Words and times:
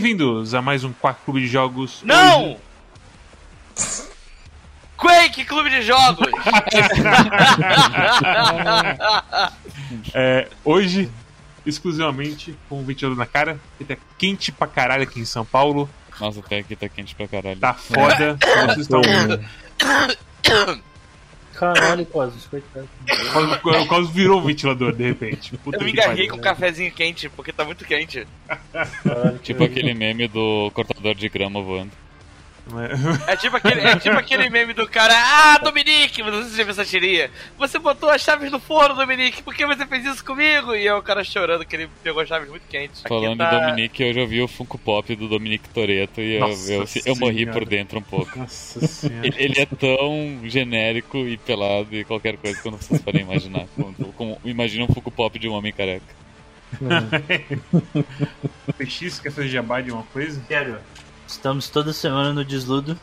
Bem-vindos 0.00 0.54
a 0.54 0.62
mais 0.62 0.82
um 0.82 0.94
Quack 0.94 1.20
Clube 1.26 1.42
de 1.42 1.46
Jogos. 1.46 2.00
Não! 2.02 2.56
Quake 4.96 5.44
Clube 5.44 5.68
de 5.68 5.82
Jogos! 5.82 6.26
É, 10.14 10.48
hoje, 10.64 11.10
exclusivamente 11.66 12.56
com 12.68 12.80
o 12.80 12.84
ventilador 12.84 13.18
na 13.18 13.26
cara, 13.26 13.60
que 13.76 13.84
tá 13.84 13.94
quente 14.16 14.50
pra 14.50 14.66
caralho 14.66 15.02
aqui 15.02 15.20
em 15.20 15.24
São 15.26 15.44
Paulo. 15.44 15.88
Nossa, 16.18 16.40
até 16.40 16.60
aqui 16.60 16.74
tá 16.74 16.88
quente 16.88 17.14
pra 17.14 17.28
caralho. 17.28 17.60
Tá 17.60 17.74
foda. 17.74 18.38
Vocês 18.64 18.78
estão. 18.78 19.02
Caralho, 21.60 22.06
Cosmos, 22.06 22.46
coitado. 22.46 22.88
O 23.62 23.86
Cosmos 23.86 24.10
virou 24.14 24.38
o 24.38 24.42
ventilador 24.42 24.94
de 24.94 25.04
repente. 25.04 25.58
Puta 25.58 25.76
Eu 25.76 25.84
me 25.84 25.92
engarrei 25.92 26.26
com 26.26 26.38
um 26.38 26.40
cafezinho 26.40 26.90
quente, 26.90 27.28
porque 27.28 27.52
tá 27.52 27.66
muito 27.66 27.84
quente. 27.84 28.26
Caralho, 29.04 29.38
Tipo 29.40 29.64
aquele 29.64 29.92
meme 29.92 30.26
do 30.26 30.70
cortador 30.72 31.14
de 31.14 31.28
grama 31.28 31.60
voando. 31.60 31.90
É 33.26 33.36
tipo 33.36 33.56
aquele, 33.56 33.80
é 33.80 33.96
tipo 33.96 34.16
aquele 34.16 34.50
meme 34.50 34.72
do 34.72 34.88
cara, 34.88 35.14
ah, 35.14 35.58
Dominique, 35.58 36.22
não 36.22 36.32
sei 36.32 36.42
se 36.42 36.50
você 36.50 36.56
já 36.56 36.64
viu 36.64 36.70
essa 36.70 36.84
tirinha. 36.84 37.30
Você 37.58 37.78
botou 37.78 38.10
as 38.10 38.22
chaves 38.22 38.50
no 38.50 38.60
forno, 38.60 38.94
Dominique, 38.94 39.42
por 39.42 39.54
que 39.54 39.66
você 39.66 39.86
fez 39.86 40.04
isso 40.04 40.24
comigo? 40.24 40.74
E 40.74 40.86
é 40.86 40.94
o 40.94 41.02
cara 41.02 41.24
chorando 41.24 41.64
que 41.64 41.74
ele 41.74 41.88
pegou 42.02 42.22
as 42.22 42.28
chaves 42.28 42.48
muito 42.48 42.66
quentes. 42.68 43.02
Falando 43.02 43.38
tá- 43.38 43.52
em 43.52 43.60
Dominique, 43.60 44.02
eu 44.02 44.12
já 44.12 44.24
vi 44.24 44.42
o 44.42 44.48
Funko 44.48 44.78
Pop 44.78 45.14
do 45.16 45.28
Dominique 45.28 45.68
Toretto 45.70 46.20
e 46.20 46.36
eu, 46.36 46.48
eu, 46.68 46.84
eu 47.06 47.16
morri 47.16 47.46
por 47.46 47.64
dentro 47.64 47.98
um 47.98 48.02
pouco. 48.02 48.38
Nossa 48.38 48.86
senhora. 48.86 49.26
Ele, 49.26 49.36
ele 49.38 49.60
é 49.60 49.66
tão 49.66 50.40
genérico 50.44 51.18
e 51.18 51.36
pelado 51.36 51.94
e 51.94 52.04
qualquer 52.04 52.36
coisa 52.36 52.60
que 52.60 52.66
eu 52.66 52.72
não 52.72 52.78
vocês 52.78 53.00
podem 53.00 53.22
imaginar. 53.22 53.66
Como, 53.76 53.94
como, 54.12 54.40
imagina 54.44 54.84
um 54.84 54.88
Funko 54.88 55.10
Pop 55.10 55.38
de 55.38 55.48
um 55.48 55.52
homem 55.52 55.72
careca. 55.72 56.20
PX 58.78 59.18
quer 59.18 59.32
fazer 59.32 59.48
jabá 59.48 59.80
de 59.80 59.90
uma 59.90 60.04
coisa? 60.04 60.40
Quero. 60.46 60.78
Estamos 61.30 61.68
toda 61.68 61.92
semana 61.92 62.32
no 62.32 62.44
Desludo, 62.44 62.98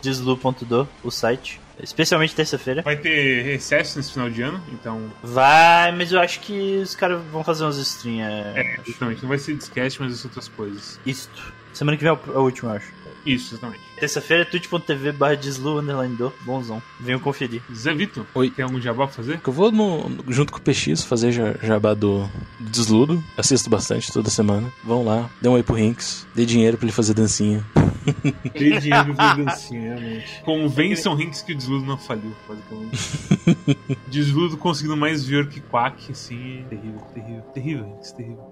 deslu.do, 0.00 0.88
o 1.02 1.10
site. 1.10 1.60
Especialmente 1.82 2.32
terça-feira. 2.32 2.80
Vai 2.80 2.96
ter 2.96 3.42
recesso 3.42 3.98
nesse 3.98 4.12
final 4.12 4.30
de 4.30 4.40
ano, 4.40 4.62
então. 4.72 5.10
Vai, 5.20 5.90
mas 5.90 6.12
eu 6.12 6.20
acho 6.20 6.38
que 6.40 6.76
os 6.76 6.94
caras 6.94 7.20
vão 7.32 7.42
fazer 7.42 7.64
umas 7.64 7.76
streams. 7.78 8.22
É... 8.22 8.60
É, 8.60 8.80
justamente. 8.86 9.22
Não 9.22 9.28
vai 9.28 9.38
ser 9.38 9.56
discast, 9.56 10.00
mas 10.00 10.12
vai 10.12 10.18
ser 10.18 10.26
outras 10.28 10.48
coisas. 10.48 11.00
Isto. 11.04 11.52
Semana 11.72 11.96
que 11.96 12.04
vem 12.04 12.12
é 12.12 12.14
o, 12.14 12.34
é 12.34 12.38
o 12.38 12.42
último, 12.42 12.70
eu 12.70 12.76
acho. 12.76 12.92
Isso, 13.24 13.54
exatamente. 13.54 13.80
Terça-feira, 13.98 14.44
twitch.tv 14.44 15.12
barra 15.12 15.36
deslu, 15.36 15.78
underline 15.78 16.16
do, 16.16 16.32
bonzão. 16.44 16.82
Venham 16.98 17.20
conferir. 17.20 17.62
Zé 17.72 17.94
Vitor, 17.94 18.26
Oi. 18.34 18.50
tem 18.50 18.64
algum 18.64 18.80
jabá 18.80 19.04
pra 19.06 19.14
fazer? 19.14 19.38
Que 19.40 19.48
Eu 19.48 19.52
vou 19.52 19.70
no- 19.70 20.10
junto 20.28 20.52
com 20.52 20.58
o 20.58 20.62
PX 20.62 21.04
fazer 21.04 21.30
ja- 21.30 21.54
jabá 21.62 21.94
do, 21.94 22.28
do 22.58 22.70
Desludo. 22.70 23.22
Assisto 23.36 23.70
bastante 23.70 24.12
toda 24.12 24.28
semana. 24.30 24.72
Vão 24.82 25.04
lá, 25.04 25.30
dê 25.40 25.48
um 25.48 25.52
oi 25.52 25.62
pro 25.62 25.74
Rinks, 25.76 26.26
dê 26.34 26.44
dinheiro 26.44 26.76
pra 26.76 26.84
ele 26.86 26.92
fazer 26.92 27.14
dancinha. 27.14 27.64
Tem 28.52 28.78
dinheiro 28.80 29.14
pra 29.14 29.34
dancinha, 29.34 29.94
realmente. 29.94 30.42
Convençam 30.44 31.14
Rinks 31.14 31.42
que 31.42 31.52
o 31.52 31.56
Desludo 31.56 31.86
não 31.86 31.96
faliu, 31.96 32.34
basicamente. 32.48 33.98
Desludo 34.08 34.56
conseguindo 34.56 34.96
mais 34.96 35.24
viewer 35.24 35.48
que 35.48 35.60
Quack, 35.60 36.10
assim. 36.10 36.64
Terrível, 36.68 37.00
terrível, 37.14 37.42
terrível, 37.54 37.84
Rinks, 37.84 38.12
terrível. 38.12 38.51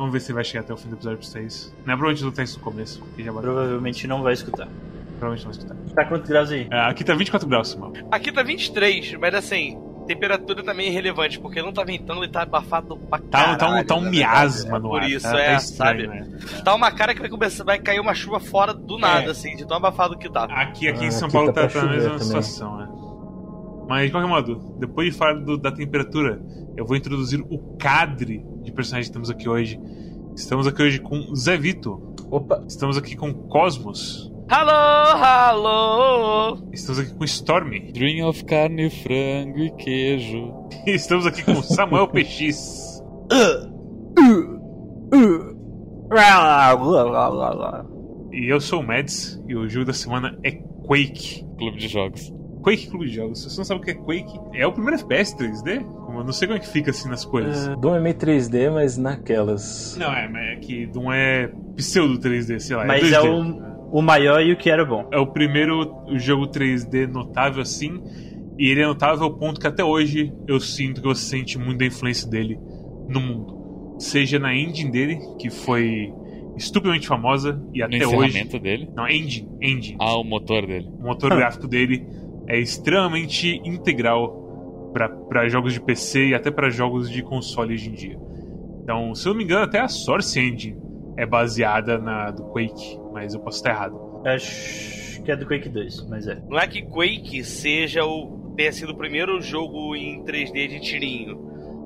Vamos 0.00 0.14
ver 0.14 0.20
se 0.20 0.32
vai 0.32 0.42
chegar 0.42 0.60
até 0.62 0.72
o 0.72 0.78
fim 0.78 0.88
do 0.88 0.94
episódio 0.94 1.18
pra 1.18 1.26
vocês. 1.28 1.74
Não 1.84 1.92
é 1.92 1.96
provavelmente 1.96 2.22
eu 2.22 2.30
vou 2.30 2.32
isso 2.44 2.56
no 2.58 2.64
começo, 2.64 3.00
porque 3.00 3.22
já 3.22 3.30
bateu. 3.30 3.50
Provavelmente 3.52 4.06
não 4.06 4.22
vai 4.22 4.32
escutar. 4.32 4.66
Provavelmente 5.18 5.44
não 5.44 5.52
vai 5.52 5.60
escutar. 5.60 5.94
Tá 5.94 6.04
quantos 6.08 6.30
graus 6.30 6.50
aí? 6.50 6.66
É, 6.70 6.80
aqui 6.88 7.04
tá 7.04 7.14
24 7.14 7.46
graus, 7.46 7.74
mano. 7.76 7.92
Aqui 8.10 8.32
tá 8.32 8.42
23, 8.42 9.16
mas 9.20 9.34
assim, 9.34 9.78
temperatura 10.06 10.62
também 10.64 10.86
é 10.86 10.88
irrelevante, 10.88 11.38
porque 11.38 11.60
não 11.60 11.70
tá 11.70 11.84
ventando 11.84 12.24
e 12.24 12.28
tá 12.28 12.44
abafado 12.44 12.96
pra 12.96 13.18
Tá, 13.18 13.28
caralho. 13.56 13.58
tá, 13.58 13.68
um, 13.68 13.84
tá 13.84 13.94
um 13.96 14.08
miasma 14.10 14.78
no 14.78 14.88
Por 14.88 15.02
ar. 15.02 15.10
isso, 15.10 15.30
tá, 15.30 15.38
é, 15.38 15.50
tá 15.50 15.56
estranho, 15.58 16.06
sabe? 16.08 16.20
né? 16.20 16.38
Tá 16.64 16.74
uma 16.74 16.90
cara 16.90 17.12
que 17.14 17.20
vai 17.20 17.28
começar, 17.28 17.62
vai 17.64 17.78
cair 17.78 18.00
uma 18.00 18.14
chuva 18.14 18.40
fora 18.40 18.72
do 18.72 18.96
nada, 18.98 19.26
É. 19.26 19.30
assim, 19.32 19.54
de 19.54 19.68
tão 19.68 19.76
abafado 19.76 20.16
que 20.16 20.30
tá. 20.32 20.44
Aqui, 20.44 20.88
aqui 20.88 21.04
Ah, 21.04 21.08
em 21.08 21.10
São 21.10 21.26
aqui 21.28 21.36
Paulo 21.36 21.52
tá 21.52 21.60
tá, 21.60 21.68
tá 21.68 21.78
chover 21.78 21.90
mesma 21.96 22.10
também. 22.12 22.24
situação, 22.24 22.78
né? 22.78 22.88
Mas, 23.90 24.06
de 24.06 24.12
qualquer 24.12 24.28
modo, 24.28 24.76
depois 24.78 25.12
de 25.12 25.18
falar 25.18 25.34
do- 25.40 25.58
da 25.58 25.72
temperatura, 25.72 26.40
eu 26.76 26.86
vou 26.86 26.96
introduzir 26.96 27.40
o 27.50 27.58
cadre 27.76 28.46
de 28.62 28.70
personagens 28.70 29.08
que 29.08 29.12
temos 29.12 29.28
aqui 29.28 29.48
hoje. 29.48 29.80
Estamos 30.36 30.68
aqui 30.68 30.80
hoje 30.80 31.00
com 31.00 31.34
Zé 31.34 31.56
Vito. 31.56 32.14
Opa! 32.30 32.62
Estamos 32.68 32.96
aqui 32.96 33.16
com 33.16 33.34
Cosmos. 33.34 34.30
Alô, 34.48 34.70
alô! 34.70 36.68
Estamos 36.72 37.00
aqui 37.00 37.12
com 37.16 37.24
Stormy. 37.24 37.90
Dream 37.92 38.28
of 38.28 38.44
carne, 38.44 38.88
frango 38.90 39.58
e 39.58 39.70
queijo. 39.72 40.54
E 40.86 40.92
estamos 40.92 41.26
aqui 41.26 41.42
com 41.42 41.60
Samuel 41.60 42.06
PX. 42.14 43.02
E 48.32 48.52
eu 48.52 48.60
sou 48.60 48.80
o 48.82 48.86
Mads. 48.86 49.42
E 49.48 49.56
o 49.56 49.68
jogo 49.68 49.86
da 49.86 49.92
semana 49.92 50.38
é 50.44 50.52
Quake. 50.52 51.44
Clube 51.58 51.76
de 51.78 51.88
jogos. 51.88 52.32
Quake 52.62 52.88
Clube 52.88 53.06
de 53.06 53.14
Jogos. 53.14 53.42
Se 53.42 53.50
você 53.50 53.58
não 53.58 53.64
sabe 53.64 53.80
o 53.80 53.84
que 53.84 53.90
é 53.90 53.94
Quake, 53.94 54.38
é 54.54 54.66
o 54.66 54.72
primeiro 54.72 54.96
FPS 55.00 55.36
3D? 55.36 55.82
Como, 55.84 56.18
eu 56.20 56.24
não 56.24 56.32
sei 56.32 56.46
como 56.48 56.58
é 56.58 56.60
que 56.60 56.68
fica 56.68 56.90
assim 56.90 57.08
nas 57.08 57.24
cores. 57.24 57.68
Doom 57.80 57.94
é 57.96 58.00
meio 58.00 58.14
3D, 58.14 58.70
mas 58.72 58.96
naquelas. 58.96 59.96
Não, 59.98 60.12
é, 60.12 60.28
mas 60.28 60.42
é 60.42 60.56
que 60.56 60.86
Doom 60.86 61.12
é 61.12 61.50
pseudo 61.76 62.18
3D, 62.18 62.58
sei 62.60 62.76
lá. 62.76 62.84
Mas 62.84 63.02
2D. 63.02 63.14
é 63.14 63.20
o, 63.22 63.98
o 63.98 64.02
maior 64.02 64.42
e 64.42 64.52
o 64.52 64.56
que 64.56 64.70
era 64.70 64.84
bom. 64.84 65.08
É 65.12 65.18
o 65.18 65.26
primeiro 65.26 66.04
jogo 66.16 66.46
3D 66.48 67.06
notável 67.06 67.62
assim. 67.62 68.02
E 68.58 68.68
ele 68.68 68.82
é 68.82 68.86
notável 68.86 69.24
ao 69.24 69.32
ponto 69.34 69.58
que 69.58 69.66
até 69.66 69.82
hoje 69.82 70.32
eu 70.46 70.60
sinto 70.60 71.00
que 71.00 71.08
você 71.08 71.22
sente 71.24 71.58
muito 71.58 71.78
da 71.78 71.86
influência 71.86 72.28
dele 72.28 72.58
no 73.08 73.18
mundo. 73.20 73.96
Seja 73.98 74.38
na 74.38 74.54
engine 74.54 74.90
dele, 74.90 75.18
que 75.38 75.48
foi 75.48 76.12
estupidamente 76.56 77.06
famosa, 77.08 77.62
e 77.72 77.78
No 77.78 77.86
até 77.86 78.06
hoje. 78.06 78.16
encerramento 78.16 78.58
dele. 78.58 78.90
Não, 78.94 79.08
engine, 79.08 79.48
engine. 79.62 79.96
Ah, 79.98 80.16
o 80.18 80.24
motor 80.24 80.66
dele. 80.66 80.90
O 80.98 81.02
motor 81.04 81.30
gráfico 81.34 81.66
dele 81.66 82.06
é 82.50 82.58
extremamente 82.58 83.62
integral 83.64 84.90
para 84.92 85.48
jogos 85.48 85.72
de 85.72 85.80
PC 85.80 86.30
e 86.30 86.34
até 86.34 86.50
para 86.50 86.68
jogos 86.68 87.08
de 87.08 87.22
console 87.22 87.74
hoje 87.74 87.88
em 87.88 87.92
dia. 87.92 88.18
Então, 88.82 89.14
se 89.14 89.28
eu 89.28 89.30
não 89.30 89.38
me 89.38 89.44
engano, 89.44 89.62
até 89.62 89.78
a 89.78 89.86
Source 89.86 90.38
Engine 90.40 90.76
é 91.16 91.24
baseada 91.24 91.96
na 91.96 92.32
do 92.32 92.42
Quake, 92.46 92.98
mas 93.12 93.34
eu 93.34 93.40
posso 93.40 93.58
estar 93.58 93.70
errado. 93.70 93.96
Acho 94.26 95.22
que 95.22 95.30
é 95.30 95.36
do 95.36 95.46
Quake 95.46 95.68
2, 95.68 96.08
mas 96.08 96.26
é. 96.26 96.42
Não 96.48 96.58
é 96.58 96.66
que 96.66 96.82
Quake 96.82 97.44
seja 97.44 98.04
o 98.04 98.40
tenha 98.56 98.72
sido 98.72 98.90
o 98.90 98.96
primeiro 98.96 99.40
jogo 99.40 99.94
em 99.94 100.24
3D 100.24 100.66
de 100.66 100.80
tirinho, 100.80 101.38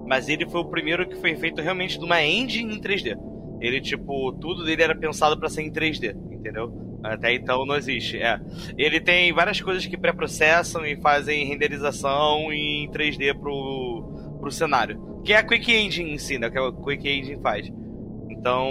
mas 0.06 0.30
ele 0.30 0.48
foi 0.48 0.62
o 0.62 0.64
primeiro 0.64 1.06
que 1.06 1.16
foi 1.16 1.36
feito 1.36 1.60
realmente 1.60 1.98
de 1.98 2.04
uma 2.06 2.24
engine 2.24 2.74
em 2.74 2.80
3D. 2.80 3.18
Ele 3.60 3.82
tipo, 3.82 4.32
tudo 4.40 4.64
dele 4.64 4.82
era 4.82 4.96
pensado 4.96 5.38
pra 5.38 5.50
ser 5.50 5.60
em 5.60 5.70
3D, 5.70 6.16
entendeu? 6.32 6.72
Até 7.04 7.34
então 7.34 7.66
não 7.66 7.76
existe. 7.76 8.16
É. 8.16 8.40
Ele 8.78 8.98
tem 8.98 9.30
várias 9.32 9.60
coisas 9.60 9.84
que 9.84 9.96
pré-processam 9.96 10.86
e 10.86 10.96
fazem 10.96 11.46
renderização 11.46 12.50
em 12.50 12.90
3D 12.90 13.38
pro, 13.38 14.38
pro 14.40 14.50
cenário. 14.50 15.20
Que 15.22 15.34
é 15.34 15.36
a 15.36 15.44
Quake 15.44 15.72
Engine 15.72 16.12
em 16.12 16.18
si, 16.18 16.38
né? 16.38 16.48
Que 16.48 16.58
a 16.58 16.72
Quake 16.72 17.08
Engine 17.08 17.40
faz. 17.42 17.70
Então, 18.30 18.70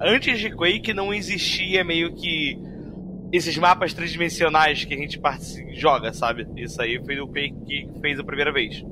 antes 0.00 0.38
de 0.38 0.50
Quake 0.50 0.92
não 0.92 1.12
existia 1.12 1.82
meio 1.82 2.14
que 2.14 2.58
esses 3.32 3.56
mapas 3.56 3.94
tridimensionais 3.94 4.84
que 4.84 4.94
a 4.94 4.96
gente 4.98 5.18
joga, 5.72 6.12
sabe? 6.12 6.46
Isso 6.56 6.80
aí 6.80 7.02
foi 7.02 7.18
o 7.18 7.26
Quake 7.26 7.54
que 7.66 7.88
fez 8.00 8.18
a 8.18 8.24
primeira 8.24 8.52
vez. 8.52 8.84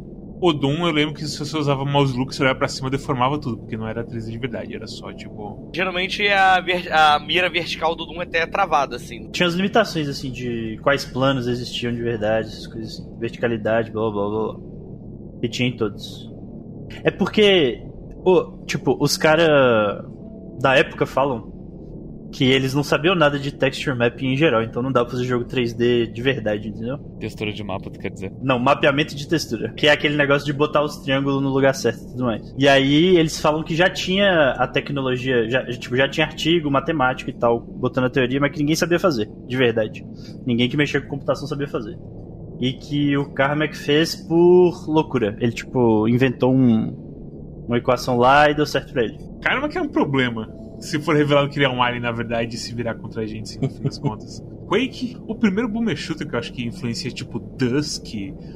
O 0.45 0.53
Doom, 0.53 0.85
eu 0.89 0.91
lembro 0.93 1.15
que 1.15 1.25
se 1.25 1.39
você 1.39 1.57
usava 1.57 1.85
mouse 1.85 2.19
look, 2.19 2.35
você 2.35 2.43
olhava 2.43 2.59
pra 2.59 2.67
cima, 2.67 2.91
deformava 2.91 3.39
tudo, 3.39 3.59
porque 3.59 3.77
não 3.77 3.87
era 3.87 4.05
3D 4.05 4.29
de 4.33 4.39
verdade, 4.39 4.75
era 4.75 4.89
só 4.89 5.13
tipo. 5.13 5.71
Geralmente 5.73 6.27
a, 6.27 6.61
ver- 6.61 6.93
a 6.93 7.21
mira 7.21 7.49
vertical 7.49 7.95
do 7.95 8.05
Doom 8.05 8.21
até 8.21 8.39
é 8.41 8.47
travada, 8.47 8.97
assim. 8.97 9.31
Tinha 9.31 9.47
as 9.47 9.55
limitações, 9.55 10.09
assim, 10.09 10.33
de 10.33 10.81
quais 10.83 11.05
planos 11.05 11.47
existiam 11.47 11.95
de 11.95 12.03
verdade, 12.03 12.49
essas 12.49 12.67
coisas 12.67 12.95
assim. 12.99 13.19
Verticalidade, 13.21 13.93
blá 13.93 14.11
blá 14.11 14.29
blá 14.29 14.53
blá. 14.55 14.61
E 15.45 15.49
tinha 15.49 15.69
em 15.69 15.77
todos. 15.77 16.29
É 17.05 17.11
porque, 17.13 17.81
o, 18.25 18.65
tipo, 18.67 18.97
os 19.01 19.17
caras 19.17 19.49
da 20.61 20.75
época 20.77 21.07
falam 21.07 21.52
que 22.33 22.51
eles 22.51 22.73
não 22.73 22.83
sabiam 22.83 23.15
nada 23.15 23.39
de 23.39 23.53
texture 23.53 23.97
mapping 23.97 24.33
em 24.33 24.37
geral, 24.37 24.63
então 24.63 24.83
não 24.83 24.91
dá 24.91 25.05
pra 25.05 25.11
fazer 25.11 25.25
jogo 25.25 25.45
3D 25.45 26.11
de 26.11 26.23
verdade, 26.23 26.69
entendeu? 26.69 26.99
Textura 27.21 27.53
de 27.53 27.63
mapa, 27.63 27.91
tu 27.91 27.99
quer 27.99 28.11
dizer? 28.11 28.33
Não, 28.41 28.59
mapeamento 28.59 29.15
de 29.15 29.29
textura. 29.29 29.73
Que 29.75 29.87
é 29.87 29.93
aquele 29.93 30.17
negócio 30.17 30.47
de 30.47 30.53
botar 30.53 30.83
os 30.83 30.97
triângulos 30.97 31.43
no 31.43 31.51
lugar 31.51 31.75
certo 31.75 32.03
e 32.03 32.07
tudo 32.07 32.25
mais. 32.25 32.55
E 32.59 32.67
aí 32.67 33.17
eles 33.17 33.39
falam 33.39 33.63
que 33.63 33.77
já 33.77 33.91
tinha 33.91 34.53
a 34.53 34.67
tecnologia, 34.67 35.49
já, 35.49 35.65
tipo, 35.67 35.95
já 35.95 36.09
tinha 36.09 36.27
artigo, 36.27 36.71
matemático 36.71 37.29
e 37.29 37.35
tal, 37.35 37.61
botando 37.61 38.07
a 38.07 38.11
teoria, 38.11 38.41
mas 38.41 38.51
que 38.51 38.61
ninguém 38.61 38.77
sabia 38.77 38.99
fazer, 38.99 39.29
de 39.47 39.57
verdade. 39.57 40.05
Ninguém 40.47 40.69
que 40.69 40.77
mexia 40.77 41.01
com 41.01 41.09
computação 41.09 41.47
sabia 41.47 41.69
fazer. 41.69 41.99
E 42.59 42.73
que 42.73 43.17
o 43.17 43.33
Carmack 43.33 43.77
fez 43.77 44.15
por 44.15 44.89
loucura. 44.89 45.37
Ele, 45.39 45.53
tipo, 45.53 46.09
inventou 46.09 46.55
um, 46.55 47.65
uma 47.67 47.77
equação 47.77 48.17
lá 48.17 48.49
e 48.49 48.55
deu 48.55 48.65
certo 48.65 48.93
pra 48.93 49.03
ele. 49.03 49.19
Caramba, 49.43 49.69
que 49.69 49.77
é 49.77 49.83
um 49.83 49.89
problema. 49.89 50.62
Se 50.83 50.99
for 50.99 51.15
revelado 51.15 51.49
que 51.49 51.59
ele 51.59 51.67
é 51.67 51.69
um 51.69 51.83
alien, 51.83 52.03
na 52.03 52.11
verdade, 52.11 52.57
e 52.57 52.59
se 52.59 52.75
virar 52.75 52.97
contra 52.97 53.23
a 53.23 53.27
gente, 53.27 53.51
sim, 53.51 53.61
no 53.61 53.71
fim 53.71 53.83
das 53.83 53.99
contas. 53.99 54.45
Quake, 54.67 55.17
o 55.27 55.35
primeiro 55.35 55.69
boomer 55.69 55.97
shooter 55.97 56.29
que 56.29 56.35
eu 56.35 56.39
acho 56.39 56.53
que 56.53 56.65
influencia, 56.65 57.11
tipo, 57.11 57.39
Dusk, 57.39 58.07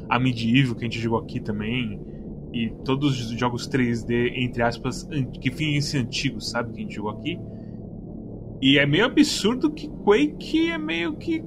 a 0.09 0.19
Medieval, 0.19 0.75
que 0.75 0.85
a 0.85 0.89
gente 0.89 0.99
jogou 0.99 1.19
aqui 1.19 1.41
também, 1.41 2.01
e 2.53 2.71
todos 2.85 3.21
os 3.21 3.39
jogos 3.39 3.69
3D, 3.69 4.33
entre 4.37 4.63
aspas, 4.63 5.09
que 5.41 5.51
fingem 5.51 5.81
ser 5.81 5.99
antigos, 5.99 6.51
sabe, 6.51 6.73
que 6.73 6.79
a 6.79 6.83
gente 6.83 6.95
jogou 6.95 7.13
aqui. 7.13 7.39
E 8.61 8.79
é 8.79 8.87
meio 8.87 9.05
absurdo 9.05 9.71
que 9.71 9.89
Quake 9.89 10.71
é 10.71 10.79
meio 10.79 11.17
que 11.17 11.45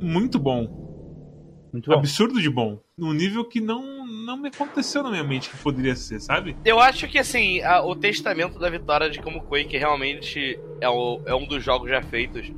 muito 0.00 0.38
bom. 0.38 1.68
Muito 1.72 1.90
bom. 1.90 1.98
Absurdo 1.98 2.40
de 2.40 2.48
bom. 2.48 2.78
Num 2.96 3.12
nível 3.12 3.44
que 3.44 3.60
não, 3.60 3.95
não 4.26 4.36
me 4.36 4.48
aconteceu 4.48 5.04
na 5.04 5.10
minha 5.10 5.22
mente 5.22 5.48
que 5.48 5.56
poderia 5.58 5.94
ser, 5.94 6.20
sabe? 6.20 6.56
Eu 6.64 6.80
acho 6.80 7.06
que, 7.06 7.18
assim, 7.18 7.62
a, 7.62 7.80
o 7.82 7.94
testamento 7.94 8.58
da 8.58 8.68
vitória 8.68 9.08
de 9.08 9.20
como 9.20 9.40
Quake 9.40 9.78
realmente 9.78 10.58
é, 10.80 10.88
o, 10.88 11.22
é 11.24 11.34
um 11.34 11.46
dos 11.46 11.62
jogos 11.62 11.88
já 11.88 12.02
feitos 12.02 12.50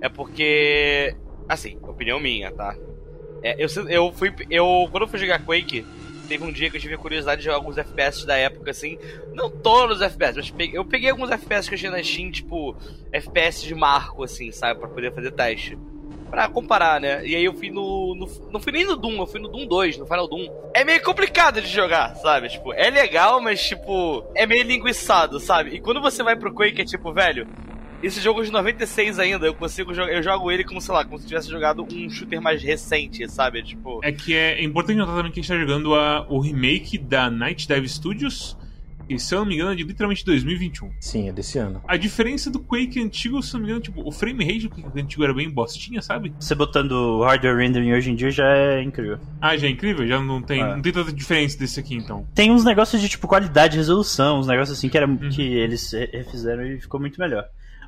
é 0.00 0.08
porque, 0.08 1.14
assim, 1.46 1.78
opinião 1.82 2.18
minha, 2.18 2.50
tá? 2.50 2.74
É, 3.42 3.54
eu, 3.62 3.68
eu 3.88 4.12
fui. 4.12 4.32
Eu, 4.48 4.88
quando 4.90 5.02
eu 5.02 5.08
fui 5.08 5.18
jogar 5.18 5.44
Quake, 5.44 5.84
teve 6.26 6.42
um 6.42 6.50
dia 6.50 6.70
que 6.70 6.78
eu 6.78 6.80
tive 6.80 6.96
curiosidade 6.96 7.40
de 7.40 7.44
jogar 7.44 7.58
alguns 7.58 7.76
FPS 7.76 8.26
da 8.26 8.36
época, 8.36 8.70
assim. 8.70 8.98
Não 9.34 9.50
todos 9.50 9.96
os 9.96 10.02
FPS, 10.02 10.36
mas 10.36 10.50
peguei, 10.50 10.78
eu 10.78 10.84
peguei 10.86 11.10
alguns 11.10 11.30
FPS 11.30 11.68
que 11.68 11.74
eu 11.74 11.78
tinha 11.78 11.90
na 11.90 12.02
Steam, 12.02 12.30
tipo, 12.30 12.74
FPS 13.12 13.62
de 13.62 13.74
marco, 13.74 14.24
assim, 14.24 14.50
sabe? 14.50 14.80
Pra 14.80 14.88
poder 14.88 15.12
fazer 15.12 15.32
teste 15.32 15.78
pra 16.30 16.48
comparar, 16.48 17.00
né? 17.00 17.26
E 17.26 17.34
aí 17.34 17.44
eu 17.44 17.52
fui 17.52 17.70
no, 17.70 18.14
no, 18.14 18.50
Não 18.52 18.60
fui 18.60 18.72
nem 18.72 18.84
no 18.84 18.96
Doom, 18.96 19.18
eu 19.18 19.26
fui 19.26 19.40
no 19.40 19.48
Doom 19.48 19.66
2, 19.66 19.98
no 19.98 20.06
Final 20.06 20.28
Doom. 20.28 20.48
É 20.74 20.84
meio 20.84 21.02
complicado 21.02 21.60
de 21.60 21.68
jogar, 21.68 22.14
sabe? 22.16 22.48
Tipo, 22.48 22.72
é 22.72 22.88
legal, 22.88 23.40
mas, 23.40 23.60
tipo, 23.62 24.24
é 24.34 24.46
meio 24.46 24.62
linguiçado, 24.62 25.40
sabe? 25.40 25.74
E 25.74 25.80
quando 25.80 26.00
você 26.00 26.22
vai 26.22 26.36
pro 26.36 26.54
Quake, 26.54 26.80
é 26.80 26.84
tipo, 26.84 27.12
velho. 27.12 27.46
Esse 28.02 28.18
jogo 28.18 28.40
é 28.40 28.44
de 28.44 28.50
96 28.50 29.18
ainda, 29.18 29.44
eu 29.44 29.52
consigo 29.52 29.92
jogar, 29.92 30.10
eu 30.10 30.22
jogo 30.22 30.50
ele 30.50 30.64
como, 30.64 30.80
sei 30.80 30.94
lá, 30.94 31.04
como 31.04 31.18
se 31.18 31.26
tivesse 31.26 31.50
jogado 31.50 31.82
um 31.82 32.08
shooter 32.08 32.40
mais 32.40 32.62
recente, 32.62 33.28
sabe? 33.30 33.62
Tipo. 33.62 34.00
É 34.02 34.10
que 34.10 34.34
é 34.34 34.62
importante 34.64 34.96
notar 34.96 35.16
também 35.16 35.30
que 35.30 35.40
a 35.40 35.42
gente 35.42 35.52
tá 35.52 35.58
jogando 35.58 35.94
a, 35.94 36.26
o 36.30 36.40
remake 36.40 36.96
da 36.96 37.28
Night 37.28 37.68
Dive 37.68 37.86
Studios 37.86 38.56
e 39.14 39.18
se 39.18 39.34
eu 39.34 39.40
não 39.40 39.46
me 39.46 39.54
engano, 39.56 39.72
é 39.72 39.74
de 39.74 39.82
literalmente 39.82 40.24
2021. 40.24 40.90
Sim, 41.00 41.28
é 41.28 41.32
desse 41.32 41.58
ano. 41.58 41.82
A 41.86 41.96
diferença 41.96 42.50
do 42.50 42.60
Quake 42.60 43.00
antigo, 43.00 43.42
se 43.42 43.54
eu 43.54 43.58
não 43.58 43.66
me 43.66 43.72
engano, 43.72 43.82
tipo, 43.82 44.06
o 44.06 44.12
frame 44.12 44.44
rate 44.44 44.68
do 44.68 44.70
Quake 44.70 45.00
antigo 45.00 45.24
era 45.24 45.34
bem 45.34 45.50
bostinha, 45.50 46.00
sabe? 46.00 46.32
Você 46.38 46.54
botando 46.54 47.22
hardware 47.22 47.56
rendering 47.56 47.92
hoje 47.92 48.10
em 48.10 48.14
dia 48.14 48.30
já 48.30 48.46
é 48.56 48.82
incrível. 48.82 49.18
Ah, 49.40 49.56
já 49.56 49.66
é 49.66 49.70
incrível? 49.70 50.06
Já 50.06 50.20
não 50.20 50.40
tem, 50.40 50.60
é. 50.62 50.74
não 50.74 50.82
tem 50.82 50.92
tanta 50.92 51.12
diferença 51.12 51.58
desse 51.58 51.80
aqui, 51.80 51.94
então. 51.94 52.26
Tem 52.34 52.50
uns 52.50 52.64
negócios 52.64 53.00
de, 53.00 53.08
tipo, 53.08 53.26
qualidade, 53.26 53.76
resolução, 53.76 54.38
uns 54.38 54.46
negócios 54.46 54.78
assim 54.78 54.88
que, 54.88 54.96
era, 54.96 55.06
uhum. 55.06 55.28
que 55.30 55.42
eles 55.42 55.92
refizeram 55.92 56.64
e 56.64 56.80
ficou 56.80 57.00
muito 57.00 57.20
melhor. 57.20 57.44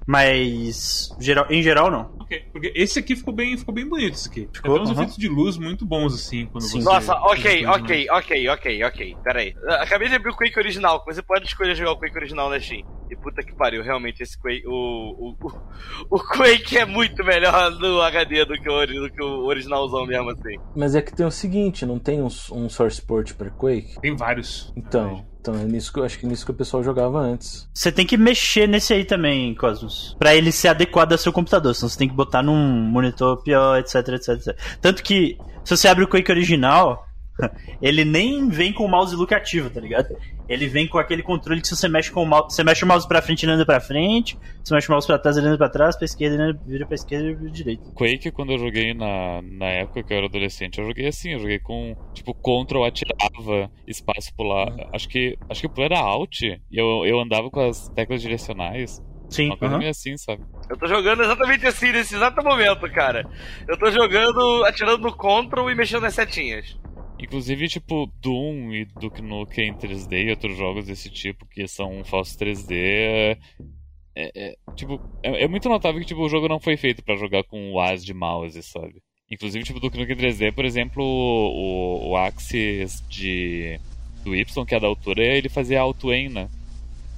Mas 0.06 1.14
geral, 1.20 1.46
em 1.50 1.62
geral 1.62 1.90
não. 1.90 2.14
Ok, 2.20 2.44
porque 2.52 2.72
esse 2.74 2.98
aqui 2.98 3.14
ficou 3.14 3.34
bem, 3.34 3.56
ficou 3.56 3.74
bem 3.74 3.86
bonito 3.86 4.14
esse 4.14 4.28
aqui. 4.28 4.48
Ficou 4.52 4.74
Tem 4.74 4.82
uns 4.82 4.90
efeitos 4.90 5.16
de 5.16 5.28
luz 5.28 5.56
muito 5.56 5.84
bons 5.86 6.14
assim 6.14 6.46
quando 6.46 6.64
Sim. 6.64 6.80
você 6.80 6.84
Nossa, 6.84 7.14
ok, 7.14 7.66
ok, 7.66 8.06
ok, 8.10 8.48
ok, 8.48 8.84
ok. 8.84 9.16
Pera 9.22 9.40
aí. 9.40 9.54
Acabei 9.80 10.08
de 10.08 10.14
abrir 10.14 10.30
o 10.30 10.36
Quake 10.36 10.58
original. 10.58 11.04
Você 11.06 11.22
pode 11.22 11.46
escolher 11.46 11.74
jogar 11.74 11.92
o 11.92 11.98
Quake 11.98 12.16
original 12.16 12.50
na 12.50 12.58
Steam. 12.58 12.82
E 13.10 13.16
puta 13.16 13.42
que 13.42 13.54
pariu, 13.54 13.82
realmente 13.82 14.22
esse 14.22 14.38
Quake. 14.40 14.66
O, 14.66 14.72
o, 15.30 15.36
o, 16.10 16.18
Quake 16.18 16.78
é 16.78 16.84
muito 16.84 17.22
melhor 17.24 17.70
no 17.72 18.00
HD 18.00 18.44
do 18.44 18.54
que 18.54 18.70
o, 18.70 18.86
do 18.86 19.10
que 19.10 19.22
o 19.22 19.44
originalzão 19.44 20.06
mesmo 20.06 20.30
assim. 20.30 20.56
Mas 20.74 20.94
é 20.94 21.02
que 21.02 21.14
tem 21.14 21.26
o 21.26 21.30
seguinte, 21.30 21.84
não 21.84 21.98
tem 21.98 22.22
um, 22.22 22.28
um 22.52 22.68
source 22.68 23.00
port 23.02 23.34
para 23.34 23.50
Quake? 23.50 24.00
Tem 24.00 24.16
vários. 24.16 24.72
Então. 24.76 25.26
Então 25.42 25.56
é 25.56 25.64
nisso 25.64 25.92
que 25.92 25.98
eu 25.98 26.04
acho 26.04 26.20
que 26.20 26.26
nisso 26.26 26.44
que 26.44 26.52
o 26.52 26.54
pessoal 26.54 26.84
jogava 26.84 27.18
antes. 27.18 27.68
Você 27.74 27.90
tem 27.90 28.06
que 28.06 28.16
mexer 28.16 28.68
nesse 28.68 28.94
aí 28.94 29.04
também, 29.04 29.52
Cosmos. 29.56 30.14
Pra 30.16 30.36
ele 30.36 30.52
ser 30.52 30.68
adequado 30.68 31.10
ao 31.10 31.18
seu 31.18 31.32
computador. 31.32 31.74
Senão 31.74 31.88
você 31.88 31.98
tem 31.98 32.08
que 32.08 32.14
botar 32.14 32.44
num 32.44 32.56
monitor 32.56 33.42
pior, 33.42 33.80
etc, 33.80 33.96
etc, 34.10 34.28
etc. 34.28 34.56
Tanto 34.80 35.02
que, 35.02 35.36
se 35.64 35.76
você 35.76 35.88
abre 35.88 36.04
o 36.04 36.08
Quake 36.08 36.30
original, 36.30 37.08
ele 37.80 38.04
nem 38.04 38.48
vem 38.48 38.72
com 38.72 38.84
o 38.84 38.88
mouse 38.88 39.14
look 39.14 39.32
ativo, 39.32 39.70
tá 39.70 39.80
ligado? 39.80 40.16
Ele 40.48 40.66
vem 40.66 40.86
com 40.86 40.98
aquele 40.98 41.22
controle 41.22 41.60
que 41.60 41.68
se 41.68 41.76
você 41.76 41.88
mexe 41.88 42.10
com 42.10 42.22
o 42.22 42.26
mouse, 42.26 42.54
você 42.54 42.64
mexe 42.64 42.84
o 42.84 42.86
mouse 42.86 43.06
pra 43.06 43.22
frente, 43.22 43.44
ele 43.44 43.52
anda 43.52 43.64
pra 43.64 43.80
frente, 43.80 44.38
você 44.62 44.74
mexe 44.74 44.88
o 44.88 44.92
mouse 44.92 45.06
pra 45.06 45.18
trás, 45.18 45.36
ele 45.36 45.46
anda 45.46 45.58
pra 45.58 45.68
trás, 45.68 45.96
pra 45.96 46.04
esquerda, 46.04 46.42
ele 46.42 46.58
vira 46.66 46.86
pra 46.86 46.94
esquerda 46.94 47.24
e 47.24 47.34
vira 47.34 47.40
pra 47.40 47.50
direita. 47.50 47.90
Quake, 47.94 48.30
quando 48.30 48.52
eu 48.52 48.58
joguei 48.58 48.94
na, 48.94 49.40
na 49.42 49.66
época 49.66 50.02
que 50.02 50.12
eu 50.12 50.16
era 50.18 50.26
adolescente, 50.26 50.78
eu 50.78 50.86
joguei 50.86 51.06
assim, 51.06 51.32
eu 51.32 51.38
joguei 51.38 51.58
com, 51.58 51.96
tipo, 52.12 52.34
Ctrl 52.34 52.84
atirava, 52.84 53.70
espaço 53.86 54.34
pular, 54.36 54.68
uhum. 54.68 54.88
acho 54.92 55.08
que, 55.08 55.38
acho 55.48 55.60
que 55.60 55.66
o 55.66 55.70
pulo 55.70 55.86
era 55.86 55.98
Alt, 55.98 56.42
e 56.42 56.60
eu, 56.72 57.06
eu 57.06 57.20
andava 57.20 57.50
com 57.50 57.60
as 57.60 57.88
teclas 57.90 58.20
direcionais. 58.20 59.02
Sim. 59.32 59.46
Uma 59.46 59.56
coisa 59.56 59.74
uhum. 59.74 59.78
meio 59.78 59.90
assim, 59.90 60.16
sabe? 60.18 60.42
Eu 60.68 60.76
tô 60.76 60.86
jogando 60.86 61.22
exatamente 61.22 61.66
assim, 61.66 61.90
nesse 61.90 62.14
exato 62.14 62.44
momento, 62.44 62.90
cara. 62.90 63.26
Eu 63.66 63.78
tô 63.78 63.90
jogando, 63.90 64.64
atirando 64.64 64.98
no 64.98 65.12
Ctrl 65.12 65.70
e 65.70 65.74
mexendo 65.74 66.02
nas 66.02 66.14
setinhas. 66.14 66.78
Inclusive, 67.22 67.68
tipo, 67.68 68.10
Doom 68.20 68.72
e 68.72 68.84
Duke 68.84 69.22
Nukem 69.22 69.68
em 69.68 69.74
3D 69.74 70.26
e 70.26 70.30
outros 70.30 70.56
jogos 70.56 70.86
desse 70.86 71.08
tipo 71.08 71.46
que 71.46 71.68
são 71.68 72.02
falsos 72.04 72.36
3D. 72.36 73.38
É, 74.14 74.30
é, 74.34 74.56
tipo, 74.74 75.00
é, 75.22 75.44
é, 75.44 75.48
muito 75.48 75.68
notável 75.68 76.00
que 76.00 76.06
tipo, 76.06 76.20
o 76.20 76.28
jogo 76.28 76.48
não 76.48 76.58
foi 76.58 76.76
feito 76.76 77.02
para 77.02 77.16
jogar 77.16 77.44
com 77.44 77.72
o 77.72 77.80
as 77.80 78.04
de 78.04 78.12
mouse, 78.12 78.60
sabe? 78.64 79.00
Inclusive, 79.30 79.64
tipo, 79.64 79.78
Duke 79.78 79.96
Nukem 79.96 80.16
3D, 80.16 80.52
por 80.52 80.64
exemplo, 80.64 81.02
o, 81.04 82.10
o 82.10 82.16
Axis 82.16 83.00
de, 83.08 83.78
do 84.24 84.34
Y, 84.34 84.66
que 84.66 84.74
é 84.74 84.80
da 84.80 84.88
altura, 84.88 85.22
ele 85.22 85.48
fazia 85.48 85.80
auto-aim, 85.80 86.28
né? 86.28 86.48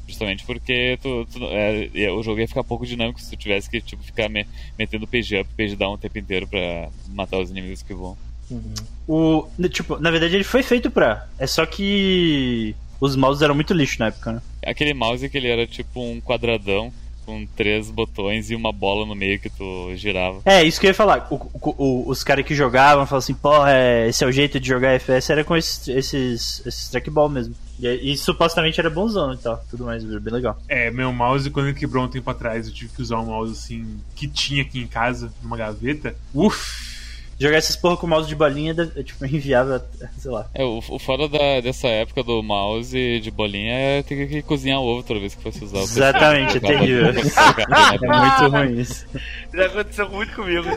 Justamente 0.07 0.45
porque 0.45 0.99
tu, 1.01 1.25
tu 1.25 1.43
é, 1.47 2.13
o 2.13 2.23
jogo 2.23 2.41
ia 2.41 2.47
ficar 2.47 2.63
pouco 2.63 2.85
dinâmico 2.85 3.19
se 3.19 3.31
tu 3.31 3.39
tivesse 3.39 3.71
que 3.71 3.81
tipo, 3.81 4.03
ficar 4.03 4.29
me, 4.29 4.47
metendo 4.79 5.07
page 5.07 5.41
up, 5.41 5.49
page 5.57 5.77
down 5.77 5.95
o 5.95 5.99
tempo 5.99 6.19
inteiro 6.19 6.47
pra 6.47 6.91
matar 7.09 7.39
os 7.39 7.51
inimigos 7.51 7.83
que 7.83 7.95
vão. 7.95 8.15
Uhum. 8.51 8.75
O, 9.07 9.49
tipo, 9.69 9.99
na 9.99 10.11
verdade 10.11 10.35
ele 10.35 10.45
foi 10.45 10.63
feito 10.63 10.91
pra. 10.91 11.27
É 11.39 11.47
só 11.47 11.65
que 11.67 12.75
os 13.01 13.17
mouses 13.17 13.43
eram 13.43 13.55
muito 13.55 13.75
lixo 13.75 13.99
na 13.99 14.07
época, 14.07 14.33
né? 14.33 14.43
Aquele 14.65 14.95
mouse 14.95 15.29
que 15.29 15.37
ele 15.37 15.49
era 15.49 15.67
tipo 15.67 16.01
um 16.01 16.21
quadradão 16.21 16.93
com 17.25 17.47
três 17.57 17.91
botões 17.91 18.51
e 18.51 18.55
uma 18.55 18.73
bola 18.73 19.07
no 19.07 19.15
meio 19.15 19.39
que 19.41 19.49
tu 19.49 19.95
girava. 19.97 20.41
É, 20.45 20.63
isso 20.63 20.79
que 20.79 20.87
eu 20.87 20.91
ia 20.91 20.95
falar. 20.95 21.27
O, 21.31 21.37
o, 21.63 22.09
os 22.09 22.23
caras 22.23 22.45
que 22.45 22.55
jogavam 22.55 23.07
falavam 23.07 23.19
assim, 23.19 23.35
porra, 23.35 23.73
é, 23.73 24.09
esse 24.09 24.23
é 24.23 24.27
o 24.27 24.33
jeito 24.33 24.61
de 24.61 24.69
jogar 24.69 24.93
FPS, 24.93 25.33
era 25.33 25.45
com 25.45 25.57
esses, 25.57 25.89
esses, 25.89 26.63
esses 26.67 26.89
trackball 26.89 27.29
mesmo. 27.29 27.55
E, 27.81 28.13
e, 28.13 28.17
supostamente 28.17 28.79
era 28.79 28.91
bonzão 28.91 29.33
e 29.33 29.39
tal, 29.39 29.63
tudo 29.71 29.85
mais, 29.85 30.05
bem 30.05 30.33
legal. 30.33 30.59
É, 30.69 30.91
meu 30.91 31.13
mouse, 31.13 31.51
quando 31.51 31.69
ele 31.69 31.79
quebrou 31.79 32.05
um 32.05 32.09
tempo 32.09 32.31
atrás, 32.31 32.69
eu 32.69 32.75
tive 32.75 32.93
que 32.93 33.03
usar 33.03 33.19
um 33.19 33.27
mouse 33.27 33.53
assim, 33.53 33.99
que 34.15 34.29
tinha 34.29 34.63
aqui 34.63 34.81
em 34.81 34.87
casa, 34.87 35.33
numa 35.43 35.57
gaveta. 35.57 36.15
Uff! 36.33 36.94
Jogar 37.39 37.59
esses 37.59 37.77
porra 37.77 37.97
com 37.97 38.07
mouse 38.07 38.29
de 38.29 38.35
bolinha 38.35 38.75
é 38.97 39.03
tipo 39.03 39.25
inviável, 39.27 39.81
sei 40.19 40.31
lá. 40.31 40.49
É, 40.55 40.65
o, 40.65 40.79
o 40.79 40.99
foda 40.99 41.29
da, 41.29 41.61
dessa 41.61 41.89
época 41.89 42.23
do 42.23 42.43
mouse 42.43 43.21
de 43.21 43.31
bolinha 43.31 43.75
é 43.75 44.03
ter 44.03 44.29
que 44.29 44.43
cozinhar 44.43 44.81
o 44.81 44.85
ovo 44.85 45.03
toda 45.03 45.21
vez 45.21 45.35
que 45.35 45.43
fosse 45.43 45.65
usar. 45.65 45.81
Exatamente, 45.81 46.59
é 46.59 46.61
terrível. 46.61 47.07
é 47.11 48.07
muito 48.07 48.57
ruim 48.57 48.81
isso. 48.81 49.07
Já 49.53 49.67
aconteceu 49.67 50.09
muito 50.09 50.35
comigo. 50.35 50.69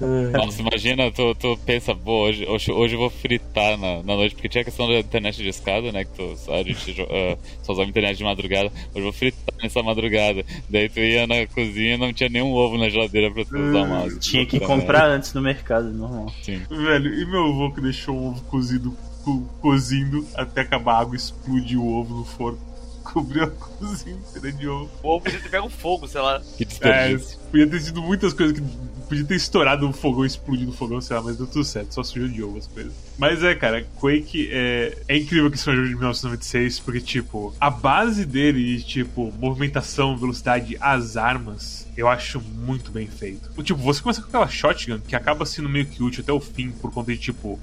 Nossa, 0.32 0.60
imagina, 0.60 1.10
tu, 1.10 1.34
tu 1.34 1.58
pensa, 1.64 1.94
pô, 1.94 2.24
hoje, 2.24 2.46
hoje, 2.46 2.72
hoje 2.72 2.94
eu 2.94 2.98
vou 2.98 3.10
fritar 3.10 3.76
na, 3.76 4.02
na 4.02 4.16
noite, 4.16 4.34
porque 4.34 4.48
tinha 4.48 4.62
a 4.62 4.64
questão 4.64 4.88
da 4.88 4.98
internet 4.98 5.36
de 5.42 5.48
escada, 5.48 5.90
né? 5.92 6.04
Que 6.04 6.12
tu, 6.12 6.52
a 6.52 6.62
gente 6.62 7.02
uh, 7.02 7.38
só 7.62 7.72
usava 7.72 7.88
internet 7.88 8.16
de 8.16 8.24
madrugada. 8.24 8.66
Hoje 8.68 8.98
eu 8.98 9.02
vou 9.02 9.12
fritar 9.12 9.54
nessa 9.62 9.82
madrugada. 9.82 10.44
Daí 10.68 10.88
tu 10.88 11.00
ia 11.00 11.26
na 11.26 11.46
cozinha 11.46 11.94
e 11.94 11.98
não 11.98 12.12
tinha 12.12 12.28
nenhum 12.28 12.52
ovo 12.52 12.78
na 12.78 12.88
geladeira 12.88 13.30
pra 13.30 13.44
tu 13.44 13.56
usar 13.56 13.82
o 13.82 13.88
mouse. 13.88 14.18
Tinha 14.20 14.46
que 14.46 14.60
comprar 14.60 15.08
antes 15.08 15.32
no 15.34 15.42
mercado, 15.42 15.92
normal. 15.92 16.32
Sim. 16.42 16.62
Velho, 16.70 17.14
e 17.14 17.26
meu 17.26 17.46
avô 17.46 17.72
que 17.72 17.80
deixou 17.80 18.16
o 18.16 18.28
ovo 18.28 18.42
cozido, 18.44 18.96
co 19.24 19.42
cozindo 19.60 20.26
até 20.34 20.60
acabar 20.60 20.94
a 20.94 20.98
água 21.00 21.14
e 21.14 21.18
explodiu 21.18 21.82
o 21.82 22.00
ovo 22.00 22.18
no 22.18 22.24
forno 22.24 22.67
cobriu 23.12 23.44
a 23.44 23.50
cozinha 23.50 24.16
inteira 24.16 24.52
de 24.52 24.68
ovo. 24.68 24.90
Ou 25.02 25.20
podia 25.20 25.40
ter 25.40 25.48
pego 25.48 25.68
fogo, 25.68 26.06
sei 26.06 26.20
lá. 26.20 26.40
Que 26.56 26.64
desperdício. 26.64 27.38
É, 27.38 27.50
podia 27.50 27.66
ter 27.66 27.80
sido 27.80 28.02
muitas 28.02 28.32
coisas 28.32 28.58
que. 28.58 28.64
Podia 29.08 29.24
ter 29.24 29.36
estourado 29.36 29.88
um 29.88 29.92
fogão, 29.92 30.22
explodido 30.22 30.70
o 30.70 30.74
fogão, 30.74 31.00
sei 31.00 31.16
lá, 31.16 31.22
mas 31.22 31.38
deu 31.38 31.46
tudo 31.46 31.64
certo, 31.64 31.94
só 31.94 32.02
sujou 32.02 32.28
de 32.28 32.42
ovo 32.42 32.58
as 32.58 32.66
coisas. 32.66 32.92
Mas 33.16 33.42
é, 33.42 33.54
cara, 33.54 33.82
Quake 33.98 34.50
é, 34.52 34.98
é 35.08 35.16
incrível 35.16 35.50
que 35.50 35.56
isso 35.56 35.70
é 35.70 35.72
um 35.72 35.76
jogo 35.76 35.88
de 35.88 35.94
1996, 35.94 36.80
porque, 36.80 37.00
tipo, 37.00 37.54
a 37.58 37.70
base 37.70 38.26
dele, 38.26 38.82
tipo, 38.82 39.32
movimentação, 39.38 40.14
velocidade, 40.14 40.76
as 40.78 41.16
armas, 41.16 41.86
eu 41.96 42.06
acho 42.06 42.38
muito 42.38 42.92
bem 42.92 43.06
feito. 43.06 43.50
Tipo, 43.62 43.80
você 43.80 44.02
começa 44.02 44.20
com 44.20 44.28
aquela 44.28 44.46
shotgun 44.46 45.00
que 45.00 45.16
acaba 45.16 45.46
sendo 45.46 45.70
meio 45.70 45.86
que 45.86 46.02
útil 46.02 46.22
até 46.22 46.32
o 46.32 46.38
fim, 46.38 46.70
por 46.70 46.92
conta 46.92 47.10
de, 47.10 47.18
tipo, 47.18 47.58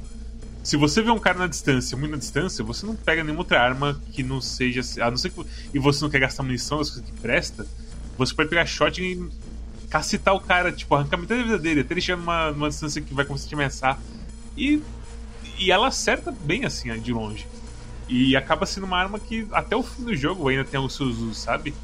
se 0.65 0.75
você 0.77 0.99
vê 0.99 1.11
um 1.11 1.19
cara 1.19 1.37
na 1.37 1.45
distância, 1.45 1.95
muito 1.95 2.13
na 2.13 2.17
distância, 2.17 2.63
você 2.63 2.87
não 2.87 2.95
pega 2.95 3.23
nenhuma 3.23 3.41
outra 3.41 3.61
arma 3.61 4.01
que 4.11 4.23
não 4.23 4.41
seja. 4.41 4.81
A 5.05 5.11
não 5.11 5.17
ser 5.17 5.29
que. 5.29 5.45
E 5.71 5.77
você 5.77 6.03
não 6.03 6.09
quer 6.09 6.17
gastar 6.17 6.41
munição 6.41 6.79
das 6.79 6.89
coisas 6.89 7.07
que 7.07 7.15
presta, 7.21 7.67
você 8.17 8.33
pode 8.33 8.49
pegar 8.49 8.65
shot 8.65 8.99
e 8.99 9.29
cacetar 9.91 10.33
o 10.33 10.39
cara, 10.39 10.71
tipo, 10.71 10.95
arrancar 10.95 11.17
metade 11.17 11.41
da 11.41 11.45
vida 11.45 11.59
dele, 11.59 11.81
até 11.81 11.93
ele 11.93 12.01
chegar 12.01 12.17
numa, 12.17 12.51
numa 12.51 12.67
distância 12.67 12.99
que 12.99 13.13
vai 13.13 13.23
começar 13.25 13.45
a 13.45 13.49
te 13.49 13.53
ameaçar. 13.53 14.01
E. 14.57 14.81
E 15.59 15.71
ela 15.71 15.87
acerta 15.87 16.31
bem 16.31 16.65
assim, 16.65 16.91
de 16.99 17.13
longe. 17.13 17.45
E 18.09 18.35
acaba 18.35 18.65
sendo 18.65 18.85
uma 18.85 18.97
arma 18.97 19.19
que 19.19 19.47
até 19.51 19.75
o 19.75 19.83
fim 19.83 20.03
do 20.03 20.15
jogo 20.15 20.49
ainda 20.49 20.65
tem 20.65 20.79
os 20.79 20.95
seus 20.95 21.17
usos, 21.17 21.37
sabe? 21.37 21.75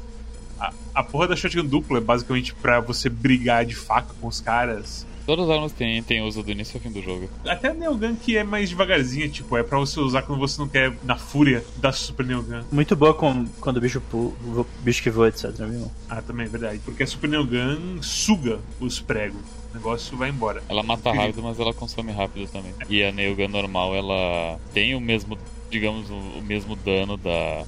A 0.92 1.04
porra 1.04 1.28
da 1.28 1.36
shotgun 1.36 1.64
dupla 1.64 1.98
é 1.98 2.00
basicamente 2.00 2.52
pra 2.52 2.80
você 2.80 3.08
brigar 3.08 3.64
de 3.64 3.76
faca 3.76 4.12
com 4.20 4.26
os 4.26 4.40
caras. 4.40 5.06
Todas 5.26 5.48
as 5.48 5.54
armas 5.54 5.72
têm, 5.72 6.02
têm 6.02 6.22
uso 6.22 6.42
do 6.42 6.50
início 6.50 6.76
ao 6.76 6.82
fim 6.82 6.90
do 6.90 7.02
jogo. 7.02 7.28
Até 7.46 7.68
a 7.68 7.74
Neogun 7.74 8.16
que 8.16 8.36
é 8.36 8.44
mais 8.44 8.68
devagarzinha, 8.68 9.28
tipo, 9.28 9.56
é 9.56 9.62
pra 9.62 9.78
você 9.78 10.00
usar 10.00 10.22
quando 10.22 10.38
você 10.38 10.60
não 10.60 10.68
quer, 10.68 10.92
na 11.04 11.16
fúria 11.16 11.64
da 11.76 11.92
Super 11.92 12.26
Neogun. 12.26 12.62
Muito 12.70 12.96
boa 12.96 13.14
com, 13.14 13.46
quando 13.60 13.76
o 13.76 13.80
bicho, 13.80 14.00
pu, 14.00 14.34
o 14.44 14.66
bicho 14.80 15.02
que 15.02 15.10
voa, 15.10 15.28
etc. 15.28 15.50
Viu? 15.52 15.90
Ah, 16.08 16.20
também 16.20 16.46
é 16.46 16.48
verdade. 16.48 16.80
Porque 16.84 17.02
a 17.02 17.06
Super 17.06 17.30
Neogun 17.30 18.02
suga 18.02 18.58
os 18.80 19.00
pregos. 19.00 19.40
O 19.72 19.74
negócio 19.74 20.16
vai 20.16 20.28
embora. 20.28 20.62
Ela 20.68 20.82
mata 20.82 21.12
rápido, 21.12 21.42
mas 21.42 21.58
ela 21.58 21.72
consome 21.72 22.12
rápido 22.12 22.46
também. 22.50 22.74
E 22.88 23.02
a 23.02 23.12
Neogun 23.12 23.48
normal, 23.48 23.94
ela 23.94 24.58
tem 24.74 24.94
o 24.94 25.00
mesmo, 25.00 25.38
digamos, 25.70 26.10
o 26.10 26.42
mesmo 26.42 26.76
dano 26.76 27.16
da 27.16 27.64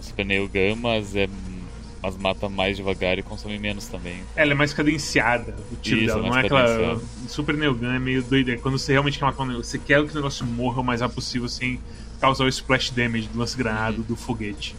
Super 0.00 0.24
Neogun, 0.24 0.76
mas 0.76 1.16
é 1.16 1.28
mas 2.02 2.16
mata 2.16 2.48
mais 2.48 2.76
devagar 2.76 3.18
e 3.18 3.22
consome 3.22 3.58
menos 3.58 3.86
também. 3.86 4.22
Ela 4.36 4.52
é 4.52 4.54
mais 4.54 4.72
cadenciada, 4.72 5.54
o 5.72 5.76
tiro 5.76 6.00
Isso, 6.00 6.14
dela. 6.14 6.28
Não 6.28 6.36
é 6.36 6.40
aquela. 6.40 7.00
Super 7.26 7.56
Neogun 7.56 7.90
é 7.90 7.98
meio 7.98 8.22
doida. 8.22 8.52
É 8.52 8.56
quando 8.56 8.78
você 8.78 8.92
realmente 8.92 9.18
quer 9.18 9.24
matar 9.24 9.42
um 9.42 9.56
você 9.56 9.78
quer 9.78 10.04
que 10.04 10.12
o 10.12 10.14
negócio 10.14 10.46
morra 10.46 10.80
o 10.80 10.84
mais 10.84 11.00
rápido 11.00 11.16
possível 11.16 11.48
sem 11.48 11.80
causar 12.20 12.44
o 12.44 12.48
splash 12.48 12.90
damage 12.90 13.28
do 13.28 13.38
lance-granado 13.38 13.98
uhum. 13.98 14.02
do 14.04 14.16
foguete. 14.16 14.76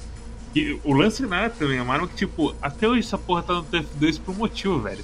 E 0.56 0.80
o 0.84 0.94
lance-granada 0.94 1.54
também 1.58 1.78
é 1.78 1.82
uma 1.82 1.94
arma 1.94 2.08
que, 2.08 2.16
tipo, 2.16 2.56
até 2.62 2.88
hoje 2.88 3.02
essa 3.02 3.18
porra 3.18 3.44
tá 3.44 3.54
no 3.54 3.64
TF2 3.64 4.20
por 4.20 4.34
um 4.34 4.38
motivo, 4.38 4.80
velho. 4.80 5.04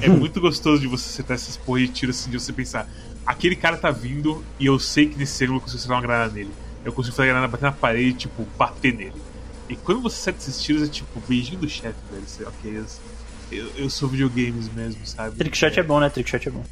É 0.00 0.08
muito 0.10 0.40
gostoso 0.40 0.80
de 0.80 0.86
você 0.86 1.08
acertar 1.08 1.34
essas 1.34 1.56
porra 1.56 1.80
de 1.80 1.88
tiro 1.88 2.10
assim, 2.10 2.30
de 2.30 2.38
você 2.38 2.52
pensar, 2.52 2.88
aquele 3.24 3.56
cara 3.56 3.76
tá 3.76 3.90
vindo 3.90 4.44
e 4.60 4.66
eu 4.66 4.78
sei 4.78 5.06
que 5.08 5.18
nesse 5.18 5.42
ângulo 5.44 5.58
eu 5.58 5.62
consigo 5.62 5.78
acertar 5.78 5.96
uma 5.96 6.02
granada 6.02 6.32
nele. 6.32 6.50
Eu 6.84 6.92
consigo 6.92 7.16
fazer 7.16 7.30
a 7.30 7.32
granada 7.32 7.50
bater 7.50 7.64
na 7.64 7.72
parede 7.72 8.10
e, 8.10 8.12
tipo, 8.12 8.46
bater 8.56 8.94
nele. 8.94 9.25
E 9.68 9.76
quando 9.76 10.00
você 10.00 10.16
acerta 10.30 10.40
esses 10.40 10.62
tiros, 10.62 10.82
é 10.82 10.88
tipo, 10.88 11.20
beijinho 11.28 11.58
do 11.58 11.68
chefe, 11.68 11.98
velho. 12.10 12.22
Você, 12.26 12.44
ok, 12.44 12.84
eu, 13.50 13.72
eu 13.76 13.90
sou 13.90 14.08
videogames 14.08 14.72
mesmo, 14.72 15.04
sabe? 15.06 15.36
Trickshot 15.36 15.78
é 15.78 15.82
bom, 15.82 16.00
né? 16.00 16.08
Trickshot 16.08 16.48
é 16.48 16.50
bom. 16.50 16.64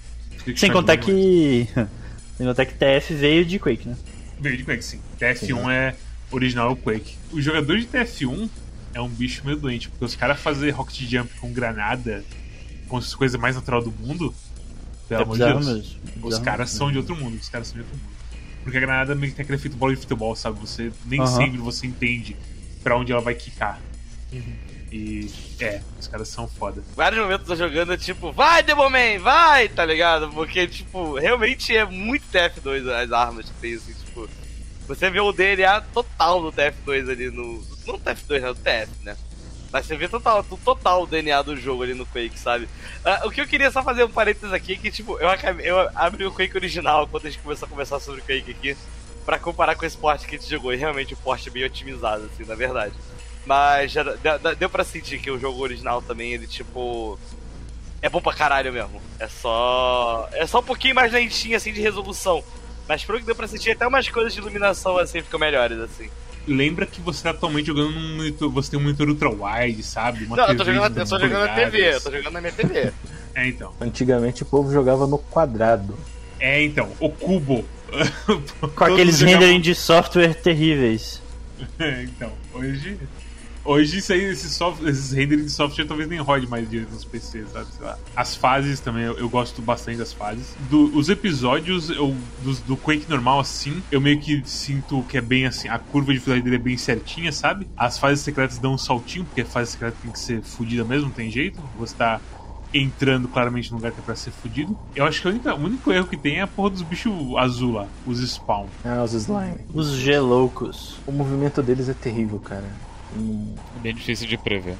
Sem 0.56 0.70
contar 0.70 0.94
é 0.94 0.96
bom, 0.96 1.04
que. 1.04 1.68
Sem 2.36 2.46
contar 2.46 2.66
que 2.66 2.74
TF 2.74 3.14
veio 3.14 3.44
de 3.44 3.60
Quake, 3.60 3.88
né? 3.88 3.96
Veio 4.40 4.56
de 4.56 4.64
Quake, 4.64 4.84
sim. 4.84 5.00
TF1 5.20 5.36
sim. 5.38 5.70
é 5.70 5.94
original 6.32 6.74
Quake. 6.74 7.16
O 7.30 7.40
jogador 7.40 7.78
de 7.78 7.86
TF1 7.86 8.50
é 8.92 9.00
um 9.00 9.08
bicho 9.08 9.42
meio 9.44 9.56
doente, 9.56 9.88
porque 9.88 10.04
os 10.04 10.16
caras 10.16 10.40
fazer 10.40 10.70
rocket 10.70 11.08
jump 11.08 11.32
com 11.38 11.52
granada, 11.52 12.24
com 12.88 12.96
as 12.96 13.14
coisas 13.14 13.40
mais 13.40 13.54
natural 13.54 13.82
do 13.82 13.92
mundo, 13.92 14.34
pelo 15.08 15.20
é 15.20 15.22
amor 15.22 15.38
de 15.38 15.44
Deus. 15.44 15.66
Mesmo. 15.66 16.26
Os 16.26 16.38
caras 16.40 16.70
são 16.70 16.90
de 16.90 16.98
outro 16.98 17.14
mundo, 17.14 17.36
os 17.36 17.48
caras 17.48 17.68
são 17.68 17.76
de 17.76 17.82
outro 17.82 17.96
mundo. 17.96 18.14
Porque 18.64 18.78
a 18.78 18.80
granada 18.80 19.14
meio 19.14 19.30
que 19.30 19.36
tem 19.36 19.44
aquele 19.44 19.58
efeito 19.58 19.76
bola 19.76 19.94
de 19.94 20.00
futebol, 20.00 20.34
sabe? 20.34 20.58
Você 20.58 20.90
nem 21.06 21.24
sempre 21.26 21.58
você 21.58 21.86
entende 21.86 22.34
pra 22.84 22.96
onde 22.96 23.10
ela 23.10 23.22
vai 23.22 23.34
quicar. 23.34 23.80
Uhum. 24.30 24.54
E 24.92 25.28
é, 25.58 25.80
os 25.98 26.06
caras 26.06 26.28
são 26.28 26.46
foda. 26.46 26.84
Vários 26.94 27.20
momentos 27.20 27.48
eu 27.48 27.56
jogando, 27.56 27.96
tipo, 27.98 28.30
vai 28.30 28.62
Demoman, 28.62 29.18
vai, 29.18 29.68
tá 29.68 29.84
ligado? 29.84 30.28
Porque, 30.28 30.68
tipo, 30.68 31.14
realmente 31.14 31.76
é 31.76 31.84
muito 31.84 32.24
TF2 32.32 32.88
as 32.88 33.10
armas 33.10 33.46
que 33.46 33.54
tem, 33.54 33.74
assim, 33.74 33.92
tipo. 33.92 34.28
Você 34.86 35.10
vê 35.10 35.18
o 35.18 35.32
DNA 35.32 35.80
total 35.80 36.42
do 36.42 36.52
TF2 36.52 37.10
ali 37.10 37.30
no. 37.30 37.64
Não 37.86 37.98
TF2, 37.98 38.40
não, 38.40 38.54
TF, 38.54 38.92
né? 39.02 39.16
Mas 39.72 39.86
você 39.86 39.96
vê 39.96 40.06
total, 40.06 40.44
total 40.44 41.02
o 41.02 41.06
DNA 41.06 41.42
do 41.42 41.56
jogo 41.56 41.82
ali 41.82 41.94
no 41.94 42.06
Quake, 42.06 42.38
sabe? 42.38 42.66
Uh, 43.04 43.26
o 43.26 43.30
que 43.32 43.40
eu 43.40 43.48
queria 43.48 43.72
só 43.72 43.82
fazer 43.82 44.04
um 44.04 44.08
parênteses 44.08 44.52
aqui 44.52 44.74
é 44.74 44.76
que, 44.76 44.92
tipo, 44.92 45.18
eu, 45.18 45.28
acabei, 45.28 45.68
eu 45.68 45.90
abri 45.96 46.24
o 46.24 46.30
Quake 46.30 46.56
original 46.56 47.08
quando 47.08 47.26
a 47.26 47.30
gente 47.30 47.42
começou 47.42 47.66
a 47.66 47.68
conversar 47.68 47.98
sobre 47.98 48.20
o 48.20 48.24
Quake 48.24 48.52
aqui 48.52 48.76
para 49.24 49.38
comparar 49.38 49.74
com 49.74 49.84
esse 49.84 49.96
porte 49.96 50.26
que 50.26 50.36
a 50.36 50.38
gente 50.38 50.50
jogou. 50.50 50.72
E 50.72 50.76
realmente 50.76 51.14
o 51.14 51.16
porte 51.16 51.48
é 51.48 51.52
bem 51.52 51.64
otimizado, 51.64 52.24
assim, 52.24 52.44
na 52.44 52.54
verdade. 52.54 52.94
Mas 53.46 53.92
já 53.92 54.02
deu, 54.02 54.56
deu 54.56 54.70
pra 54.70 54.84
sentir 54.84 55.18
que 55.18 55.30
o 55.30 55.38
jogo 55.38 55.62
original 55.62 56.00
também, 56.00 56.32
ele 56.32 56.46
tipo. 56.46 57.18
É 58.00 58.08
bom 58.08 58.20
pra 58.20 58.34
caralho 58.34 58.72
mesmo. 58.72 59.00
É 59.18 59.28
só. 59.28 60.28
É 60.32 60.46
só 60.46 60.60
um 60.60 60.64
pouquinho 60.64 60.94
mais 60.94 61.12
lentinho, 61.12 61.56
assim, 61.56 61.72
de 61.72 61.80
resolução. 61.80 62.42
Mas 62.88 63.04
pelo 63.04 63.18
que 63.18 63.24
deu 63.24 63.34
pra 63.34 63.46
sentir, 63.46 63.70
até 63.70 63.86
umas 63.86 64.08
coisas 64.08 64.34
de 64.34 64.40
iluminação, 64.40 64.98
assim, 64.98 65.22
ficam 65.22 65.40
melhores, 65.40 65.78
assim. 65.78 66.10
Lembra 66.46 66.84
que 66.84 67.00
você 67.00 67.22
tá 67.22 67.30
atualmente 67.30 67.66
jogando 67.66 67.92
num 67.92 68.16
monitor. 68.16 68.50
Você 68.50 68.70
tem 68.72 68.80
um 68.80 68.82
monitor 68.82 69.08
ultra-wide, 69.08 69.82
sabe? 69.82 70.26
Uma 70.26 70.36
Não, 70.36 70.48
eu 70.48 70.56
tô 70.56 70.64
jogando, 70.64 70.98
eu 70.98 71.08
tô 71.08 71.18
jogando 71.18 71.46
na 71.46 71.54
TV, 71.54 71.94
eu 71.94 72.00
tô 72.00 72.10
jogando 72.10 72.32
na 72.34 72.40
minha 72.40 72.52
TV. 72.52 72.92
é, 73.34 73.46
então. 73.48 73.72
Antigamente 73.80 74.42
o 74.42 74.46
povo 74.46 74.70
jogava 74.70 75.06
no 75.06 75.16
quadrado. 75.16 75.96
É, 76.38 76.62
então, 76.62 76.90
o 77.00 77.08
cubo. 77.08 77.64
Com 78.74 78.84
aqueles 78.84 79.20
rendering 79.20 79.60
de 79.60 79.74
software 79.74 80.34
terríveis. 80.34 81.22
É, 81.78 82.02
então, 82.02 82.32
hoje. 82.52 82.98
Hoje 83.64 83.98
isso 83.98 84.12
aí, 84.12 84.22
esses, 84.24 84.52
soft, 84.52 84.82
esses 84.82 85.12
rendering 85.12 85.44
de 85.44 85.50
software 85.50 85.86
talvez 85.86 86.06
nem 86.06 86.18
rode 86.20 86.46
mais 86.46 86.68
direito 86.68 86.92
nos 86.92 87.04
PCs, 87.04 87.50
sabe? 87.50 87.66
Sei 87.72 87.86
lá. 87.86 87.98
As 88.14 88.36
fases 88.36 88.78
também, 88.78 89.04
eu, 89.04 89.16
eu 89.16 89.28
gosto 89.28 89.62
bastante 89.62 89.96
das 89.96 90.12
fases. 90.12 90.54
Do, 90.68 90.94
os 90.94 91.08
episódios 91.08 91.88
eu, 91.88 92.14
do, 92.42 92.52
do 92.66 92.76
Quake 92.76 93.08
normal, 93.08 93.40
assim, 93.40 93.82
eu 93.90 94.02
meio 94.02 94.20
que 94.20 94.42
sinto 94.44 95.02
que 95.04 95.16
é 95.16 95.20
bem 95.22 95.46
assim, 95.46 95.68
a 95.68 95.78
curva 95.78 96.08
de 96.08 96.18
dificuldade 96.18 96.44
dele 96.44 96.56
é 96.56 96.58
bem 96.58 96.76
certinha, 96.76 97.32
sabe? 97.32 97.66
As 97.74 97.98
fases 97.98 98.22
secretas 98.22 98.58
dão 98.58 98.74
um 98.74 98.78
saltinho, 98.78 99.24
porque 99.24 99.40
a 99.40 99.46
fase 99.46 99.72
secreta 99.72 99.96
tem 100.02 100.10
que 100.10 100.18
ser 100.18 100.42
fodida 100.42 100.84
mesmo, 100.84 101.06
não 101.06 101.14
tem 101.14 101.30
jeito. 101.30 101.58
Você 101.78 101.94
tá 101.94 102.20
entrando 102.74 103.28
claramente 103.28 103.70
no 103.70 103.76
lugar 103.76 103.92
que 103.92 104.00
é 104.00 104.02
pra 104.02 104.16
ser 104.16 104.32
fudido. 104.32 104.76
Eu 104.94 105.04
acho 105.04 105.22
que 105.22 105.28
única, 105.28 105.54
o 105.54 105.58
único 105.58 105.92
erro 105.92 106.06
que 106.06 106.16
tem 106.16 106.38
é 106.38 106.42
a 106.42 106.46
porra 106.46 106.70
dos 106.70 106.82
bichos 106.82 107.12
azul 107.36 107.72
lá, 107.72 107.86
os 108.06 108.18
spawn. 108.18 108.66
Ah, 108.84 109.02
os 109.04 109.12
slime. 109.12 109.56
Os 109.72 109.92
geloucos. 109.92 110.96
O 111.06 111.12
movimento 111.12 111.62
deles 111.62 111.88
é 111.88 111.94
terrível, 111.94 112.38
cara. 112.40 112.68
Hum. 113.16 113.54
É 113.78 113.80
bem 113.80 113.94
difícil 113.94 114.26
de 114.26 114.36
prever. 114.36 114.76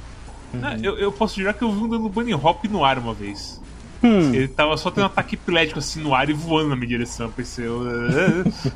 Uhum. 0.53 0.61
Ah, 0.63 0.77
eu, 0.83 0.99
eu, 0.99 1.13
posso 1.13 1.39
jurar 1.39 1.55
que 1.55 1.63
eu 1.63 1.73
vi 1.73 1.79
um 1.79 1.89
dando 1.89 2.09
bunny 2.09 2.35
hop 2.35 2.65
no 2.65 2.85
ar 2.85 2.99
uma 2.99 3.15
vez. 3.15 3.61
Hum. 4.03 4.35
Ele 4.35 4.49
tava 4.49 4.77
só 4.77 4.91
tendo 4.91 5.05
um 5.05 5.07
ataque 5.07 5.35
epilético 5.35 5.79
assim 5.79 6.03
no 6.03 6.15
ar 6.15 6.29
e 6.29 6.33
voando 6.33 6.69
na 6.69 6.77
minha 6.77 6.89
direção. 6.89 7.31
Pensei, 7.31 7.67
eu, 7.67 7.83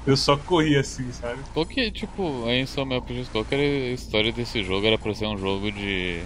eu 0.07 0.17
só 0.17 0.37
corri 0.37 0.77
assim, 0.77 1.11
sabe? 1.13 1.39
Qual 1.53 1.67
que, 1.67 1.91
tipo, 1.91 2.49
em 2.49 2.65
sua 2.67 2.87
minha 2.87 2.99
opinião, 2.99 3.25
qual 3.31 3.45
que 3.45 3.55
era 3.55 3.63
a 3.63 3.93
história 3.93 4.33
desse 4.33 4.63
jogo? 4.65 4.87
Era 4.87 4.97
pra 4.97 5.15
ser 5.15 5.27
um 5.27 5.37
jogo 5.37 5.71
de 5.71 6.23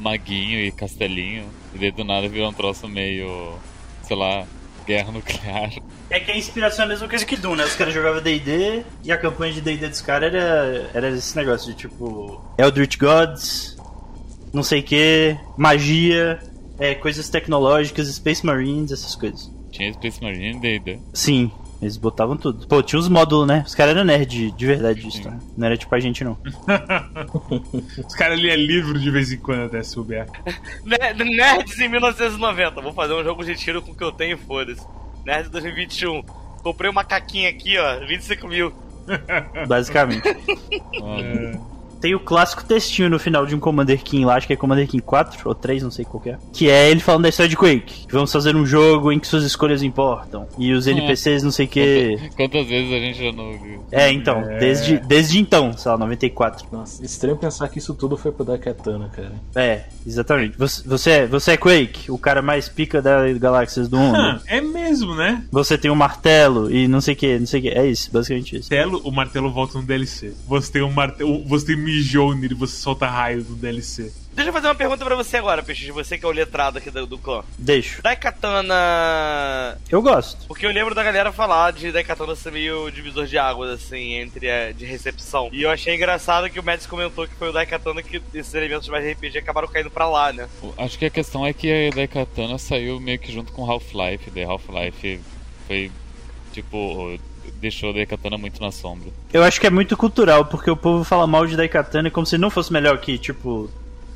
maguinho 0.00 0.60
e 0.60 0.72
castelinho. 0.72 1.44
E 1.74 1.78
daí 1.78 1.90
do 1.90 2.04
nada 2.04 2.28
virou 2.28 2.48
um 2.48 2.52
troço 2.52 2.88
meio. 2.88 3.54
sei 4.02 4.16
lá, 4.16 4.46
guerra 4.86 5.12
nuclear. 5.12 5.72
É 6.08 6.18
que 6.18 6.32
a 6.32 6.36
inspiração 6.36 6.82
é 6.82 6.86
a 6.86 6.88
mesma 6.88 7.08
coisa 7.08 7.24
que 7.24 7.36
Doom, 7.36 7.54
né? 7.54 7.64
Os 7.64 7.74
caras 7.76 7.94
jogavam 7.94 8.20
DD 8.20 8.82
e 9.04 9.12
a 9.12 9.16
campanha 9.16 9.52
de 9.52 9.60
DD 9.60 9.88
dos 9.88 10.00
caras 10.00 10.34
era, 10.34 10.90
era 10.92 11.10
esse 11.10 11.36
negócio 11.36 11.72
de 11.72 11.78
tipo. 11.78 12.42
Eldritch 12.58 12.98
Gods, 12.98 13.76
não 14.52 14.62
sei 14.62 14.80
o 14.80 14.82
que, 14.82 15.36
magia, 15.56 16.40
é, 16.78 16.94
coisas 16.94 17.28
tecnológicas, 17.28 18.08
Space 18.08 18.44
Marines, 18.44 18.90
essas 18.90 19.14
coisas. 19.14 19.50
Tinha 19.70 19.92
Space 19.92 20.20
Marine 20.20 20.56
e 20.56 20.60
DD. 20.60 20.98
Sim. 21.14 21.52
Eles 21.80 21.96
botavam 21.96 22.36
tudo. 22.36 22.66
Pô, 22.66 22.82
tinha 22.82 22.98
os 22.98 23.08
módulos, 23.08 23.46
né? 23.46 23.64
Os 23.66 23.74
caras 23.74 23.94
eram 23.94 24.04
nerd 24.04 24.50
de 24.50 24.66
verdade 24.66 25.00
disso, 25.00 25.22
tá? 25.22 25.38
Não 25.56 25.66
era 25.66 25.76
tipo 25.76 25.94
a 25.94 26.00
gente, 26.00 26.22
não. 26.22 26.36
os 28.06 28.14
caras 28.14 28.38
liam 28.38 28.54
livro 28.54 28.98
de 28.98 29.10
vez 29.10 29.32
em 29.32 29.38
quando 29.38 29.64
até 29.64 29.82
subir. 29.82 30.26
Nerds 30.84 31.78
em 31.78 31.88
1990. 31.88 32.80
Vou 32.82 32.92
fazer 32.92 33.14
um 33.14 33.24
jogo 33.24 33.44
de 33.44 33.54
tiro 33.56 33.80
com 33.80 33.92
o 33.92 33.94
que 33.94 34.04
eu 34.04 34.12
tenho, 34.12 34.36
foda-se. 34.36 34.86
Nerds 35.24 35.50
2021. 35.50 36.22
Comprei 36.62 36.90
uma 36.90 37.02
caquinha 37.02 37.48
aqui, 37.48 37.78
ó. 37.78 38.06
25 38.06 38.46
mil. 38.46 38.74
Basicamente. 39.66 40.28
é 40.28 41.79
tem 42.00 42.14
o 42.14 42.20
clássico 42.20 42.64
textinho 42.64 43.10
no 43.10 43.18
final 43.18 43.44
de 43.44 43.54
um 43.54 43.60
Commander 43.60 44.02
King 44.02 44.24
lá, 44.24 44.36
acho 44.36 44.46
que 44.46 44.52
é 44.52 44.56
Commander 44.56 44.86
King 44.88 45.02
4 45.02 45.48
ou 45.48 45.54
3, 45.54 45.82
não 45.82 45.90
sei 45.90 46.04
qual 46.04 46.22
é. 46.26 46.38
Que 46.52 46.70
é 46.70 46.90
ele 46.90 47.00
falando 47.00 47.22
da 47.22 47.28
história 47.28 47.48
de 47.48 47.56
Quake. 47.56 48.06
Que 48.06 48.12
vamos 48.12 48.32
fazer 48.32 48.56
um 48.56 48.64
jogo 48.64 49.12
em 49.12 49.18
que 49.18 49.26
suas 49.26 49.44
escolhas 49.44 49.82
importam. 49.82 50.46
E 50.58 50.72
os 50.72 50.86
NPCs 50.86 51.42
não 51.42 51.50
sei 51.50 51.66
o 51.66 51.68
que. 51.68 52.30
Quantas 52.36 52.66
vezes 52.66 52.92
a 52.92 52.98
gente 52.98 53.18
já 53.22 53.32
não 53.32 53.58
viu? 53.58 53.84
É, 53.92 54.10
então, 54.10 54.40
é... 54.40 54.58
Desde, 54.58 54.98
desde 54.98 55.38
então, 55.38 55.76
sei 55.76 55.90
lá, 55.90 55.98
94. 55.98 56.66
Nossa, 56.72 57.04
estranho 57.04 57.36
pensar 57.36 57.68
que 57.68 57.78
isso 57.78 57.94
tudo 57.94 58.16
foi 58.16 58.32
pro 58.32 58.44
Daikatana, 58.44 59.10
cara. 59.14 59.32
É, 59.54 59.84
exatamente. 60.06 60.56
Você, 60.56 60.88
você, 60.88 61.10
é, 61.10 61.26
você 61.26 61.52
é 61.52 61.56
Quake, 61.56 62.10
o 62.10 62.18
cara 62.18 62.40
mais 62.40 62.68
pica 62.68 63.02
das 63.02 63.36
galáxias 63.38 63.88
do 63.88 63.98
mundo. 63.98 64.40
é 64.46 64.60
mesmo, 64.60 65.14
né? 65.14 65.44
Você 65.50 65.76
tem 65.76 65.90
um 65.90 65.94
martelo 65.94 66.70
e 66.70 66.88
não 66.88 67.00
sei 67.00 67.14
o 67.14 67.16
que, 67.16 67.38
não 67.38 67.46
sei 67.46 67.60
o 67.60 67.62
que. 67.64 67.68
É 67.70 67.86
isso, 67.86 68.10
basicamente 68.12 68.56
isso. 68.56 68.72
Martelo, 68.72 69.00
o 69.04 69.10
martelo 69.10 69.52
volta 69.52 69.78
no 69.78 69.84
DLC. 69.84 70.32
Você 70.46 70.72
tem 70.72 70.82
um 70.82 70.92
martelo. 70.92 71.44
Você 71.46 71.66
tem 71.66 71.76
Mjolnir 71.90 72.52
e 72.52 72.54
você 72.54 72.76
solta 72.76 73.06
raios 73.06 73.48
no 73.48 73.56
DLC. 73.56 74.12
Deixa 74.32 74.48
eu 74.48 74.52
fazer 74.52 74.68
uma 74.68 74.74
pergunta 74.74 75.04
pra 75.04 75.16
você 75.16 75.36
agora, 75.36 75.62
Peixe, 75.62 75.90
você 75.90 76.16
que 76.16 76.24
é 76.24 76.28
o 76.28 76.32
letrado 76.32 76.78
aqui 76.78 76.90
do, 76.90 77.04
do 77.04 77.18
clã. 77.18 77.42
Deixo. 77.58 78.00
Daikatana. 78.00 79.76
Eu 79.90 80.00
gosto. 80.00 80.46
Porque 80.46 80.64
eu 80.64 80.70
lembro 80.70 80.94
da 80.94 81.02
galera 81.02 81.32
falar 81.32 81.72
de 81.72 81.90
Daikatana 81.90 82.36
ser 82.36 82.52
meio 82.52 82.90
divisor 82.90 83.26
de 83.26 83.36
águas, 83.36 83.70
assim, 83.70 84.14
entre 84.14 84.48
a 84.48 84.72
de 84.72 84.84
recepção. 84.84 85.50
E 85.52 85.62
eu 85.62 85.70
achei 85.70 85.94
engraçado 85.94 86.48
que 86.48 86.60
o 86.60 86.62
Mads 86.62 86.86
comentou 86.86 87.26
que 87.26 87.34
foi 87.34 87.50
o 87.50 87.52
Daikatana 87.52 88.02
que 88.02 88.22
esses 88.32 88.54
elementos 88.54 88.88
mais 88.88 89.04
RPG 89.12 89.38
acabaram 89.38 89.68
caindo 89.68 89.90
pra 89.90 90.08
lá, 90.08 90.32
né? 90.32 90.48
Acho 90.78 90.98
que 90.98 91.04
a 91.04 91.10
questão 91.10 91.44
é 91.44 91.52
que 91.52 91.88
a 91.88 91.94
Daikatana 91.94 92.56
saiu 92.56 93.00
meio 93.00 93.18
que 93.18 93.32
junto 93.32 93.52
com 93.52 93.68
Half-Life. 93.68 94.30
The 94.30 94.44
Half-Life 94.44 95.20
foi, 95.66 95.90
tipo, 96.52 97.18
deixou 97.60 97.92
Daikatana 97.92 98.38
muito 98.38 98.60
na 98.60 98.70
sombra. 98.70 99.08
Eu 99.32 99.42
acho 99.42 99.60
que 99.60 99.66
é 99.66 99.70
muito 99.70 99.96
cultural, 99.96 100.44
porque 100.44 100.70
o 100.70 100.76
povo 100.76 101.04
fala 101.04 101.26
mal 101.26 101.46
de 101.46 101.56
Daikatana 101.56 102.10
como 102.10 102.26
se 102.26 102.38
não 102.38 102.50
fosse 102.50 102.72
melhor 102.72 102.98
que, 102.98 103.18
tipo, 103.18 103.70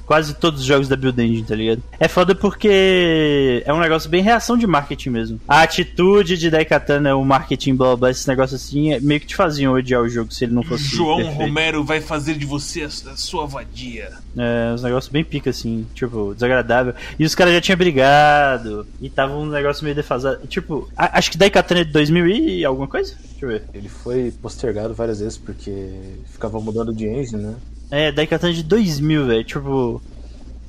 quase 0.06 0.34
todos 0.34 0.60
os 0.60 0.66
jogos 0.66 0.88
da 0.88 0.96
Build 0.96 1.20
Engine, 1.20 1.44
tá 1.44 1.54
ligado? 1.54 1.82
É 1.98 2.08
foda 2.08 2.34
porque 2.34 3.62
é 3.64 3.72
um 3.72 3.80
negócio 3.80 4.08
bem 4.08 4.22
reação 4.22 4.56
de 4.56 4.66
marketing 4.66 5.10
mesmo. 5.10 5.40
A 5.48 5.62
atitude 5.62 6.36
de 6.36 6.50
Daikatana, 6.50 7.16
o 7.16 7.24
marketing, 7.24 7.74
blá 7.74 7.96
blá, 7.96 8.10
esse 8.10 8.26
negócio 8.28 8.56
assim, 8.56 8.92
é 8.92 9.00
meio 9.00 9.20
que 9.20 9.26
te 9.26 9.36
faziam 9.36 9.72
odiar 9.72 10.02
o 10.02 10.08
jogo 10.08 10.32
se 10.32 10.44
ele 10.44 10.54
não 10.54 10.62
fosse. 10.62 10.84
João 10.94 11.16
perfeito. 11.16 11.38
Romero 11.38 11.84
vai 11.84 12.00
fazer 12.00 12.34
de 12.34 12.46
você 12.46 12.82
a, 12.82 12.90
sua 12.90 13.46
vadia. 13.46 14.10
É, 14.36 14.72
uns 14.72 14.82
negócios 14.82 15.10
bem 15.10 15.24
pica, 15.24 15.50
assim, 15.50 15.86
tipo, 15.94 16.34
desagradável. 16.34 16.94
E 17.18 17.24
os 17.24 17.34
caras 17.34 17.54
já 17.54 17.60
tinham 17.60 17.78
brigado, 17.78 18.86
e 19.00 19.08
tava 19.08 19.34
um 19.34 19.46
negócio 19.46 19.84
meio 19.84 19.96
defasado. 19.96 20.46
Tipo, 20.46 20.88
a, 20.96 21.18
acho 21.18 21.30
que 21.30 21.38
Daikatana 21.38 21.80
é 21.80 21.84
de 21.84 21.92
2000 21.92 22.26
e 22.26 22.64
alguma 22.64 22.88
coisa? 22.88 23.14
Deixa 23.30 23.44
eu 23.44 23.48
ver. 23.48 23.62
Ele 23.72 23.88
foi 23.88 24.32
postergado 24.42 24.94
várias 24.94 25.20
vezes 25.20 25.38
porque 25.38 25.92
ficava 26.32 26.60
mudando 26.60 26.92
de 26.92 27.06
engine, 27.06 27.42
né? 27.42 27.54
É, 27.90 28.10
Daikatana 28.10 28.52
de 28.52 28.62
2000, 28.62 29.26
velho. 29.26 29.44
Tipo, 29.44 30.02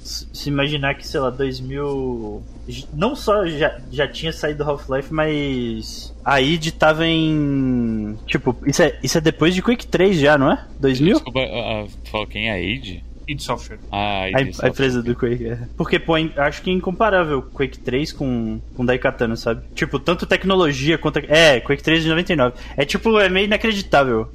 se 0.05 0.49
imaginar 0.49 0.93
que, 0.95 1.07
sei 1.07 1.19
lá, 1.19 1.29
2000. 1.29 2.43
Não 2.93 3.15
só 3.15 3.45
já, 3.47 3.79
já 3.91 4.07
tinha 4.07 4.31
saído 4.31 4.63
Half-Life, 4.63 5.13
mas. 5.13 6.13
A 6.23 6.39
id 6.41 6.71
tava 6.71 7.05
em. 7.05 8.17
Tipo, 8.27 8.55
isso 8.65 8.83
é, 8.83 8.97
isso 9.01 9.17
é 9.17 9.21
depois 9.21 9.53
de 9.55 9.61
Quake 9.61 9.87
3 9.87 10.19
já, 10.19 10.37
não 10.37 10.51
é? 10.51 10.63
2000? 10.79 11.15
Desculpa, 11.15 11.39
uh, 11.39 11.87
tu 12.03 12.11
falou 12.11 12.27
quem 12.27 12.49
é 12.49 12.53
a 12.53 12.61
id? 12.61 13.01
id 13.27 13.39
Software. 13.39 13.79
Ah, 13.91 14.29
id 14.29 14.35
a, 14.35 14.39
Software. 14.45 14.65
a 14.65 14.69
empresa 14.69 15.03
do 15.03 15.15
Quake. 15.15 15.47
É. 15.47 15.59
Porque, 15.75 15.97
pô, 15.97 16.13
acho 16.15 16.61
que 16.61 16.69
é 16.69 16.73
incomparável 16.73 17.41
Quake 17.41 17.79
3 17.79 18.11
com, 18.11 18.59
com 18.75 18.85
Daikatana, 18.85 19.35
sabe? 19.35 19.63
Tipo, 19.73 19.99
tanto 19.99 20.27
tecnologia 20.27 20.97
quanto. 20.97 21.17
É, 21.19 21.59
Quake 21.59 21.81
3 21.81 22.03
de 22.03 22.09
99. 22.09 22.55
É 22.77 22.85
tipo, 22.85 23.19
é 23.19 23.27
meio 23.27 23.45
inacreditável 23.45 24.29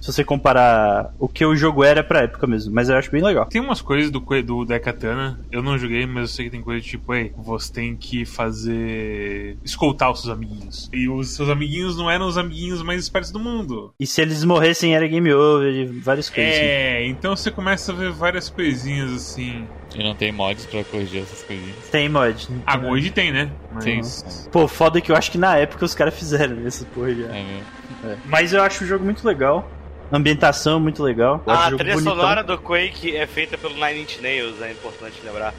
se 0.00 0.12
você 0.12 0.24
comparar 0.24 1.12
o 1.18 1.28
que 1.28 1.44
o 1.44 1.56
jogo 1.56 1.84
era 1.84 2.02
pra 2.02 2.22
época 2.22 2.46
mesmo. 2.46 2.72
Mas 2.72 2.88
eu 2.88 2.96
acho 2.96 3.10
bem 3.10 3.22
legal. 3.22 3.46
Tem 3.46 3.60
umas 3.60 3.80
coisas 3.80 4.10
do, 4.10 4.20
do 4.42 4.64
Dekatana, 4.64 5.38
eu 5.50 5.62
não 5.62 5.78
joguei, 5.78 6.06
mas 6.06 6.22
eu 6.22 6.28
sei 6.28 6.44
que 6.46 6.50
tem 6.50 6.62
coisa 6.62 6.84
tipo, 6.84 7.14
ei, 7.14 7.32
você 7.36 7.72
tem 7.72 7.96
que 7.96 8.24
fazer. 8.24 9.56
escoltar 9.64 10.10
os 10.10 10.22
seus 10.22 10.32
amiguinhos. 10.32 10.88
E 10.92 11.08
os 11.08 11.34
seus 11.34 11.48
amiguinhos 11.48 11.96
não 11.96 12.10
eram 12.10 12.26
os 12.26 12.38
amiguinhos 12.38 12.82
mais 12.82 13.02
espertos 13.02 13.30
do 13.30 13.38
mundo. 13.38 13.92
E 13.98 14.06
se 14.06 14.20
eles 14.20 14.44
morressem 14.44 14.94
era 14.94 15.06
game 15.06 15.32
over, 15.32 15.92
várias 16.00 16.30
coisas. 16.30 16.54
É, 16.54 16.98
assim. 16.98 17.08
então 17.08 17.36
você 17.36 17.50
começa 17.50 17.92
a 17.92 17.94
ver 17.94 18.12
várias 18.12 18.48
coisinhas 18.48 19.12
assim. 19.12 19.66
E 19.94 20.02
não 20.02 20.14
tem 20.14 20.30
mods 20.30 20.66
pra 20.66 20.84
corrigir 20.84 21.22
essas 21.22 21.42
coisinhas? 21.42 21.76
Tem 21.90 22.08
mod. 22.08 22.48
Ah, 22.66 22.78
hoje 22.78 23.10
tem, 23.10 23.32
né? 23.32 23.50
Mas... 23.72 23.84
Tem. 24.22 24.50
Pô, 24.52 24.68
foda 24.68 25.00
que 25.00 25.10
eu 25.10 25.16
acho 25.16 25.30
que 25.30 25.38
na 25.38 25.56
época 25.56 25.84
os 25.84 25.94
caras 25.94 26.14
fizeram 26.14 26.58
essa 26.66 26.84
porra 26.86 27.14
já. 27.14 27.26
É 27.26 27.42
mesmo. 27.42 27.78
É. 28.04 28.16
Mas 28.26 28.52
eu 28.52 28.62
acho 28.62 28.84
o 28.84 28.86
jogo 28.86 29.04
muito 29.04 29.26
legal 29.26 29.68
ambientação 30.16 30.80
muito 30.80 31.02
legal. 31.02 31.42
a 31.46 31.66
trilha 31.66 31.94
bonitão. 31.94 32.14
sonora 32.14 32.42
do 32.42 32.58
Quake 32.58 33.16
é 33.16 33.26
feita 33.26 33.58
pelo 33.58 33.74
Nine 33.74 34.02
Inch 34.02 34.20
Nails, 34.20 34.60
é 34.62 34.72
importante 34.72 35.20
lembrar. 35.24 35.54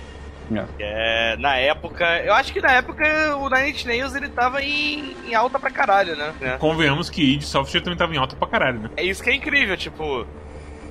É. 0.52 1.34
é. 1.34 1.38
na 1.38 1.58
época, 1.58 2.06
eu 2.24 2.34
acho 2.34 2.52
que 2.52 2.60
na 2.60 2.72
época 2.72 3.36
o 3.38 3.50
Nine 3.50 3.70
Inch 3.70 3.86
Nails 3.86 4.16
ele 4.16 4.30
tava 4.30 4.62
em, 4.64 5.16
em 5.28 5.36
alta 5.36 5.60
pra 5.60 5.70
caralho, 5.70 6.16
né? 6.16 6.34
É. 6.42 6.58
Convenhamos 6.58 7.10
que 7.10 7.22
id 7.22 7.44
Software 7.44 7.82
também 7.82 7.98
tava 7.98 8.14
em 8.14 8.18
alta 8.18 8.36
pra 8.36 8.48
caralho, 8.48 8.80
né? 8.80 8.90
É 8.98 9.04
isso 9.04 9.24
que 9.24 9.30
é 9.30 9.36
incrível, 9.36 9.78
tipo, 9.78 10.26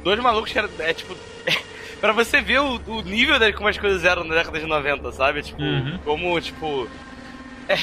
dois 0.04 0.20
malucos 0.20 0.52
que 0.52 0.58
era, 0.58 0.68
é 0.78 0.92
tipo. 0.92 1.16
pra 2.00 2.12
você 2.12 2.40
ver 2.40 2.60
o, 2.60 2.80
o 2.86 3.02
nível 3.02 3.38
de 3.38 3.52
como 3.52 3.68
as 3.68 3.76
coisas 3.76 4.04
eram 4.04 4.24
na 4.24 4.36
década 4.36 4.60
de 4.60 4.66
90, 4.66 5.12
sabe? 5.12 5.42
Tipo, 5.42 5.60
uhum. 5.60 5.98
como, 6.04 6.40
tipo. 6.40 6.88
É, 7.68 7.76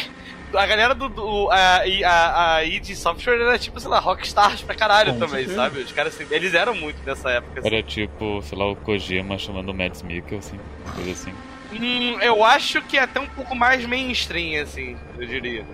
a 0.57 0.65
galera 0.65 0.93
do. 0.95 1.09
do 1.09 1.49
a, 1.51 1.81
a, 2.05 2.55
a 2.55 2.63
id 2.63 2.95
Software 2.95 3.39
era 3.39 3.57
tipo, 3.57 3.79
sei 3.79 3.89
lá, 3.89 3.99
rockstars 3.99 4.61
pra 4.61 4.75
caralho 4.75 5.13
Com 5.13 5.19
também, 5.19 5.45
certeza. 5.45 5.55
sabe? 5.55 5.79
Os 5.81 5.91
caras 5.91 6.15
assim, 6.15 6.25
eles 6.33 6.53
eram 6.53 6.75
muito 6.75 6.97
nessa 7.05 7.29
época. 7.29 7.59
Assim. 7.59 7.67
Era 7.67 7.83
tipo, 7.83 8.41
sei 8.41 8.57
lá, 8.57 8.69
o 8.69 8.75
Kojima 8.75 9.37
chamando 9.37 9.69
o 9.69 9.73
Mads 9.73 10.01
Mikkelsen, 10.01 10.59
coisa 10.95 11.11
assim. 11.11 11.33
Hum, 11.73 12.19
eu 12.21 12.43
acho 12.43 12.81
que 12.81 12.97
é 12.97 13.01
até 13.01 13.19
um 13.19 13.27
pouco 13.27 13.55
mais 13.55 13.85
mainstream, 13.85 14.61
assim, 14.61 14.95
eu 15.17 15.25
diria. 15.25 15.65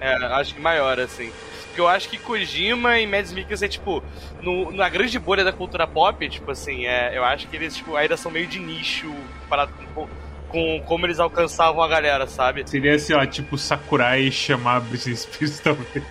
É, 0.00 0.14
acho 0.14 0.54
que 0.54 0.60
maior, 0.60 0.98
assim. 0.98 1.30
Porque 1.66 1.80
eu 1.80 1.86
acho 1.86 2.08
que 2.08 2.18
Kojima 2.18 2.98
e 2.98 3.06
Mads 3.06 3.32
Mikkelsen, 3.32 3.68
tipo, 3.68 4.02
no, 4.42 4.72
na 4.72 4.88
grande 4.88 5.18
bolha 5.18 5.44
da 5.44 5.52
cultura 5.52 5.86
pop, 5.86 6.28
tipo 6.28 6.50
assim, 6.50 6.86
é, 6.86 7.16
eu 7.16 7.24
acho 7.24 7.46
que 7.46 7.56
eles, 7.56 7.76
tipo, 7.76 7.94
ainda 7.94 8.16
são 8.16 8.30
meio 8.30 8.46
de 8.46 8.58
nicho, 8.58 9.12
comparado 9.42 9.72
com 9.94 10.08
com 10.50 10.80
como 10.86 11.06
eles 11.06 11.18
alcançavam 11.18 11.82
a 11.82 11.88
galera, 11.88 12.26
sabe? 12.26 12.68
Seria 12.68 12.94
assim, 12.94 13.14
ó, 13.14 13.24
tipo 13.24 13.56
Sakurai 13.56 14.30
chamar 14.30 14.80
Britney 14.80 15.16
Spears 15.16 15.58
talvez. 15.64 16.04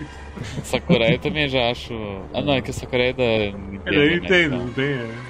Sakurai 0.63 1.15
eu 1.15 1.19
também 1.19 1.47
já 1.47 1.69
acho. 1.69 1.93
Ah 2.33 2.41
não, 2.41 2.53
é 2.53 2.61
que 2.61 2.73
Sakurai 2.73 3.09
é 3.09 3.13
da 3.13 3.57
Nintendo. 3.57 3.95
Eu 3.95 4.15
entendo, 4.15 4.51
né? 4.51 4.57
não 4.57 4.73
tem. 4.73 5.29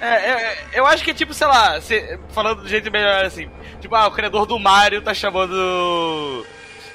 É. 0.00 0.06
é, 0.06 0.30
é, 0.30 0.58
eu 0.74 0.86
acho 0.86 1.04
que, 1.04 1.14
tipo, 1.14 1.32
sei 1.32 1.46
lá, 1.46 1.80
se, 1.80 2.18
falando 2.30 2.62
do 2.62 2.68
jeito 2.68 2.90
melhor 2.90 3.24
assim, 3.24 3.48
tipo, 3.80 3.94
ah, 3.94 4.08
o 4.08 4.10
criador 4.10 4.46
do 4.46 4.58
Mario 4.58 5.00
tá 5.00 5.14
chamando 5.14 6.44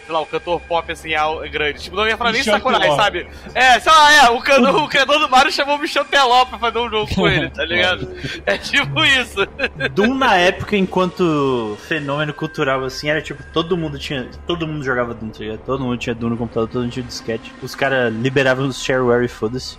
sei 0.08 0.15
lá, 0.15 0.22
o 0.22 0.26
cantor 0.26 0.62
pop 0.62 0.89
assim 0.89 1.10
grande. 1.52 1.84
Tipo, 1.84 1.98
não 1.98 2.08
ia 2.08 2.15
falar 2.15 2.32
nem 2.32 2.41
Sakurai, 2.41 2.89
sabe? 2.96 3.28
É, 3.54 3.80
sei 3.80 3.91
lá, 3.91 4.13
é, 4.13 4.30
o, 4.30 4.39
cano, 4.39 4.84
o 4.84 4.88
criador 4.88 5.20
do 5.20 5.30
Mario 5.30 5.52
chamou 5.52 5.76
o 5.76 5.80
Michel 5.80 6.06
Teló 6.06 6.46
pra 6.46 6.58
fazer 6.58 6.80
um 6.80 6.89
jogo 6.89 7.13
com 7.13 7.28
ele, 7.28 7.50
tá 7.50 7.65
ligado? 7.65 8.10
É 8.46 8.58
tipo 8.58 9.04
isso. 9.04 9.46
Doom 9.93 10.15
na 10.15 10.36
época, 10.38 10.78
enquanto 10.78 11.78
fenômeno 11.88 12.34
cultural, 12.34 12.84
assim, 12.86 13.10
era 13.10 13.22
tipo, 13.22 13.43
todo 13.52 13.78
mundo 13.78 14.00
tinha. 14.00 14.30
Todo 14.48 14.65
mundo 14.65 14.84
jogava 14.84 15.13
Doom, 15.13 15.30
tá 15.30 15.39
ligado? 15.39 15.60
Todo 15.60 15.84
mundo 15.84 15.98
tinha 15.98 16.15
Doom 16.15 16.30
no 16.30 16.38
computador, 16.38 16.70
todo 16.70 16.84
mundo 16.84 16.91
tinha 16.91 17.06
disquete. 17.06 17.54
Os 17.62 17.76
caras 17.76 18.13
liberavam 18.13 18.67
os 18.67 18.82
shareware 18.82 19.26
e 19.26 19.28
foda-se. 19.28 19.78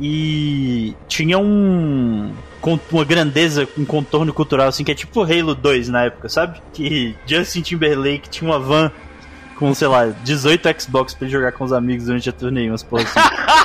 E 0.00 0.94
tinha 1.08 1.38
um 1.38 2.32
uma 2.90 3.04
grandeza, 3.04 3.68
um 3.76 3.84
contorno 3.84 4.32
cultural 4.32 4.68
assim 4.68 4.82
que 4.82 4.90
é 4.90 4.94
tipo 4.94 5.22
Halo 5.22 5.54
2 5.54 5.88
na 5.88 6.04
época, 6.04 6.28
sabe? 6.28 6.60
Que 6.72 7.14
Justin 7.26 7.60
Timberlake 7.60 8.28
tinha 8.28 8.50
uma 8.50 8.58
van 8.58 8.90
com, 9.58 9.74
sei 9.74 9.88
lá, 9.88 10.06
18 10.06 10.80
Xbox 10.80 11.14
pra 11.14 11.26
ele 11.26 11.32
jogar 11.32 11.52
com 11.52 11.64
os 11.64 11.72
amigos 11.72 12.06
durante 12.06 12.28
a 12.28 12.32
turnê, 12.32 12.68
umas 12.68 12.82
porra 12.82 13.02
assim. 13.02 13.20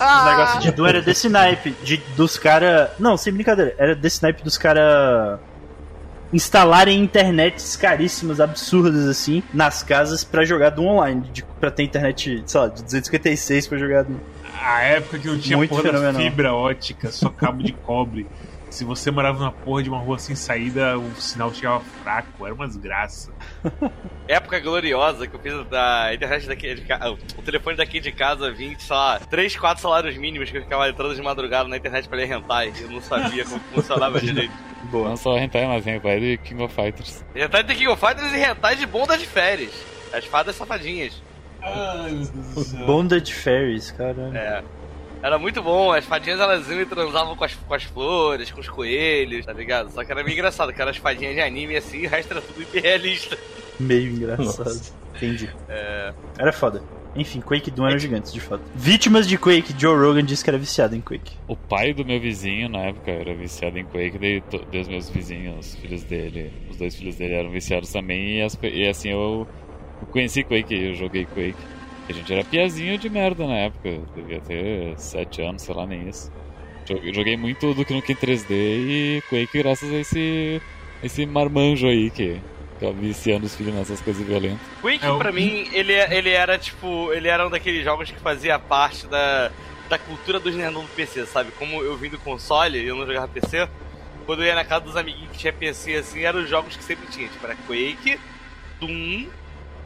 Esse 0.00 0.24
negócio 0.24 0.60
de 0.60 0.72
Doom 0.72 0.86
era 0.86 1.02
desse 1.02 1.28
naipe, 1.28 1.74
de, 1.82 1.98
dos 2.16 2.38
caras. 2.38 2.90
Não, 2.98 3.16
sem 3.16 3.32
brincadeira, 3.32 3.74
era 3.78 3.94
desse 3.94 4.22
naipe 4.22 4.42
dos 4.42 4.56
caras 4.56 5.38
instalarem 6.32 7.02
internets 7.02 7.76
caríssimas, 7.76 8.40
absurdas 8.40 9.06
assim, 9.06 9.42
nas 9.52 9.82
casas 9.82 10.24
para 10.24 10.44
jogar 10.44 10.70
do 10.70 10.84
online, 10.84 11.22
de, 11.32 11.42
pra 11.58 11.70
ter 11.70 11.82
internet, 11.82 12.42
sei 12.46 12.60
lá, 12.60 12.68
de 12.68 12.82
256 12.82 13.66
pra 13.66 13.78
jogar 13.78 14.04
do. 14.04 14.20
A 14.62 14.82
época 14.82 15.18
que 15.18 15.26
não 15.26 15.38
tinha 15.38 15.56
Muito 15.56 15.70
porra 15.70 16.12
fibra 16.14 16.54
ótica, 16.54 17.10
só 17.10 17.28
cabo 17.28 17.62
de 17.62 17.72
cobre. 17.72 18.26
Se 18.70 18.84
você 18.84 19.10
morava 19.10 19.40
numa 19.40 19.50
porra 19.50 19.82
de 19.82 19.88
uma 19.88 19.98
rua 19.98 20.16
sem 20.16 20.36
saída, 20.36 20.96
o 20.96 21.14
sinal 21.16 21.52
chegava 21.52 21.80
fraco, 21.80 22.46
era 22.46 22.54
uma 22.54 22.68
desgraça. 22.68 23.32
Época 24.28 24.60
gloriosa 24.60 25.26
que 25.26 25.34
eu 25.34 25.40
fiz 25.40 25.66
da 25.68 26.14
internet 26.14 26.46
daqui 26.46 26.74
de 26.76 26.82
casa. 26.82 27.10
O 27.10 27.42
telefone 27.42 27.76
daqui 27.76 27.98
de 27.98 28.12
casa 28.12 28.52
vinha, 28.52 28.78
sei 28.78 28.94
lá, 28.94 29.18
3, 29.18 29.56
4 29.56 29.82
salários 29.82 30.16
mínimos 30.16 30.50
que 30.50 30.58
eu 30.58 30.62
ficava 30.62 30.88
entrando 30.88 31.16
de 31.16 31.20
madrugada 31.20 31.68
na 31.68 31.76
internet 31.76 32.08
pra 32.08 32.16
ler 32.16 32.30
hentai. 32.30 32.72
Eu 32.80 32.88
não 32.90 33.00
sabia 33.00 33.44
como 33.44 33.60
funcionava 33.74 34.20
direito. 34.20 34.54
Boa. 34.84 35.08
Não 35.08 35.16
só 35.16 35.36
hentai, 35.36 35.66
mas 35.66 35.84
hentai 35.84 36.20
de 36.20 36.38
King 36.38 36.62
of 36.62 36.72
Fighters. 36.72 37.24
Hentai 37.34 37.64
de 37.64 37.74
King 37.74 37.88
of 37.88 38.00
Fighters 38.00 38.32
e 38.32 38.38
hentai 38.38 38.76
de 38.76 38.86
Bonda 38.86 39.18
de 39.18 39.26
Férias. 39.26 39.74
As 40.12 40.24
fadas 40.26 40.54
safadinhas. 40.54 41.20
Ai, 41.60 42.12
meu 42.12 42.24
Deus 42.24 42.30
do 42.30 42.64
céu. 42.64 42.86
Bonda 42.86 43.20
de 43.20 43.34
Férias, 43.34 43.90
caramba. 43.90 44.38
É. 44.38 44.62
Era 45.22 45.38
muito 45.38 45.62
bom, 45.62 45.92
as 45.92 46.04
fadinhas 46.04 46.40
elas 46.40 46.68
iam 46.68 46.80
e 46.80 46.86
transavam 46.86 47.36
com 47.36 47.44
as, 47.44 47.54
com 47.54 47.74
as 47.74 47.82
flores, 47.84 48.50
com 48.50 48.60
os 48.60 48.68
coelhos, 48.68 49.44
tá 49.44 49.52
ligado? 49.52 49.90
Só 49.92 50.02
que 50.02 50.10
era 50.10 50.24
meio 50.24 50.34
engraçado, 50.34 50.72
que 50.72 50.80
eram 50.80 50.90
as 50.90 50.96
fadinhas 50.96 51.34
de 51.34 51.40
anime 51.40 51.76
assim 51.76 51.98
e 51.98 52.06
o 52.06 52.10
resto 52.10 52.32
era 52.32 52.40
tudo 52.40 52.62
hiperrealista. 52.62 53.36
Meio 53.78 54.12
engraçado. 54.12 54.68
Nossa. 54.68 54.94
Entendi. 55.14 55.50
É... 55.68 56.12
Era 56.38 56.52
foda. 56.52 56.82
Enfim, 57.14 57.40
Quake 57.40 57.70
Doom 57.70 57.88
eram 57.88 57.98
gigantes, 57.98 58.32
de 58.32 58.40
fato. 58.40 58.62
Vítimas 58.74 59.26
de 59.26 59.36
Quake, 59.36 59.74
Joe 59.76 59.98
Rogan 59.98 60.24
disse 60.24 60.44
que 60.44 60.50
era 60.50 60.58
viciado 60.58 60.94
em 60.94 61.00
Quake. 61.00 61.36
O 61.48 61.56
pai 61.56 61.92
do 61.92 62.04
meu 62.04 62.20
vizinho, 62.20 62.68
na 62.68 62.78
época, 62.78 63.10
era 63.10 63.34
viciado 63.34 63.78
em 63.78 63.84
Quake, 63.84 64.16
daí, 64.16 64.42
os 64.80 64.88
meus 64.88 65.10
vizinhos, 65.10 65.58
os 65.58 65.74
filhos 65.74 66.04
dele, 66.04 66.52
os 66.70 66.76
dois 66.76 66.94
filhos 66.94 67.16
dele 67.16 67.34
eram 67.34 67.50
viciados 67.50 67.90
também, 67.90 68.38
e, 68.38 68.42
as, 68.42 68.56
e 68.62 68.88
assim 68.88 69.10
eu, 69.10 69.46
eu 70.00 70.06
conheci 70.06 70.44
Quake, 70.44 70.72
eu 70.72 70.94
joguei 70.94 71.24
Quake. 71.26 71.56
A 72.08 72.12
gente 72.12 72.32
era 72.32 72.44
piazinho 72.44 72.98
de 72.98 73.08
merda 73.08 73.46
na 73.46 73.56
época, 73.56 74.00
devia 74.14 74.40
ter 74.40 74.98
7 74.98 75.42
anos, 75.42 75.62
sei 75.62 75.74
lá, 75.74 75.86
nem 75.86 76.08
isso. 76.08 76.32
Joguei 77.12 77.36
muito 77.36 77.72
do 77.72 77.84
que 77.84 77.94
no 77.94 78.02
3D 78.02 78.50
e 78.50 79.22
Quake 79.28 79.62
graças 79.62 79.92
a 79.92 79.96
esse, 79.96 80.60
esse 81.02 81.24
marmanjo 81.24 81.86
aí 81.86 82.10
que 82.10 82.40
tá 82.80 82.90
viciando 82.90 83.46
os 83.46 83.54
filhos 83.54 83.74
nessas 83.74 84.00
coisas 84.00 84.26
violentas. 84.26 84.60
Quake, 84.80 85.06
é, 85.06 85.18
pra 85.18 85.30
mim, 85.30 85.68
ele, 85.72 85.92
ele 85.92 86.30
era 86.30 86.58
tipo. 86.58 87.12
Ele 87.12 87.28
era 87.28 87.46
um 87.46 87.50
daqueles 87.50 87.84
jogos 87.84 88.10
que 88.10 88.18
fazia 88.18 88.58
parte 88.58 89.06
da, 89.06 89.52
da 89.88 89.98
cultura 89.98 90.40
dos 90.40 90.54
nerdão 90.54 90.82
do 90.82 90.88
PC, 90.88 91.26
sabe? 91.26 91.52
Como 91.52 91.80
eu 91.82 91.96
vim 91.96 92.08
do 92.08 92.18
console 92.18 92.78
e 92.78 92.88
eu 92.88 92.96
não 92.96 93.06
jogava 93.06 93.28
PC, 93.28 93.68
quando 94.26 94.42
eu 94.42 94.46
ia 94.46 94.54
na 94.54 94.64
casa 94.64 94.84
dos 94.86 94.96
amiguinhos 94.96 95.30
que 95.30 95.38
tinha 95.38 95.52
PC 95.52 95.94
assim, 95.94 96.22
eram 96.24 96.42
os 96.42 96.48
jogos 96.48 96.76
que 96.76 96.82
sempre 96.82 97.06
tinha. 97.08 97.28
Tipo, 97.28 97.46
era 97.46 97.54
Quake, 97.54 98.18
Doom 98.80 99.28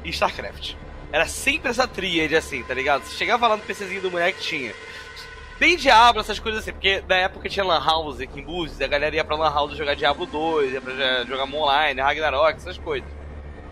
e 0.05 0.11
StarCraft. 0.11 0.75
Era 1.15 1.29
sempre 1.29 1.71
essa 1.71 1.87
tríade, 1.87 2.35
assim, 2.35 2.65
tá 2.65 2.75
ligado? 2.75 3.05
Você 3.05 3.17
chegava 3.17 3.47
lá 3.47 3.57
no 3.57 3.63
PCzinho 3.63 4.03
do 4.03 4.11
moleque, 4.11 4.41
tinha 4.41 4.75
Nem 5.61 5.77
Diablo, 5.77 6.21
essas 6.21 6.41
coisas 6.41 6.63
assim, 6.63 6.73
porque 6.73 7.05
na 7.09 7.15
época 7.15 7.49
tinha 7.49 7.65
Lan 7.65 7.79
House 7.79 8.21
aqui 8.21 8.41
em 8.41 8.43
Búzios, 8.43 8.81
a 8.81 8.87
galera 8.89 9.15
ia 9.15 9.25
pra 9.25 9.37
Lan 9.37 9.49
House 9.49 9.77
jogar 9.77 9.95
Diablo 9.95 10.27
2, 10.27 10.73
ia 10.73 10.81
pra 10.81 11.23
jogar 11.23 11.45
Online, 11.45 12.01
Ragnarok, 12.01 12.57
essas 12.57 12.77
coisas. 12.79 13.09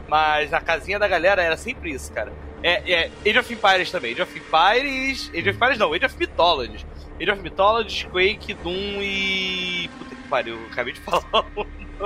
Mas 0.07 0.53
na 0.53 0.61
casinha 0.61 1.01
da 1.01 1.09
galera 1.09 1.43
era 1.43 1.57
sempre 1.57 1.91
isso, 1.91 2.13
cara. 2.13 2.33
É, 2.63 2.93
é 2.93 3.11
Age 3.29 3.39
of 3.41 3.53
Empires 3.53 3.91
também. 3.91 4.13
Age 4.13 4.23
of 4.23 4.39
Empires. 4.39 5.29
Age 5.35 5.41
of 5.41 5.57
Empires 5.57 5.79
não, 5.79 5.93
Age 5.95 6.07
of 6.07 6.17
Mythology. 6.17 6.87
Age 7.21 7.31
of 7.33 7.43
Mythology, 7.43 8.07
Quake, 8.07 8.55
Doom 8.55 9.03
e. 9.03 9.91
Puta 9.99 10.15
que 10.15 10.29
pariu, 10.29 10.65
acabei 10.71 10.93
de 10.93 11.01
falar. 11.03 11.45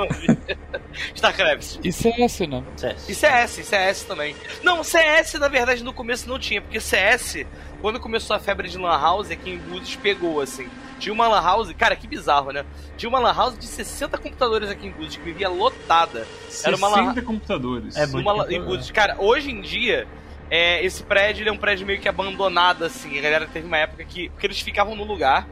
StarCraft. 1.14 1.78
E 1.84 1.92
CS, 1.92 2.40
né? 2.40 2.62
CS. 2.76 3.08
E 3.08 3.14
CS, 3.14 3.50
CS 3.66 4.02
também. 4.04 4.34
Não, 4.62 4.82
CS 4.82 5.34
na 5.34 5.48
verdade 5.48 5.82
no 5.82 5.92
começo 5.92 6.28
não 6.28 6.38
tinha, 6.38 6.60
porque 6.60 6.80
CS, 6.80 7.46
quando 7.80 8.00
começou 8.00 8.34
a 8.36 8.38
febre 8.38 8.68
de 8.68 8.78
Lan 8.78 8.98
House, 8.98 9.30
aqui 9.30 9.50
em 9.50 9.58
Búzios 9.58 9.96
pegou, 9.96 10.40
assim. 10.40 10.68
Tinha 10.98 11.12
uma 11.12 11.28
Lan 11.28 11.42
House, 11.42 11.72
cara, 11.72 11.94
que 11.94 12.06
bizarro, 12.06 12.50
né? 12.52 12.64
Tinha 12.96 13.08
uma 13.08 13.18
Lan 13.18 13.34
House 13.34 13.58
de 13.58 13.66
60 13.66 14.16
computadores 14.18 14.70
aqui 14.70 14.86
em 14.86 14.90
Búzios, 14.90 15.16
que 15.16 15.22
vivia 15.22 15.48
lotada. 15.48 16.26
Era 16.64 16.76
uma 16.76 16.88
lan... 16.88 17.14
computadores. 17.22 17.96
É, 17.96 18.06
uma, 18.06 18.46
em 18.50 18.62
Búzios. 18.62 18.90
Cara, 18.90 19.16
hoje 19.18 19.50
em 19.50 19.60
dia 19.60 20.06
é, 20.50 20.84
esse 20.84 21.02
prédio 21.02 21.46
é 21.48 21.52
um 21.52 21.56
prédio 21.56 21.86
meio 21.86 22.00
que 22.00 22.08
abandonado, 22.08 22.84
assim. 22.84 23.18
A 23.18 23.20
galera 23.20 23.46
teve 23.46 23.66
uma 23.66 23.78
época 23.78 24.04
que. 24.04 24.28
Porque 24.30 24.46
eles 24.46 24.60
ficavam 24.60 24.94
no 24.94 25.04
lugar 25.04 25.46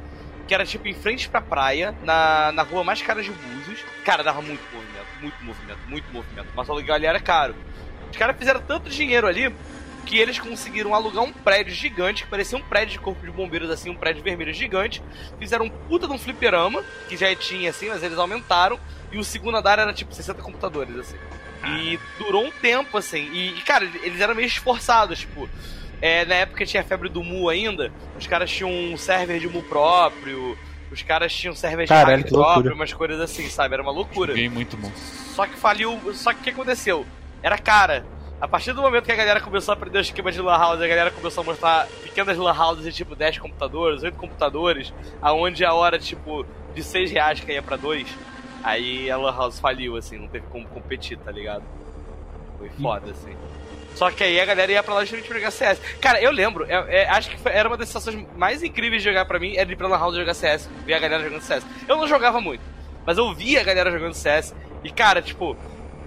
que 0.46 0.54
era 0.54 0.64
tipo 0.64 0.86
em 0.88 0.94
frente 0.94 1.28
pra 1.28 1.40
praia, 1.40 1.94
na, 2.02 2.52
na 2.52 2.62
rua 2.62 2.84
mais 2.84 3.00
cara 3.02 3.22
de 3.22 3.30
Búzios. 3.30 3.84
Cara, 4.04 4.22
dava 4.22 4.42
muito 4.42 4.62
movimento, 4.72 5.06
muito 5.20 5.44
movimento, 5.44 5.78
muito 5.88 6.12
movimento. 6.12 6.48
Mas 6.54 6.68
o 6.68 6.72
aluguel 6.72 6.94
ali 6.94 7.06
era 7.06 7.20
caro. 7.20 7.54
Os 8.10 8.16
caras 8.16 8.36
fizeram 8.36 8.60
tanto 8.60 8.90
dinheiro 8.90 9.26
ali 9.26 9.52
que 10.04 10.18
eles 10.18 10.38
conseguiram 10.38 10.94
alugar 10.94 11.24
um 11.24 11.32
prédio 11.32 11.74
gigante, 11.74 12.24
que 12.24 12.30
parecia 12.30 12.58
um 12.58 12.62
prédio 12.62 12.92
de 12.92 12.98
corpo 12.98 13.24
de 13.24 13.32
bombeiros, 13.32 13.70
assim, 13.70 13.90
um 13.90 13.96
prédio 13.96 14.22
vermelho 14.22 14.52
gigante. 14.52 15.02
Fizeram 15.38 15.64
um 15.64 15.70
puta 15.70 16.06
de 16.06 16.12
um 16.12 16.18
fliperama, 16.18 16.84
que 17.08 17.16
já 17.16 17.34
tinha, 17.34 17.70
assim, 17.70 17.88
mas 17.88 18.02
eles 18.02 18.18
aumentaram. 18.18 18.78
E 19.10 19.18
o 19.18 19.24
segundo 19.24 19.56
andar 19.56 19.78
era 19.78 19.92
tipo 19.92 20.14
60 20.14 20.42
computadores, 20.42 20.96
assim. 20.96 21.16
E 21.66 21.98
durou 22.18 22.44
um 22.44 22.50
tempo, 22.50 22.98
assim. 22.98 23.30
E, 23.32 23.60
cara, 23.62 23.84
eles 24.02 24.20
eram 24.20 24.34
meio 24.34 24.46
esforçados, 24.46 25.20
tipo. 25.20 25.48
É, 26.04 26.22
na 26.26 26.34
época 26.34 26.66
tinha 26.66 26.82
a 26.82 26.84
febre 26.84 27.08
do 27.08 27.24
Mu 27.24 27.48
ainda, 27.48 27.90
os 28.18 28.26
caras 28.26 28.50
tinham 28.50 28.70
um 28.70 28.94
server 28.94 29.40
de 29.40 29.48
Mu 29.48 29.62
próprio, 29.62 30.54
os 30.92 31.00
caras 31.00 31.32
tinham 31.34 31.54
server 31.54 31.86
de 31.86 31.88
Caralho, 31.88 32.18
hack 32.18 32.28
próprio, 32.28 32.74
umas 32.74 32.92
coisas 32.92 33.18
assim, 33.18 33.48
sabe? 33.48 33.72
Era 33.72 33.82
uma 33.82 33.90
loucura. 33.90 34.32
Joguei 34.32 34.50
muito 34.50 34.76
bom. 34.76 34.92
Só 34.94 35.46
que 35.46 35.56
faliu. 35.56 35.98
Só 36.12 36.34
que 36.34 36.40
o 36.40 36.42
que 36.42 36.50
aconteceu? 36.50 37.06
Era 37.42 37.56
cara. 37.56 38.04
A 38.38 38.46
partir 38.46 38.74
do 38.74 38.82
momento 38.82 39.04
que 39.04 39.12
a 39.12 39.16
galera 39.16 39.40
começou 39.40 39.72
a 39.72 39.76
aprender 39.76 39.96
o 39.96 40.02
esquema 40.02 40.30
de 40.30 40.42
Lan 40.42 40.58
House, 40.58 40.82
a 40.82 40.86
galera 40.86 41.10
começou 41.10 41.40
a 41.40 41.44
mostrar 41.46 41.86
pequenas 42.02 42.36
Lan 42.36 42.52
Houses 42.52 42.84
de 42.84 42.92
tipo 42.92 43.16
10 43.16 43.38
computadores, 43.38 44.02
8 44.02 44.14
computadores, 44.18 44.92
aonde 45.22 45.64
a 45.64 45.72
hora, 45.72 45.98
tipo, 45.98 46.44
de 46.74 46.82
6 46.82 47.12
reais 47.12 47.40
caía 47.40 47.62
pra 47.62 47.76
2. 47.76 48.06
Aí 48.62 49.10
a 49.10 49.16
Lan 49.16 49.34
House 49.34 49.58
faliu, 49.58 49.96
assim, 49.96 50.18
não 50.18 50.28
teve 50.28 50.44
como 50.48 50.66
competir, 50.66 51.16
tá 51.16 51.32
ligado? 51.32 51.64
Foi 52.58 52.68
foda, 52.68 53.10
assim. 53.10 53.34
Só 53.94 54.10
que 54.10 54.24
aí 54.24 54.40
a 54.40 54.44
galera 54.44 54.72
ia 54.72 54.82
pra 54.82 54.94
lá 54.94 55.00
justamente 55.00 55.28
pra 55.28 55.38
jogar 55.38 55.50
CS. 55.50 55.80
Cara, 56.00 56.20
eu 56.20 56.30
lembro, 56.30 56.64
é, 56.68 57.02
é, 57.02 57.08
acho 57.08 57.30
que 57.30 57.38
foi, 57.38 57.52
era 57.52 57.68
uma 57.68 57.76
das 57.76 57.88
sensações 57.88 58.26
mais 58.36 58.62
incríveis 58.62 59.02
de 59.02 59.08
jogar 59.08 59.24
pra 59.24 59.38
mim, 59.38 59.56
era 59.56 59.70
ir 59.70 59.76
pra 59.76 59.86
Lan 59.86 59.98
House 59.98 60.16
jogar 60.16 60.34
CS, 60.34 60.68
ver 60.84 60.94
a 60.94 60.98
galera 60.98 61.22
jogando 61.22 61.42
CS. 61.42 61.64
Eu 61.88 61.96
não 61.96 62.06
jogava 62.08 62.40
muito, 62.40 62.62
mas 63.06 63.18
eu 63.18 63.32
via 63.34 63.60
a 63.60 63.64
galera 63.64 63.90
jogando 63.90 64.14
CS. 64.14 64.54
E, 64.82 64.90
cara, 64.90 65.22
tipo, 65.22 65.56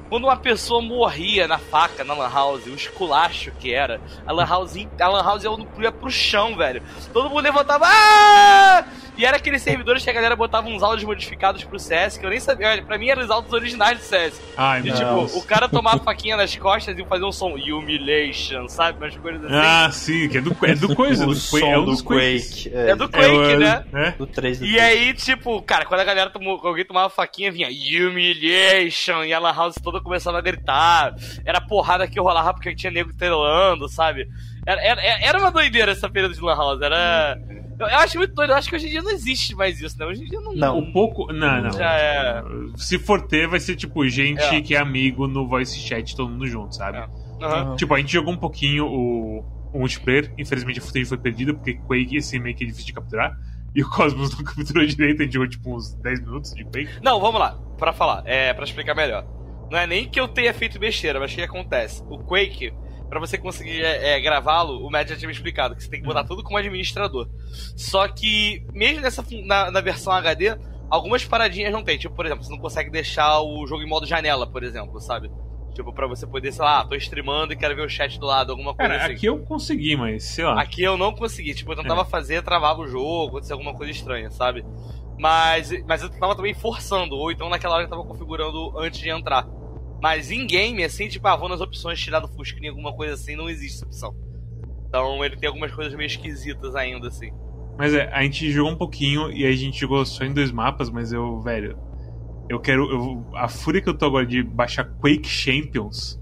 quando 0.10 0.26
uma 0.26 0.38
pessoa 0.38 0.82
morria 0.82 1.48
na 1.48 1.58
faca 1.58 2.04
na 2.04 2.14
Lan 2.14 2.30
House, 2.30 2.66
o 2.66 2.76
esculacho 2.76 3.52
que 3.60 3.74
era, 3.74 4.00
a 4.26 4.32
Lan 4.32 4.46
House, 4.46 4.76
a 5.00 5.08
Lan 5.08 5.24
House 5.24 5.44
ia 5.80 5.92
pro 5.92 6.10
chão, 6.10 6.56
velho. 6.56 6.82
Todo 7.14 7.30
mundo 7.30 7.42
levantava. 7.42 7.86
Aaah! 7.86 8.86
E 9.18 9.26
era 9.26 9.38
aqueles 9.38 9.64
servidores 9.64 10.04
que 10.04 10.10
a 10.12 10.14
galera 10.14 10.36
botava 10.36 10.68
uns 10.68 10.84
áudios 10.84 11.04
modificados 11.04 11.64
pro 11.64 11.80
CS, 11.80 12.20
que 12.20 12.26
eu 12.26 12.30
nem 12.30 12.40
sabia. 12.40 12.70
Olha, 12.70 12.84
pra 12.84 13.00
mim 13.00 13.10
eram 13.10 13.24
os 13.24 13.32
áudios 13.32 13.52
originais 13.52 13.98
do 13.98 14.04
CS. 14.04 14.40
Ai, 14.56 14.82
e, 14.82 14.92
tipo, 14.92 15.40
o 15.40 15.42
cara 15.42 15.68
tomava 15.68 16.04
faquinha 16.04 16.38
nas 16.38 16.56
costas 16.56 16.96
e 16.96 17.04
fazia 17.04 17.26
um 17.26 17.32
som 17.32 17.56
humiliation, 17.56 18.68
sabe? 18.68 19.00
Umas 19.00 19.18
coisas 19.18 19.44
assim. 19.44 19.56
Ah, 19.56 19.90
sim, 19.92 20.30
que 20.30 20.38
é 20.38 20.42
do, 20.42 20.56
é 20.62 20.76
do 20.76 20.94
coisa, 20.96 21.26
do, 21.26 21.34
Quake, 21.34 21.66
é 21.66 21.80
um 21.80 21.86
dos 21.86 22.02
Quake. 22.04 22.72
É, 22.72 22.92
é 22.92 22.96
do 22.96 23.10
Quake, 23.10 23.54
é, 23.54 23.58
né? 23.58 23.86
É. 23.92 24.12
Do 24.12 24.28
3 24.28 24.60
do 24.60 24.66
E 24.66 24.74
3. 24.74 24.84
aí, 24.84 25.14
tipo, 25.16 25.64
cara, 25.64 25.86
quando 25.86 26.02
a 26.02 26.04
galera 26.04 26.30
tomou, 26.30 26.62
alguém 26.64 26.86
tomava 26.86 27.10
faquinha, 27.10 27.52
vinha 27.52 27.70
humiliation, 27.70 29.24
e 29.24 29.34
a 29.34 29.40
Lan 29.40 29.54
House 29.54 29.76
toda 29.82 29.97
começava 30.02 30.38
a 30.38 30.42
gritar. 30.42 31.16
Era 31.46 31.62
porrada 31.62 32.08
que 32.08 32.20
rolava 32.20 32.54
porque 32.54 32.76
tinha 32.76 32.92
nego 32.92 33.14
telando, 33.14 33.88
sabe? 33.88 34.28
Era, 34.66 34.82
era, 34.82 35.02
era 35.02 35.40
uma 35.40 35.52
doideira 35.52 35.94
essa 35.94 36.10
período 36.10 36.36
de 36.36 36.42
Lan 36.42 36.56
House. 36.56 36.82
Era. 36.82 37.40
Eu, 37.80 37.88
eu, 37.88 37.98
acho 37.98 38.18
muito 38.18 38.34
doido. 38.34 38.52
Eu 38.52 38.56
acho 38.58 38.70
que 38.70 38.76
hoje 38.76 38.88
em 38.88 38.90
dia 38.90 39.02
não 39.02 39.12
existe 39.12 39.56
mais 39.56 39.80
isso, 39.80 39.98
né? 39.98 40.06
Hoje 40.06 40.24
em 40.24 40.26
dia 40.26 40.42
não. 40.42 40.54
Não, 40.54 40.78
um 40.80 40.92
pouco. 40.92 41.32
Não, 41.32 41.62
não. 41.62 41.72
Já 41.72 41.94
é... 41.94 42.44
Se 42.76 43.00
for 43.00 43.22
ter, 43.22 43.48
vai 43.48 43.60
ser 43.60 43.76
tipo 43.76 44.08
gente 44.10 44.44
é. 44.44 44.62
que 44.62 44.76
é 44.76 44.80
amigo 44.80 45.28
no 45.28 45.48
voice 45.48 45.80
chat, 45.80 46.16
todo 46.16 46.30
mundo 46.30 46.46
junto, 46.48 46.76
sabe? 46.76 46.98
É. 46.98 47.46
Uhum. 47.46 47.76
Tipo, 47.76 47.94
a 47.94 48.00
gente 48.00 48.12
jogou 48.12 48.34
um 48.34 48.38
pouquinho 48.38 48.86
o, 48.88 49.40
o 49.74 49.80
multiplayer. 49.80 50.34
Infelizmente 50.38 50.80
a 50.80 50.82
footage 50.82 51.06
foi 51.06 51.18
perdida, 51.18 51.54
porque 51.54 51.76
Quake 51.76 52.18
assim 52.18 52.40
meio 52.40 52.56
que 52.56 52.64
é 52.64 52.68
difícil 52.68 52.88
de 52.88 52.94
capturar. 52.94 53.38
E 53.74 53.84
o 53.84 53.90
Cosmos 53.90 54.36
não 54.38 54.44
capturou 54.44 54.86
direito, 54.86 55.22
a 55.22 55.26
gente 55.26 55.34
jogou 55.34 55.48
tipo 55.48 55.76
uns 55.76 55.94
10 55.94 56.22
minutos 56.22 56.54
de 56.54 56.66
Quake. 56.66 56.90
Não, 57.02 57.20
vamos 57.20 57.40
lá, 57.40 57.58
pra 57.78 57.94
falar, 57.94 58.24
é, 58.26 58.54
pra 58.54 58.64
explicar 58.64 58.96
melhor. 58.96 59.26
Não 59.70 59.78
é 59.78 59.86
nem 59.86 60.10
que 60.10 60.20
eu 60.20 60.28
tenha 60.28 60.54
feito 60.54 60.80
besteira, 60.80 61.20
mas 61.20 61.32
o 61.32 61.36
que 61.36 61.42
acontece? 61.42 62.04
O 62.10 62.20
Quake 62.20 62.74
para 63.10 63.20
você 63.20 63.38
conseguir 63.38 63.82
é, 63.84 64.16
é, 64.16 64.20
gravá-lo, 64.20 64.86
o 64.86 64.92
Matt 64.92 65.10
já 65.10 65.16
tinha 65.16 65.28
me 65.28 65.34
explicado 65.34 65.76
que 65.76 65.84
você 65.84 65.90
tem 65.90 66.02
que 66.02 66.06
botar 66.06 66.22
uhum. 66.22 66.28
tudo 66.28 66.44
como 66.44 66.58
administrador. 66.58 67.30
Só 67.76 68.08
que, 68.08 68.66
mesmo 68.74 69.02
nessa 69.02 69.24
na, 69.46 69.72
na, 69.72 69.82
versão 69.82 70.12
HD, 70.14 70.58
algumas 70.90 71.24
paradinhas 71.24 71.72
não 71.72 71.84
tem. 71.84 71.98
Tipo, 71.98 72.16
por 72.16 72.26
exemplo, 72.26 72.44
você 72.44 72.52
não 72.52 72.60
consegue 72.60 72.90
deixar 72.90 73.42
o 73.42 73.66
jogo 73.66 73.82
em 73.82 73.88
modo 73.88 74.06
janela, 74.06 74.46
por 74.46 74.64
exemplo, 74.64 75.00
sabe? 75.00 75.32
Tipo, 75.74 75.94
pra 75.94 76.08
você 76.08 76.26
poder, 76.26 76.52
sei 76.52 76.66
lá, 76.66 76.84
tô 76.84 76.96
streamando 76.96 77.54
e 77.54 77.56
quero 77.56 77.76
ver 77.76 77.86
o 77.86 77.90
chat 77.90 78.20
do 78.20 78.26
lado, 78.26 78.52
alguma 78.52 78.74
coisa 78.74 78.94
Cara, 78.94 79.06
assim. 79.06 79.14
aqui 79.14 79.26
eu 79.28 79.40
consegui, 79.40 79.96
mas 79.96 80.24
sei 80.24 80.44
lá. 80.44 80.60
Aqui 80.60 80.84
eu 80.84 80.98
não 80.98 81.14
consegui. 81.14 81.54
Tipo, 81.54 81.74
eu 81.74 81.78
tentava 81.78 82.02
é. 82.02 82.06
fazer, 82.06 82.42
travava 82.42 82.82
o 82.82 82.88
jogo, 82.88 83.28
acontecia 83.28 83.54
alguma 83.54 83.74
coisa 83.74 83.92
estranha, 83.92 84.30
sabe? 84.32 84.66
Mas, 85.18 85.72
mas 85.86 86.04
eu 86.04 86.10
tava 86.10 86.36
também 86.36 86.54
forçando, 86.54 87.16
ou 87.16 87.32
então 87.32 87.50
naquela 87.50 87.76
hora 87.76 87.86
eu 87.86 87.90
tava 87.90 88.04
configurando 88.04 88.78
antes 88.78 89.00
de 89.00 89.10
entrar. 89.10 89.48
Mas 90.02 90.30
em 90.30 90.46
game, 90.46 90.84
assim, 90.84 91.08
tipo, 91.08 91.28
ah, 91.28 91.36
vou 91.36 91.50
nas 91.50 91.60
opções 91.60 92.00
tirar 92.00 92.20
do 92.20 92.28
Fusquinha, 92.28 92.70
alguma 92.70 92.94
coisa 92.94 93.16
assim, 93.16 93.36
não 93.36 93.50
existe 93.50 93.78
essa 93.78 93.86
opção. 93.86 94.16
Então 94.88 95.24
ele 95.26 95.36
tem 95.36 95.48
algumas 95.48 95.72
coisas 95.72 95.94
meio 95.96 96.08
esquisitas 96.08 96.76
ainda, 96.76 97.08
assim. 97.08 97.32
Mas 97.78 97.94
é, 97.94 98.10
a 98.12 98.22
gente 98.24 98.52
jogou 98.52 98.72
um 98.72 98.76
pouquinho 98.76 99.32
e 99.32 99.46
a 99.46 99.52
gente 99.52 99.80
jogou 99.80 100.06
só 100.06 100.24
em 100.24 100.34
dois 100.34 100.52
mapas, 100.52 100.90
mas 100.90 101.12
eu, 101.12 101.40
velho, 101.42 101.78
eu 102.50 102.60
quero. 102.60 102.90
Eu, 102.90 103.26
a 103.36 103.48
fúria 103.48 103.82
que 103.82 103.90
eu 103.90 103.94
tô 103.94 104.06
agora 104.06 104.26
de 104.26 104.42
baixar 104.42 104.84
Quake 104.84 105.28
Champions, 105.28 106.20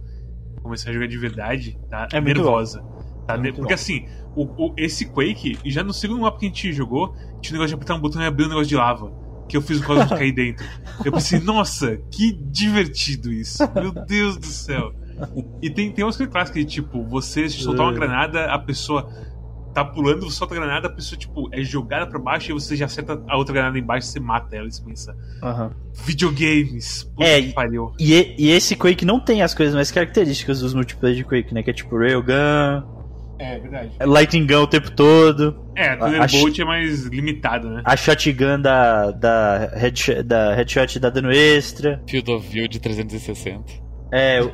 começar 0.62 0.89
a 0.89 0.93
jogar 0.93 1.08
de 1.08 1.17
verdade, 1.17 1.79
tá 1.89 2.08
é 2.12 2.19
nervosa. 2.19 2.84
Tá 3.27 3.36
é 3.36 3.51
porque 3.51 3.62
bom. 3.62 3.73
assim, 3.73 4.08
o, 4.36 4.43
o, 4.43 4.74
esse 4.78 5.06
Quake, 5.06 5.58
já 5.65 5.84
no 5.84 5.93
segundo 5.93 6.21
mapa 6.21 6.38
que 6.38 6.45
a 6.45 6.50
gente 6.50 6.74
jogou, 6.74 7.15
tinha 7.41 7.52
um 7.52 7.54
negócio 7.54 7.69
de 7.69 7.74
apertar 7.76 7.95
um 7.95 8.00
botão 8.00 8.21
e 8.21 8.26
abrir 8.26 8.45
um 8.45 8.50
negócio 8.50 8.67
de 8.67 8.76
lava 8.76 9.26
que 9.48 9.56
eu 9.56 9.62
fiz 9.62 9.80
o 9.80 9.84
Cosmos 9.84 10.10
cair 10.17 10.32
dentro. 10.32 10.65
Eu 11.04 11.12
pensei, 11.12 11.39
nossa, 11.39 11.98
que 12.12 12.34
divertido 12.34 13.32
isso. 13.32 13.63
Meu 13.76 13.91
Deus 13.91 14.38
do 14.38 14.45
céu. 14.45 14.93
E 15.62 15.69
tem, 15.69 15.91
tem 15.91 16.04
umas 16.04 16.17
coisas 16.17 16.32
clássicas 16.32 16.65
de 16.65 16.71
tipo, 16.71 17.04
você 17.04 17.48
soltar 17.50 17.86
uma 17.86 17.93
é. 17.93 17.95
granada, 17.95 18.45
a 18.45 18.60
pessoa 18.60 19.10
tá 19.74 19.84
pulando, 19.84 20.24
você 20.24 20.38
solta 20.38 20.56
a 20.56 20.58
granada, 20.58 20.88
a 20.88 20.89
pessoa, 20.89 21.19
tipo, 21.19 21.50
é 21.52 21.62
jogada 21.62 22.08
pra 22.08 22.17
baixo 22.17 22.50
e 22.50 22.54
você 22.54 22.78
já 22.78 22.86
acerta 22.86 23.21
a 23.28 23.38
outra 23.38 23.54
granada 23.54 23.78
embaixo 23.78 24.08
e 24.08 24.12
você 24.12 24.19
mata 24.21 24.56
ela 24.56 24.67
e 24.67 24.71
você 24.71 24.82
pensa. 24.82 25.17
Uhum. 25.43 25.69
Videogames, 26.06 27.04
puta 27.04 27.28
é, 27.28 27.41
que 27.41 27.54
pariu. 27.54 27.91
E, 28.00 28.36
e 28.38 28.52
esse 28.52 28.76
Quake 28.76 29.06
não 29.06 29.19
tem 29.19 29.41
as 29.41 29.54
coisas 29.54 29.76
mais 29.76 29.91
características 29.91 30.62
dos 30.62 30.74
multiplayer 30.74 31.17
de 31.17 31.26
Quake, 31.26 31.54
né? 31.54 31.62
Que 31.62 31.71
é 31.71 31.74
tipo 31.74 31.98
Railgun, 31.98 32.94
é, 33.38 33.60
verdade. 33.60 33.91
Lightning 34.02 34.48
Gun 34.48 34.63
o 34.63 34.67
tempo 34.67 34.91
todo. 34.91 35.65
É, 35.76 35.89
a 35.89 35.98
Thunderbolt 35.98 36.60
é 36.60 36.65
mais 36.65 37.06
limitado, 37.06 37.69
né? 37.69 37.82
A 37.84 37.95
Shotgun 37.95 38.62
da, 38.62 39.12
da, 39.12 39.71
headshot, 39.76 40.24
da 40.24 40.54
Headshot 40.54 41.00
dá 41.00 41.10
dano 41.10 41.32
extra. 41.32 42.02
Field 42.08 42.32
of 42.32 42.48
View 42.48 42.67
de 42.67 42.80
360. 42.80 43.74
É, 44.12 44.41
o, 44.41 44.52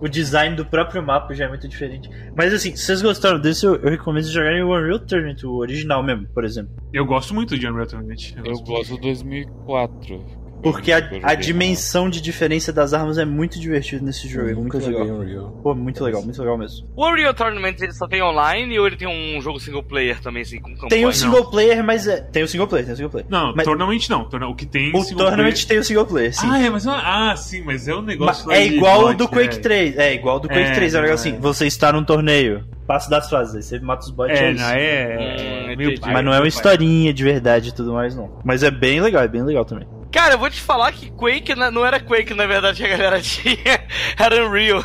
o 0.04 0.08
design 0.08 0.54
do 0.54 0.64
próprio 0.64 1.02
mapa 1.02 1.34
já 1.34 1.46
é 1.46 1.48
muito 1.48 1.66
diferente. 1.66 2.08
Mas 2.36 2.52
assim, 2.52 2.76
se 2.76 2.84
vocês 2.84 3.02
gostaram 3.02 3.40
desse, 3.40 3.66
eu, 3.66 3.76
eu 3.76 3.90
recomendo 3.90 4.30
jogarem 4.30 4.62
o 4.62 4.68
Unreal 4.68 5.00
Tournament, 5.00 5.42
o 5.44 5.56
original 5.56 6.02
mesmo, 6.02 6.28
por 6.28 6.44
exemplo. 6.44 6.72
Eu 6.92 7.04
gosto 7.04 7.34
muito 7.34 7.58
de 7.58 7.66
Unreal 7.66 7.86
Tournament. 7.86 8.34
Eu, 8.36 8.44
eu 8.44 8.58
gosto 8.60 8.94
do 8.94 9.00
2004. 9.00 10.45
Porque 10.66 10.90
a, 10.90 10.98
a 11.22 11.34
dimensão 11.36 12.10
de 12.10 12.20
diferença 12.20 12.72
das 12.72 12.92
armas 12.92 13.18
é 13.18 13.24
muito 13.24 13.60
divertido 13.60 14.04
nesse 14.04 14.26
jogo. 14.26 14.48
Eu 14.48 14.50
é 14.50 14.54
muito 14.54 14.78
legal. 14.78 15.06
Unreal. 15.06 15.60
Pô, 15.62 15.74
muito 15.76 16.02
legal, 16.02 16.20
muito 16.24 16.40
legal 16.40 16.58
mesmo. 16.58 16.88
O 16.96 17.08
Unreal 17.08 17.32
Tournament 17.32 17.76
ele 17.78 17.92
só 17.92 18.08
tem 18.08 18.20
online 18.20 18.76
ou 18.76 18.84
ele 18.84 18.96
tem 18.96 19.06
um 19.06 19.40
jogo 19.40 19.60
single 19.60 19.84
player 19.84 20.20
também, 20.20 20.42
assim, 20.42 20.58
com 20.58 20.70
campanha? 20.70 20.88
Tem 20.88 21.06
o 21.06 21.12
single 21.12 21.44
não. 21.44 21.50
player, 21.52 21.84
mas 21.84 22.08
é. 22.08 22.20
Tem 22.20 22.42
o 22.42 22.48
single 22.48 22.66
player, 22.66 22.84
tem 22.84 22.94
o 22.94 22.96
single 22.96 23.10
player. 23.10 23.28
Não, 23.30 23.54
mas... 23.54 23.64
Tournament 23.64 24.08
não. 24.10 24.28
O 24.50 24.56
que 24.56 24.66
tem. 24.66 24.88
O 24.88 25.04
Tournament 25.04 25.36
player... 25.36 25.66
tem 25.66 25.78
o 25.78 25.84
single 25.84 26.04
player, 26.04 26.34
sim. 26.34 26.48
Ah, 26.50 26.60
é, 26.60 26.68
mas. 26.68 26.84
Ah, 26.88 27.36
sim, 27.36 27.62
mas 27.62 27.86
é 27.86 27.94
um 27.94 28.02
negócio. 28.02 28.50
é 28.50 28.66
igual 28.66 29.04
o 29.04 29.14
do 29.14 29.28
Quake 29.28 29.58
é. 29.58 29.60
3. 29.60 29.98
É 29.98 30.14
igual 30.14 30.40
do 30.40 30.48
Quake 30.48 30.70
é, 30.70 30.74
3. 30.74 30.94
É 30.94 30.98
um 30.98 31.02
negócio 31.02 31.30
assim: 31.30 31.40
você 31.40 31.68
está 31.68 31.92
num 31.92 32.02
torneio 32.02 32.64
passo 32.86 33.10
das 33.10 33.28
fases. 33.28 33.54
Aí 33.54 33.62
você 33.62 33.78
mata 33.78 34.04
os 34.04 34.10
bots. 34.10 34.36
É, 34.36 34.50
é, 34.50 34.52
não, 34.52 34.64
é. 34.64 35.72
é 35.72 35.76
meio 35.76 35.94
Mas 36.00 36.24
não 36.24 36.32
é 36.32 36.38
uma 36.38 36.48
historinha 36.48 37.12
de 37.12 37.22
verdade 37.22 37.68
e 37.68 37.72
tudo 37.72 37.92
mais, 37.92 38.16
não. 38.16 38.30
Mas 38.44 38.62
é 38.62 38.70
bem 38.70 39.00
legal, 39.00 39.22
é 39.22 39.28
bem 39.28 39.42
legal 39.42 39.64
também. 39.64 39.86
Cara, 40.16 40.32
eu 40.32 40.38
vou 40.38 40.48
te 40.48 40.62
falar 40.62 40.92
que 40.92 41.10
Quake 41.10 41.54
não 41.54 41.84
era 41.84 42.00
Quake, 42.00 42.32
na 42.32 42.46
verdade, 42.46 42.78
que 42.78 42.86
a 42.86 42.96
galera 42.96 43.20
tinha. 43.20 43.84
Era 44.18 44.46
Unreal. 44.46 44.82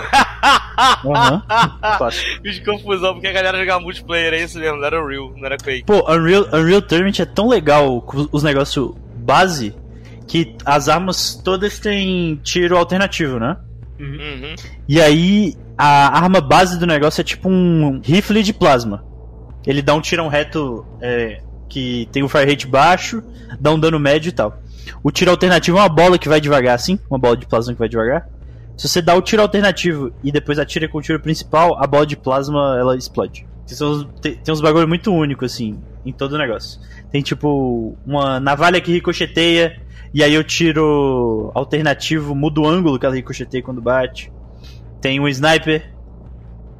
Aham. 1.05 1.41
Fiz 2.43 2.59
confusão 2.59 3.13
porque 3.13 3.27
a 3.27 3.31
galera 3.31 3.57
jogava 3.57 3.79
multiplayer, 3.79 4.33
é 4.33 4.43
isso 4.43 4.59
mesmo, 4.59 4.75
não 4.75 4.85
era 4.85 5.01
Unreal, 5.01 5.31
não 5.33 5.45
era 5.45 5.55
Quake. 5.57 5.85
Pô, 5.85 5.99
Unreal, 6.11 6.49
Unreal 6.51 6.81
Tournament 6.81 7.17
é 7.19 7.25
tão 7.25 7.47
legal 7.47 8.01
com 8.01 8.27
os 8.29 8.43
negócios 8.43 8.93
base 9.15 9.73
que 10.27 10.53
as 10.65 10.89
armas 10.89 11.33
todas 11.35 11.79
têm 11.79 12.35
tiro 12.43 12.77
alternativo, 12.77 13.39
né? 13.39 13.55
Uhum. 13.97 14.53
E 14.85 14.99
aí 14.99 15.55
a 15.77 16.19
arma 16.23 16.41
base 16.41 16.77
do 16.77 16.85
negócio 16.85 17.21
é 17.21 17.23
tipo 17.23 17.47
um 17.47 18.01
rifle 18.03 18.43
de 18.43 18.51
plasma. 18.51 19.05
Ele 19.65 19.81
dá 19.81 19.93
um 19.93 20.01
tirão 20.01 20.27
reto 20.27 20.85
é, 20.99 21.41
que 21.69 22.09
tem 22.11 22.21
um 22.21 22.27
fire 22.27 22.51
rate 22.51 22.67
baixo, 22.67 23.23
dá 23.57 23.71
um 23.71 23.79
dano 23.79 23.97
médio 23.97 24.27
e 24.27 24.33
tal. 24.33 24.59
O 25.03 25.11
tiro 25.11 25.31
alternativo 25.31 25.77
é 25.77 25.81
uma 25.81 25.89
bola 25.89 26.17
que 26.17 26.29
vai 26.29 26.41
devagar 26.41 26.75
assim, 26.75 26.99
uma 27.09 27.19
bola 27.19 27.37
de 27.37 27.45
plasma 27.45 27.73
que 27.73 27.79
vai 27.79 27.89
devagar. 27.89 28.27
Se 28.77 28.87
você 28.87 29.01
dá 29.01 29.15
o 29.15 29.21
tiro 29.21 29.41
alternativo 29.41 30.11
e 30.23 30.31
depois 30.31 30.57
atira 30.57 30.87
com 30.87 30.97
o 30.97 31.01
tiro 31.01 31.19
principal, 31.19 31.81
a 31.81 31.85
bola 31.85 32.05
de 32.05 32.17
plasma 32.17 32.77
ela 32.79 32.95
explode. 32.95 33.45
Tem, 34.21 34.35
tem 34.35 34.53
uns 34.53 34.59
bagulho 34.59 34.87
muito 34.87 35.13
único 35.13 35.45
assim 35.45 35.79
em 36.05 36.11
todo 36.11 36.33
o 36.33 36.37
negócio. 36.37 36.79
Tem 37.11 37.21
tipo 37.21 37.95
uma 38.05 38.39
navalha 38.39 38.81
que 38.81 38.91
ricocheteia 38.91 39.79
e 40.13 40.23
aí 40.23 40.37
o 40.37 40.43
tiro 40.43 41.51
alternativo 41.53 42.35
muda 42.35 42.59
o 42.59 42.67
ângulo 42.67 42.99
que 42.99 43.05
ela 43.05 43.15
ricocheteia 43.15 43.63
quando 43.63 43.81
bate. 43.81 44.31
Tem 44.99 45.19
um 45.19 45.27
sniper. 45.27 45.89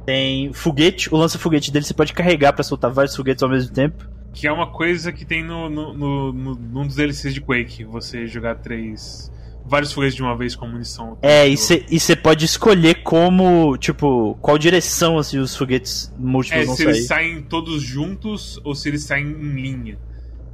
Tem 0.04 0.52
foguete. 0.52 1.12
O 1.12 1.16
lança-foguete 1.16 1.70
dele 1.70 1.84
você 1.84 1.94
pode 1.94 2.12
carregar 2.12 2.52
para 2.52 2.62
soltar 2.62 2.90
vários 2.90 3.16
foguetes 3.16 3.42
ao 3.42 3.48
mesmo 3.48 3.72
tempo. 3.72 4.06
Que 4.32 4.46
é 4.46 4.52
uma 4.52 4.66
coisa 4.66 5.12
que 5.12 5.24
tem 5.24 5.44
no, 5.44 5.68
no, 5.68 5.92
no, 5.92 6.32
no 6.32 6.54
num 6.54 6.86
dos 6.86 6.96
DLCs 6.96 7.34
de 7.34 7.40
Quake. 7.40 7.84
Você 7.84 8.26
jogar 8.26 8.56
três. 8.56 9.30
Vários 9.64 9.92
foguetes 9.92 10.16
de 10.16 10.22
uma 10.22 10.36
vez 10.36 10.56
com 10.56 10.66
munição. 10.66 11.16
É, 11.22 11.48
e 11.48 11.56
você 11.56 12.16
pode 12.16 12.44
escolher 12.44 13.02
como, 13.04 13.76
tipo, 13.76 14.36
qual 14.40 14.58
direção 14.58 15.18
assim, 15.18 15.38
os 15.38 15.54
foguetes 15.54 16.12
múltiplos 16.18 16.62
é, 16.62 16.66
vão 16.66 16.74
se 16.74 16.82
sair. 16.82 16.94
eles 16.94 17.06
saem 17.06 17.42
todos 17.42 17.80
juntos 17.80 18.60
ou 18.64 18.74
se 18.74 18.88
eles 18.88 19.04
saem 19.04 19.26
em 19.26 19.54
linha. 19.54 19.98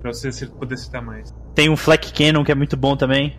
Pra 0.02 0.12
você 0.12 0.46
poder 0.46 0.74
acertar 0.74 1.02
mais. 1.02 1.34
Tem 1.54 1.70
um 1.70 1.76
Flak 1.76 2.12
Cannon 2.12 2.44
que 2.44 2.52
é 2.52 2.54
muito 2.54 2.76
bom 2.76 2.96
também. 2.96 3.34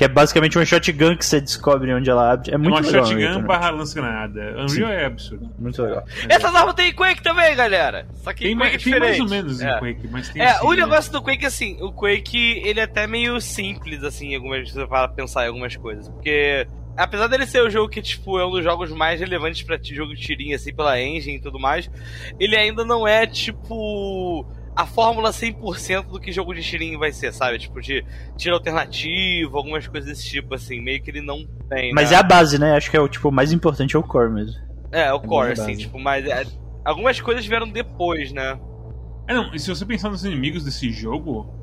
Que 0.00 0.04
é 0.04 0.08
basicamente 0.08 0.56
uma 0.56 0.64
shotgun 0.64 1.14
que 1.14 1.26
você 1.26 1.42
descobre 1.42 1.92
onde 1.92 2.08
ela 2.08 2.32
abre. 2.32 2.54
É 2.54 2.56
muito 2.56 2.72
uma 2.72 2.80
legal. 2.80 3.04
shotgun 3.04 3.42
barra 3.42 3.68
lança-granada. 3.68 4.56
Unreal 4.62 4.90
é 4.90 5.04
absurdo. 5.04 5.50
Muito 5.58 5.82
legal. 5.82 6.02
Essas 6.26 6.54
armas 6.54 6.72
tem 6.74 6.88
em 6.88 6.94
Quake 6.94 7.22
também, 7.22 7.54
galera. 7.54 8.06
Só 8.14 8.32
que 8.32 8.44
Tem, 8.44 8.52
em 8.52 8.54
mais, 8.54 8.72
Quake 8.72 8.84
tem 8.84 8.94
é 8.94 8.98
mais 8.98 9.16
diferente. 9.16 9.22
ou 9.30 9.44
menos 9.44 9.60
é. 9.60 9.76
em 9.76 9.78
Quake, 9.78 10.08
mas 10.10 10.28
tem 10.30 10.40
É, 10.40 10.52
assim, 10.52 10.66
o 10.66 10.70
né? 10.70 10.76
negócio 10.76 11.12
do 11.12 11.20
Quake, 11.20 11.44
assim, 11.44 11.76
o 11.82 11.92
Quake, 11.92 12.62
ele 12.64 12.80
é 12.80 12.84
até 12.84 13.06
meio 13.06 13.38
simples, 13.42 14.02
assim, 14.02 14.34
algumas, 14.34 14.72
para 14.72 15.06
pensar 15.08 15.44
em 15.44 15.48
algumas 15.48 15.76
coisas. 15.76 16.08
Porque, 16.08 16.66
apesar 16.96 17.26
dele 17.26 17.44
ser 17.44 17.60
o 17.62 17.68
jogo 17.68 17.90
que, 17.90 18.00
tipo, 18.00 18.38
é 18.40 18.46
um 18.46 18.50
dos 18.52 18.64
jogos 18.64 18.90
mais 18.90 19.20
relevantes 19.20 19.60
pra 19.62 19.78
ti- 19.78 19.94
jogo 19.94 20.14
de 20.14 20.22
tirinho, 20.22 20.56
assim, 20.56 20.74
pela 20.74 20.98
engine 20.98 21.36
e 21.36 21.40
tudo 21.42 21.60
mais, 21.60 21.90
ele 22.38 22.56
ainda 22.56 22.86
não 22.86 23.06
é, 23.06 23.26
tipo, 23.26 24.46
a 24.80 24.86
fórmula 24.86 25.30
100% 25.30 26.06
do 26.06 26.20
que 26.20 26.32
jogo 26.32 26.54
de 26.54 26.62
tirinho 26.62 26.98
vai 26.98 27.12
ser, 27.12 27.32
sabe? 27.32 27.58
Tipo, 27.58 27.80
de 27.80 28.04
tiro 28.36 28.54
alternativo, 28.54 29.56
algumas 29.56 29.86
coisas 29.86 30.08
desse 30.10 30.28
tipo, 30.28 30.54
assim, 30.54 30.80
meio 30.80 31.02
que 31.02 31.10
ele 31.10 31.20
não 31.20 31.46
tem, 31.68 31.92
Mas 31.92 32.10
né? 32.10 32.16
é 32.16 32.18
a 32.18 32.22
base, 32.22 32.58
né? 32.58 32.76
Acho 32.76 32.90
que 32.90 32.96
é 32.96 33.00
o 33.00 33.08
tipo 33.08 33.28
o 33.28 33.32
mais 33.32 33.52
importante 33.52 33.94
é 33.96 33.98
o 33.98 34.02
core 34.02 34.30
mesmo. 34.32 34.56
É, 34.92 35.12
o 35.12 35.20
core, 35.20 35.48
mais 35.48 35.60
a 35.60 35.62
assim, 35.62 35.72
base. 35.72 35.82
tipo, 35.84 35.98
mas... 35.98 36.26
é, 36.26 36.44
algumas 36.84 37.20
coisas 37.20 37.46
vieram 37.46 37.68
depois, 37.68 38.32
né? 38.32 38.58
É, 39.28 39.34
não, 39.34 39.54
e 39.54 39.58
se 39.60 39.68
você 39.68 39.84
pensar 39.86 40.08
nos 40.10 40.24
inimigos 40.24 40.64
desse 40.64 40.90
jogo, 40.90 41.54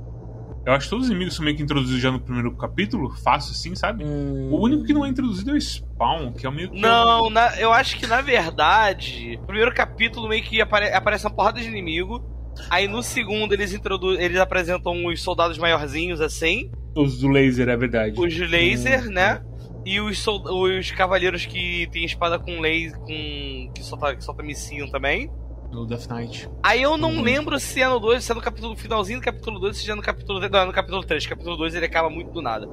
eu 0.65 0.73
acho 0.73 0.85
que 0.85 0.89
todos 0.89 1.05
os 1.05 1.09
inimigos 1.11 1.35
são 1.35 1.43
meio 1.43 1.57
que 1.57 1.63
introduzidos 1.63 2.01
já 2.01 2.11
no 2.11 2.19
primeiro 2.19 2.55
capítulo, 2.55 3.09
fácil 3.17 3.51
assim, 3.51 3.75
sabe? 3.75 4.03
O 4.05 4.57
único 4.61 4.83
que 4.85 4.93
não 4.93 5.05
é 5.05 5.09
introduzido 5.09 5.51
é 5.51 5.53
o 5.55 5.61
Spawn, 5.61 6.31
que 6.33 6.45
é 6.45 6.49
o 6.49 6.51
meio 6.51 6.69
que. 6.69 6.79
Não, 6.79 7.29
na- 7.29 7.59
eu 7.59 7.73
acho 7.73 7.97
que 7.97 8.05
na 8.07 8.21
verdade, 8.21 9.37
o 9.41 9.45
primeiro 9.45 9.73
capítulo 9.73 10.27
meio 10.29 10.43
que 10.43 10.61
apare- 10.61 10.93
aparece 10.93 11.25
uma 11.25 11.33
porrada 11.35 11.59
de 11.59 11.67
inimigo. 11.67 12.23
Aí 12.69 12.87
no 12.87 13.01
segundo 13.03 13.53
eles 13.53 13.73
introduzem, 13.73 14.23
eles 14.23 14.37
apresentam 14.39 15.05
os 15.05 15.21
soldados 15.21 15.57
maiorzinhos 15.57 16.19
assim, 16.21 16.71
Os 16.95 17.19
do 17.19 17.27
laser, 17.29 17.69
é 17.69 17.77
verdade. 17.77 18.19
os 18.19 18.37
laser, 18.37 19.05
né? 19.09 19.41
E 19.85 20.01
os, 20.01 20.19
sol- 20.19 20.43
os 20.51 20.91
cavaleiros 20.91 21.45
que 21.45 21.87
tem 21.91 22.03
espada 22.03 22.37
com 22.37 22.59
laser, 22.59 22.97
com 22.99 23.71
que 23.73 23.81
solta, 23.83 24.15
que 24.15 24.23
solta 24.23 24.43
missinho 24.43 24.89
também. 24.91 25.31
Do 25.71 25.85
Death 25.85 26.07
Knight. 26.09 26.49
Aí 26.63 26.81
eu 26.81 26.97
não 26.97 27.21
lembro 27.21 27.59
se 27.59 27.81
é 27.81 27.87
no 27.87 27.99
2, 27.99 28.23
se 28.23 28.31
é 28.31 28.35
no 28.35 28.41
capítulo 28.41 28.75
finalzinho 28.75 29.19
do 29.19 29.23
capítulo 29.23 29.59
2, 29.59 29.77
se 29.77 29.89
é 29.89 29.95
no 29.95 30.01
capítulo 30.01 30.39
3. 30.39 30.51
Não, 30.51 30.59
é 30.59 30.65
no 30.65 30.71
capítulo 30.73 31.03
3. 31.03 31.25
Capítulo 31.25 31.55
2 31.57 31.75
ele 31.75 31.85
acaba 31.85 32.09
muito 32.09 32.31
do 32.31 32.41
nada. 32.41 32.67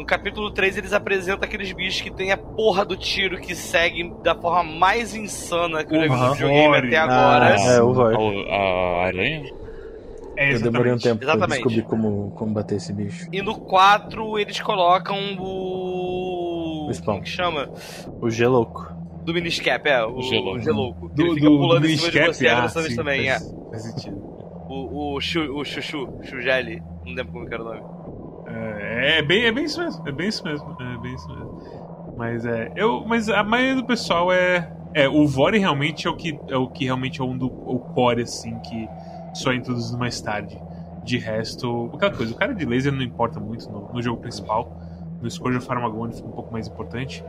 No 0.00 0.06
capítulo 0.06 0.50
3 0.50 0.78
eles 0.78 0.94
apresentam 0.94 1.44
aqueles 1.44 1.70
bichos 1.72 2.00
que 2.00 2.10
tem 2.10 2.32
a 2.32 2.36
porra 2.38 2.86
do 2.86 2.96
tiro 2.96 3.38
que 3.38 3.54
segue 3.54 4.10
da 4.22 4.34
forma 4.34 4.62
mais 4.64 5.14
insana 5.14 5.84
que 5.84 5.94
eu 5.94 6.08
já 6.08 6.14
vi 6.14 6.20
no 6.20 6.32
videogame 6.32 6.76
até 6.88 6.96
Ah, 6.96 7.04
agora. 7.04 7.60
É, 7.60 7.82
o 7.82 7.92
Void. 7.92 8.50
A, 8.50 8.54
a 8.56 9.06
aranha? 9.08 9.52
É, 10.38 10.54
Eu 10.54 10.60
demorei 10.62 10.92
um 10.92 10.94
exatamente. 10.96 11.02
tempo 11.02 11.18
pra 11.18 11.32
Exatamente. 11.34 11.52
descobrir 11.58 11.82
como, 11.82 12.30
como 12.30 12.54
bater 12.54 12.76
esse 12.76 12.94
bicho. 12.94 13.28
E 13.30 13.42
no 13.42 13.60
4 13.60 14.38
eles 14.38 14.58
colocam 14.58 15.18
o. 15.38 16.86
O 16.88 16.94
Spawn. 16.94 17.16
Como 17.16 17.24
que 17.24 17.28
chama? 17.30 17.68
O 18.22 18.30
G 18.30 18.46
louco. 18.46 18.90
Do 19.22 19.34
Miniscap, 19.34 19.86
é. 19.86 20.02
O, 20.02 20.16
O 20.16 20.22
Gelouco. 20.22 20.56
o 20.56 20.62
Gelouco. 20.62 21.08
Do, 21.10 21.22
ele 21.26 21.34
fica 21.34 21.46
do, 21.50 21.58
pulando 21.58 21.80
do 21.82 21.88
em 21.88 21.96
cima 21.98 22.10
de 22.10 22.18
Miniscap, 22.20 22.34
você 22.38 22.48
ah, 22.48 22.60
dessa 22.62 22.80
vez 22.80 22.92
sim, 22.92 22.96
também, 22.96 23.28
é. 23.28 23.32
faz, 23.38 23.54
faz 23.70 23.82
sentido. 23.82 24.16
O, 24.66 25.14
o, 25.16 25.20
Chu, 25.20 25.40
o 25.58 25.62
Chuchu, 25.62 26.08
Chujeli. 26.22 26.82
Não 27.04 27.12
lembro 27.12 27.32
como 27.34 27.46
era 27.52 27.62
o 27.62 27.64
nome. 27.66 27.99
É, 28.54 29.18
é 29.18 29.22
bem, 29.22 29.44
é 29.44 29.52
bem 29.52 29.64
isso 29.64 29.82
mesmo. 29.82 30.08
É 30.08 30.12
bem 30.12 30.28
isso 30.28 30.44
mesmo. 30.44 30.76
É 30.80 30.98
bem 30.98 31.14
isso 31.14 31.28
mesmo. 31.28 32.14
Mas 32.16 32.44
é. 32.44 32.72
Eu, 32.76 33.04
mas 33.06 33.28
a 33.28 33.42
maioria 33.42 33.76
do 33.76 33.84
pessoal 33.84 34.32
é. 34.32 34.72
É, 34.92 35.08
o 35.08 35.26
Vore 35.26 35.58
realmente 35.58 36.08
é 36.08 36.10
o 36.10 36.16
que 36.16 36.38
é 36.48 36.56
o 36.56 36.66
que 36.66 36.84
realmente 36.84 37.20
é 37.20 37.24
um 37.24 37.38
do 37.38 37.46
o 37.46 37.78
core, 37.78 38.22
assim, 38.22 38.58
que 38.58 38.88
só 39.32 39.52
é 39.52 39.56
introduzido 39.56 39.96
mais 39.96 40.20
tarde. 40.20 40.60
De 41.04 41.16
resto, 41.16 41.90
aquela 41.94 42.12
coisa, 42.12 42.32
o 42.32 42.36
cara 42.36 42.52
de 42.52 42.66
laser 42.66 42.92
não 42.92 43.02
importa 43.02 43.38
muito 43.40 43.70
no, 43.70 43.92
no 43.92 44.02
jogo 44.02 44.20
principal. 44.20 44.76
No 45.22 45.30
Scourge 45.30 45.58
of 45.58 45.70
Armageddon 45.70 46.12
fica 46.12 46.28
um 46.28 46.32
pouco 46.32 46.52
mais 46.52 46.66
importante. 46.66 47.24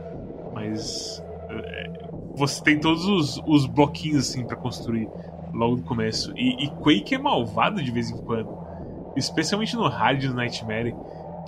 Mas. 0.52 1.24
é, 1.48 2.10
você 2.34 2.62
tem 2.62 2.80
todos 2.80 3.04
os, 3.04 3.42
os 3.46 3.66
bloquinhos 3.66 4.28
assim 4.28 4.44
pra 4.44 4.56
construir 4.56 5.08
logo 5.52 5.76
no 5.76 5.82
começo. 5.82 6.32
E, 6.36 6.64
e 6.64 6.68
Quake 6.68 7.14
é 7.14 7.18
malvado 7.18 7.82
de 7.82 7.90
vez 7.90 8.10
em 8.10 8.16
quando. 8.16 8.61
Especialmente 9.16 9.76
no 9.76 9.88
hard 9.88 10.26
do 10.26 10.34
Nightmare. 10.34 10.94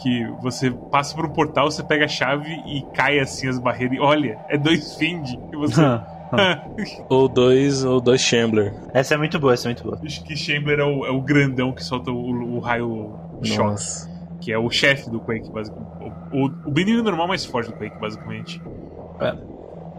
Que 0.03 0.27
você 0.42 0.70
passa 0.70 1.14
por 1.14 1.24
um 1.24 1.31
portal, 1.31 1.70
você 1.70 1.83
pega 1.83 2.07
a 2.07 2.09
chave 2.09 2.50
e 2.66 2.83
cai 2.92 3.20
assim 3.20 3.48
as 3.48 3.61
barreiras. 3.61 3.96
E 3.96 4.00
olha, 4.00 4.38
é 4.48 4.59
dois 4.59 4.96
Find. 4.96 5.38
E 5.53 5.57
você. 5.57 5.81
Ou 7.09 7.29
dois, 7.29 7.85
ou 7.85 8.00
dois 8.00 8.20
Shambler. 8.20 8.74
essa 8.92 9.14
é 9.14 9.16
muito 9.16 9.38
boa, 9.38 9.55
essa 9.55 9.68
é 9.68 9.70
muito 9.70 9.85
boa. 9.85 10.00
Acho 10.05 10.24
que 10.24 10.37
Chamber 10.37 10.81
é 10.81 10.85
o, 10.85 11.07
é 11.07 11.11
o 11.11 11.20
grandão 11.20 11.72
que 11.72 11.85
solta 11.85 12.11
o, 12.11 12.57
o 12.57 12.59
raio 12.59 13.14
choque. 13.44 14.12
Que 14.40 14.53
é 14.53 14.59
o 14.59 14.68
chefe 14.68 15.09
do 15.09 15.20
Quake, 15.20 15.48
basicamente. 15.50 15.90
O, 16.33 16.46
o, 16.46 16.72
o 16.74 16.81
inimigo 16.81 17.05
normal 17.05 17.29
mais 17.29 17.44
forte 17.44 17.70
do 17.70 17.77
Quake, 17.77 17.98
basicamente. 18.00 18.61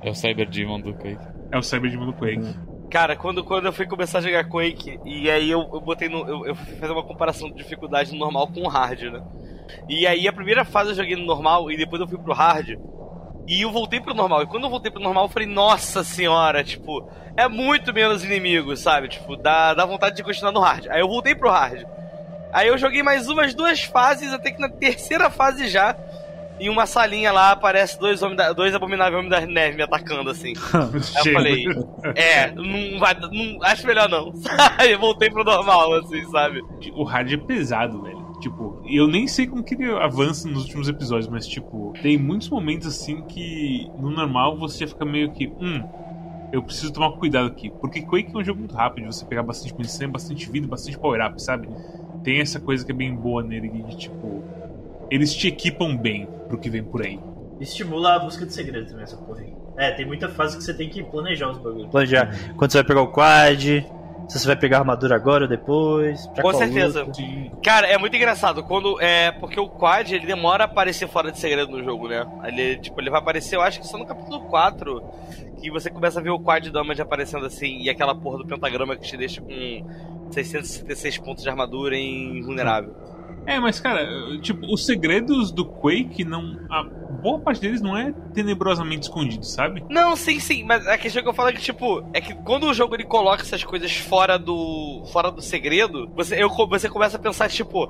É 0.02 0.10
o 0.10 0.14
Cyber 0.14 0.50
Demon 0.50 0.82
do 0.82 0.94
Quake. 0.94 1.26
É 1.52 1.58
o 1.58 1.64
Cyber 1.64 1.90
Demon 1.90 2.08
do 2.08 2.14
Quake. 2.14 2.54
Cara, 2.90 3.16
quando, 3.16 3.44
quando 3.44 3.66
eu 3.66 3.74
fui 3.74 3.86
começar 3.86 4.20
a 4.20 4.22
jogar 4.22 4.46
Quake, 4.46 5.00
e 5.04 5.30
aí 5.30 5.50
eu, 5.50 5.68
eu 5.74 5.82
botei 5.82 6.08
no. 6.08 6.28
Eu, 6.28 6.46
eu 6.48 6.56
fui 6.56 6.76
fazer 6.76 6.94
uma 6.94 7.04
comparação 7.04 7.50
de 7.50 7.58
dificuldade 7.58 8.12
no 8.12 8.20
normal 8.20 8.48
com 8.48 8.62
o 8.62 8.68
hard, 8.68 9.02
né? 9.04 9.22
E 9.90 10.06
aí 10.06 10.28
a 10.28 10.34
primeira 10.34 10.64
fase 10.64 10.92
eu 10.92 10.96
joguei 10.96 11.16
no 11.16 11.26
normal 11.26 11.72
e 11.72 11.78
depois 11.78 12.02
eu 12.02 12.08
fui 12.08 12.18
pro 12.18 12.34
hard. 12.34 12.78
E 13.48 13.62
eu 13.62 13.72
voltei 13.72 14.00
pro 14.00 14.14
normal. 14.14 14.44
E 14.44 14.48
quando 14.48 14.64
eu 14.64 14.70
voltei 14.70 14.92
pro 14.92 15.02
normal, 15.02 15.26
eu 15.26 15.30
falei, 15.30 15.48
nossa 15.48 16.04
senhora, 16.04 16.64
tipo, 16.64 17.08
é 17.38 17.48
muito 17.48 17.94
menos 17.94 18.24
inimigos, 18.24 18.80
sabe? 18.80 19.08
Tipo, 19.08 19.36
dá, 19.36 19.74
dá 19.74 19.86
vontade 19.86 20.16
de 20.16 20.24
continuar 20.24 20.52
no 20.52 20.60
hard. 20.60 20.88
Aí 20.90 21.00
eu 21.00 21.08
voltei 21.08 21.36
pro 21.36 21.52
hard. 21.52 21.86
Aí 22.52 22.68
eu 22.70 22.78
joguei 22.78 23.04
mais 23.04 23.28
umas 23.28 23.54
duas 23.54 23.84
fases, 23.84 24.34
até 24.34 24.50
que 24.50 24.62
na 24.62 24.70
terceira 24.70 25.30
fase 25.30 25.68
já, 25.68 25.96
em 26.60 26.70
uma 26.70 26.86
salinha 26.86 27.32
lá, 27.32 27.52
aparece 27.52 27.98
dois, 28.00 28.22
homens 28.22 28.38
da- 28.38 28.54
dois 28.54 28.74
abomináveis 28.74 29.16
homens 29.18 29.30
da 29.32 29.46
neve 29.46 29.78
me 29.78 29.84
atacando 29.84 30.30
assim. 30.30 30.54
Aí 31.16 31.22
eu 31.22 31.34
falei, 31.34 31.64
é, 32.16 32.54
não 32.56 33.00
vai. 33.00 33.14
Não, 33.20 33.58
acho 33.64 33.86
melhor 33.88 34.10
não. 34.10 34.32
Aí 34.80 34.96
voltei 34.96 35.30
pro 35.30 35.44
normal, 35.44 35.94
assim, 35.96 36.24
sabe? 36.26 36.62
O 36.96 37.04
hard 37.04 37.32
é 37.32 37.38
pesado, 37.38 38.02
velho. 38.02 38.26
Tipo, 38.40 38.80
eu 38.86 39.08
nem 39.08 39.28
sei 39.28 39.48
como 39.48 39.64
que 39.64 39.74
ele 39.76 39.92
avança 39.92 40.48
nos 40.48 40.64
últimos 40.64 40.88
episódios, 40.88 41.28
mas, 41.30 41.48
tipo, 41.48 41.94
tem 42.02 42.18
muitos 42.18 42.50
momentos 42.50 42.88
assim 42.88 43.24
que 43.24 43.92
no 43.98 44.10
normal 44.12 44.58
você 44.58 44.88
fica 44.88 45.06
meio 45.06 45.32
que. 45.34 45.56
Hum, 45.60 45.84
eu 46.52 46.64
preciso 46.64 46.94
tomar 46.94 47.12
cuidado 47.18 47.48
aqui. 47.48 47.72
Porque 47.82 48.02
Quake 48.04 48.32
é 48.34 48.38
um 48.40 48.44
jogo 48.44 48.60
muito 48.60 48.76
rápido, 48.76 49.08
você 49.12 49.26
pegar 49.26 49.44
bastante 49.44 49.74
munição, 49.78 50.12
bastante 50.12 50.50
vida, 50.52 50.68
bastante 50.68 50.98
power-up, 51.00 51.42
sabe? 51.42 51.70
Tem 52.24 52.40
essa 52.40 52.60
coisa 52.60 52.86
que 52.86 52.92
é 52.92 52.96
bem 52.96 53.16
boa 53.16 53.44
nele 53.44 53.70
de, 53.70 53.96
tipo. 53.98 54.48
Eles 55.10 55.34
te 55.34 55.48
equipam 55.48 55.96
bem 55.96 56.28
pro 56.48 56.58
que 56.58 56.70
vem 56.70 56.84
por 56.84 57.02
aí. 57.04 57.20
Estimula 57.60 58.16
a 58.16 58.20
busca 58.20 58.46
de 58.46 58.54
segredo 58.54 58.88
também, 58.88 59.04
essa 59.04 59.18
porra 59.18 59.42
aí. 59.42 59.54
É, 59.78 59.92
tem 59.92 60.06
muita 60.06 60.30
fase 60.30 60.58
que 60.58 60.64
você 60.64 60.74
tem 60.74 60.90
que 60.90 61.04
planejar 61.04 61.50
os 61.50 61.58
bagulhos. 61.58 61.88
Planejar 61.90 62.30
quando 62.56 62.72
você 62.72 62.78
vai 62.78 62.88
pegar 62.88 63.02
o 63.02 63.08
quad, 63.08 63.86
se 64.28 64.40
você 64.40 64.48
vai 64.48 64.56
pegar 64.56 64.78
a 64.78 64.80
armadura 64.82 65.16
agora 65.16 65.44
ou 65.44 65.50
depois. 65.50 66.28
Com 66.42 66.54
certeza. 66.54 67.06
Cara, 67.64 67.88
é 67.88 67.98
muito 67.98 68.16
engraçado. 68.16 68.64
quando 68.64 69.00
é 69.02 69.32
Porque 69.32 69.60
o 69.60 69.68
quad 69.68 70.12
ele 70.14 70.26
demora 70.26 70.64
a 70.64 70.66
aparecer 70.66 71.08
fora 71.08 71.32
de 71.32 71.40
segredo 71.40 71.72
no 71.72 71.84
jogo, 71.84 72.08
né? 72.08 72.26
Ele, 72.46 72.78
tipo, 72.78 73.00
ele 73.00 73.10
vai 73.10 73.20
aparecer, 73.20 73.56
eu 73.56 73.62
acho 73.62 73.80
que 73.80 73.88
só 73.88 73.98
no 73.98 74.06
capítulo 74.06 74.42
4. 74.42 75.04
Que 75.62 75.72
você 75.72 75.90
começa 75.90 76.20
a 76.20 76.24
ver 76.24 76.32
o 76.32 76.40
quad 76.40 76.70
damage 76.70 77.02
aparecendo 77.02 77.46
assim. 77.46 77.82
E 77.82 77.90
aquela 77.90 78.16
porra 78.16 78.40
do 78.40 78.46
pentagrama 78.46 78.96
que 78.96 79.04
te 79.04 79.18
deixa 79.18 79.42
com 79.42 79.86
666 80.32 81.18
pontos 81.20 81.44
de 81.44 81.50
armadura 81.50 81.96
em 81.96 82.42
vulnerável. 82.42 82.96
É, 83.46 83.60
mas 83.60 83.80
cara, 83.80 84.08
tipo, 84.42 84.66
os 84.74 84.86
segredos 84.86 85.52
do 85.52 85.66
Quake 85.66 86.24
não. 86.24 86.60
A 86.70 86.84
boa 86.84 87.40
parte 87.40 87.62
deles 87.62 87.82
não 87.82 87.96
é 87.96 88.12
tenebrosamente 88.34 89.04
escondido, 89.04 89.46
sabe? 89.46 89.84
Não, 89.90 90.16
sim, 90.16 90.40
sim, 90.40 90.64
mas 90.64 90.86
a 90.88 90.98
questão 90.98 91.22
que 91.22 91.30
eu 91.30 91.34
falo 91.34 91.50
é 91.50 91.54
que, 91.54 91.62
tipo, 91.62 92.08
é 92.14 92.22
que 92.22 92.34
quando 92.34 92.66
o 92.66 92.74
jogo 92.74 92.96
ele 92.96 93.04
coloca 93.04 93.44
essas 93.44 93.64
coisas 93.64 93.96
fora 93.96 94.38
do. 94.38 95.04
fora 95.12 95.32
do 95.32 95.42
segredo, 95.42 96.10
você, 96.16 96.42
eu, 96.42 96.50
você 96.50 96.90
começa 96.90 97.18
a 97.18 97.20
pensar, 97.20 97.50
tipo, 97.50 97.88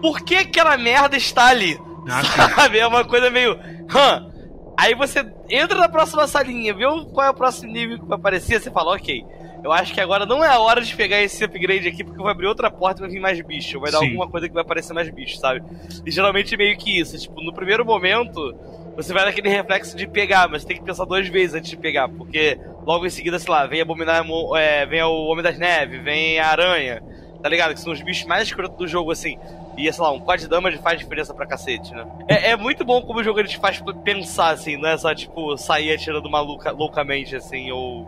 por 0.00 0.20
que 0.20 0.36
aquela 0.36 0.76
merda 0.76 1.16
está 1.16 1.46
ali? 1.46 1.78
Ah, 2.08 2.22
sabe? 2.54 2.78
É 2.78 2.86
uma 2.86 3.04
coisa 3.04 3.30
meio. 3.30 3.58
Hã? 3.94 4.30
Aí 4.76 4.94
você 4.94 5.26
entra 5.50 5.78
na 5.78 5.88
próxima 5.88 6.26
salinha, 6.26 6.72
vê 6.72 6.84
qual 7.12 7.26
é 7.26 7.30
o 7.30 7.34
próximo 7.34 7.72
nível 7.72 7.98
que 7.98 8.06
vai 8.06 8.16
aparecer, 8.16 8.60
você 8.60 8.70
fala, 8.70 8.94
ok 8.94 9.24
eu 9.62 9.72
acho 9.72 9.92
que 9.92 10.00
agora 10.00 10.24
não 10.24 10.44
é 10.44 10.48
a 10.48 10.58
hora 10.58 10.80
de 10.80 10.94
pegar 10.94 11.20
esse 11.20 11.42
upgrade 11.44 11.88
aqui, 11.88 12.04
porque 12.04 12.22
vai 12.22 12.32
abrir 12.32 12.46
outra 12.46 12.70
porta 12.70 13.00
e 13.00 13.02
vai 13.02 13.10
vir 13.10 13.20
mais 13.20 13.40
bicho. 13.40 13.80
Vai 13.80 13.90
dar 13.90 13.98
Sim. 13.98 14.06
alguma 14.06 14.28
coisa 14.28 14.48
que 14.48 14.54
vai 14.54 14.62
aparecer 14.62 14.92
mais 14.92 15.08
bicho, 15.10 15.36
sabe? 15.36 15.62
E 16.06 16.10
geralmente 16.10 16.54
é 16.54 16.56
meio 16.56 16.76
que 16.76 16.98
isso. 16.98 17.18
Tipo, 17.18 17.40
no 17.42 17.52
primeiro 17.52 17.84
momento, 17.84 18.54
você 18.96 19.12
vai 19.12 19.24
naquele 19.24 19.48
reflexo 19.48 19.96
de 19.96 20.06
pegar, 20.06 20.48
mas 20.48 20.64
tem 20.64 20.76
que 20.76 20.82
pensar 20.82 21.04
duas 21.04 21.28
vezes 21.28 21.54
antes 21.54 21.70
de 21.70 21.76
pegar, 21.76 22.08
porque 22.08 22.58
logo 22.86 23.06
em 23.06 23.10
seguida, 23.10 23.38
sei 23.38 23.52
lá, 23.52 23.66
vem 23.66 23.80
Abominar, 23.80 24.24
é, 24.56 24.86
vem 24.86 25.02
o 25.02 25.26
Homem 25.26 25.42
das 25.42 25.58
Neves, 25.58 26.02
vem 26.02 26.38
a 26.38 26.48
Aranha, 26.48 27.02
tá 27.42 27.48
ligado? 27.48 27.74
Que 27.74 27.80
são 27.80 27.92
os 27.92 28.00
bichos 28.00 28.26
mais 28.26 28.48
escrotos 28.48 28.76
do 28.76 28.86
jogo, 28.86 29.10
assim. 29.10 29.38
E, 29.76 29.92
sei 29.92 30.02
lá, 30.02 30.10
um 30.10 30.18
quad 30.18 30.44
damage 30.48 30.78
faz 30.78 30.98
diferença 30.98 31.32
pra 31.32 31.46
cacete, 31.46 31.92
né? 31.92 32.04
É, 32.26 32.50
é, 32.50 32.56
muito 32.56 32.84
bom 32.84 33.00
como 33.02 33.20
o 33.20 33.24
jogo 33.24 33.38
ele 33.38 33.48
te 33.48 33.58
faz 33.58 33.80
pensar, 34.02 34.50
assim, 34.50 34.76
não 34.76 34.88
é 34.88 34.96
só, 34.96 35.14
tipo, 35.14 35.56
sair 35.56 35.92
atirando 35.92 36.28
maluca, 36.28 36.72
loucamente, 36.72 37.36
assim, 37.36 37.70
ou 37.70 38.04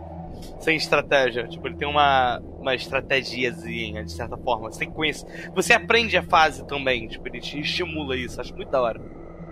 sem 0.59 0.75
estratégia. 0.75 1.47
Tipo, 1.47 1.67
ele 1.67 1.75
tem 1.75 1.87
uma, 1.87 2.39
uma 2.59 2.75
estratégiazinha, 2.75 4.03
de 4.03 4.11
certa 4.11 4.37
forma. 4.37 4.71
Você 4.71 4.79
tem 4.79 4.89
que 4.89 4.95
conhecer. 4.95 5.51
Você 5.53 5.73
aprende 5.73 6.17
a 6.17 6.23
fase 6.23 6.65
também. 6.65 7.07
Tipo, 7.07 7.27
ele 7.27 7.39
te 7.39 7.59
estimula 7.59 8.15
isso. 8.15 8.39
Acho 8.39 8.55
muito 8.55 8.69
da 8.69 8.81
hora. 8.81 9.01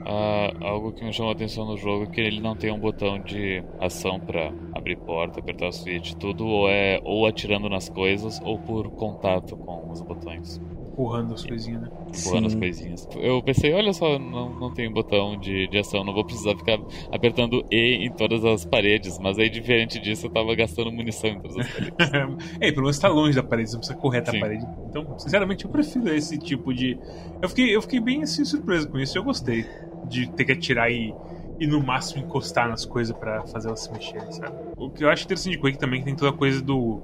Ah, 0.06 0.54
algo 0.62 0.94
que 0.94 1.04
me 1.04 1.14
chamou 1.14 1.32
a 1.32 1.36
atenção 1.36 1.66
no 1.66 1.78
jogo 1.78 2.06
é 2.06 2.08
que 2.08 2.22
ele 2.22 2.40
não 2.40 2.56
tem 2.56 2.72
um 2.72 2.80
botão 2.80 3.20
de 3.20 3.64
ação 3.80 4.20
para 4.20 4.52
abrir 4.74 4.96
porta, 4.96 5.40
apertar 5.40 5.68
o 5.68 5.72
switch, 5.72 6.14
tudo 6.14 6.48
ou 6.48 6.70
é 6.70 7.00
ou 7.04 7.28
atirando 7.28 7.70
nas 7.70 7.90
coisas 7.90 8.40
ou 8.44 8.58
por 8.58 8.90
contato 8.92 9.58
com 9.58 9.92
os 9.92 10.02
botões 10.02 10.60
empurrando 10.92 11.34
as 11.34 11.46
coisinhas, 11.46 11.82
né? 11.82 11.90
Empurrando 12.16 12.48
as 12.48 12.56
coisinhas. 12.56 13.08
Eu 13.16 13.42
pensei, 13.42 13.74
olha 13.74 13.94
só, 13.94 14.18
não, 14.20 14.60
não 14.60 14.74
tem 14.74 14.92
botão 14.92 15.38
de, 15.40 15.68
de 15.68 15.78
ação, 15.78 16.04
não 16.04 16.14
vou 16.14 16.26
precisar 16.26 16.56
ficar 16.56 16.78
apertando 17.12 17.64
E 17.72 18.06
em 18.06 18.12
todas 18.12 18.44
as 18.44 18.66
paredes. 18.66 19.18
Mas 19.20 19.38
aí, 19.38 19.50
diferente 19.50 20.00
disso, 20.00 20.28
eu 20.28 20.30
tava 20.30 20.54
gastando 20.56 20.92
munição 20.92 21.30
em 21.30 21.40
todas 21.40 21.58
as 21.58 21.72
paredes. 21.72 21.94
é, 22.60 22.72
pelo 22.72 22.84
menos 22.84 23.00
tá 23.00 23.08
longe 23.08 23.36
da 23.36 23.44
parede, 23.44 23.70
você 23.70 23.76
não 23.76 23.80
precisa 23.80 24.00
correr 24.00 24.20
até 24.20 24.36
a 24.36 24.40
parede. 24.40 24.66
Então, 24.90 25.18
sinceramente, 25.18 25.66
eu 25.66 25.72
prefiro 25.72 26.14
esse 26.14 26.38
tipo 26.38 26.74
de. 26.74 26.98
Eu 27.42 27.50
fiquei, 27.50 27.76
eu 27.76 27.82
fiquei 27.82 28.00
bem 28.00 28.24
assim 28.24 28.44
surpreso 28.44 28.90
com 28.90 29.00
isso, 29.00 29.18
eu 29.18 29.24
gostei 29.24 29.66
de 30.06 30.30
ter 30.32 30.46
que 30.46 30.52
atirar 30.52 30.92
e 30.92 31.14
e 31.60 31.68
no 31.68 31.84
máximo 31.84 32.24
encostar 32.24 32.70
nas 32.70 32.86
coisas 32.86 33.16
para 33.16 33.46
fazer 33.48 33.68
elas 33.68 33.82
se 33.82 33.92
mexerem, 33.92 34.32
sabe? 34.32 34.56
O 34.78 34.90
que 34.90 35.04
eu 35.04 35.10
acho 35.10 35.26
interessante 35.26 35.52
de 35.52 35.60
Quake 35.60 35.78
também 35.78 35.98
é 35.98 36.00
que 36.00 36.06
tem 36.06 36.16
toda 36.16 36.32
a 36.32 36.34
coisa 36.34 36.62
do 36.62 37.02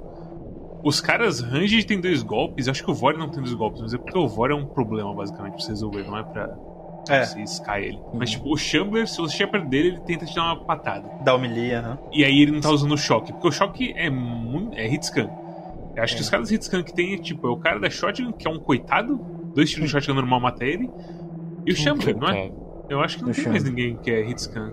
os 0.85 1.01
caras 1.01 1.39
Ranged 1.39 1.83
tem 1.87 1.99
dois 1.99 2.21
golpes, 2.21 2.67
eu 2.67 2.71
acho 2.71 2.83
que 2.83 2.91
o 2.91 2.93
Vor 2.93 3.17
não 3.17 3.27
tem 3.27 3.41
dois 3.41 3.55
golpes, 3.55 3.81
mas 3.81 3.95
é 3.95 3.97
porque 3.97 4.15
o 4.15 4.27
Vor 4.27 4.51
é 4.51 4.53
um 4.53 4.67
problema, 4.67 5.11
basicamente, 5.15 5.53
pra 5.53 5.61
você 5.63 5.69
resolver, 5.69 6.03
não 6.03 6.15
é 6.15 6.21
pra 6.21 6.55
é. 7.09 7.25
você 7.25 7.41
sky 7.41 7.77
ele. 7.77 7.97
Uhum. 7.97 8.19
Mas, 8.19 8.29
tipo, 8.29 8.53
o 8.53 8.55
Shambler, 8.55 9.07
se 9.07 9.17
você 9.17 9.35
chega 9.35 9.51
perto 9.51 9.67
dele, 9.67 9.87
ele 9.87 9.99
tenta 10.01 10.27
te 10.27 10.35
dar 10.35 10.43
uma 10.43 10.63
patada. 10.63 11.09
Dá 11.23 11.33
humilha, 11.33 11.81
né? 11.81 11.97
E 12.13 12.23
aí 12.23 12.39
ele 12.39 12.51
não 12.51 12.61
tá 12.61 12.69
usando 12.69 12.91
o 12.91 12.97
choque, 12.97 13.33
porque 13.33 13.47
o 13.47 13.51
choque 13.51 13.93
é 13.97 14.11
muito. 14.11 14.77
é 14.77 14.87
hitscan. 14.87 15.27
Eu 15.95 16.03
acho 16.03 16.13
é. 16.13 16.17
que 16.17 16.21
os 16.21 16.29
caras 16.29 16.51
hitscan 16.51 16.83
que 16.83 16.93
tem, 16.93 17.17
tipo, 17.17 17.47
é 17.47 17.49
o 17.49 17.57
cara 17.57 17.79
da 17.79 17.89
shotgun, 17.89 18.31
que 18.31 18.47
é 18.47 18.51
um 18.51 18.59
coitado, 18.59 19.17
dois 19.55 19.71
tiros 19.71 19.85
de 19.85 19.91
shotgun 19.91 20.13
normal 20.13 20.39
mata 20.39 20.63
ele, 20.63 20.87
e 21.65 21.71
o 21.71 21.75
Shambler, 21.75 22.15
não 22.15 22.29
é? 22.29 22.51
Eu 22.87 23.01
acho 23.01 23.17
que 23.17 23.25
não 23.25 23.33
tem 23.33 23.47
mais 23.47 23.63
ninguém 23.63 23.97
que 23.97 24.11
é 24.11 24.29
hitscan. 24.29 24.71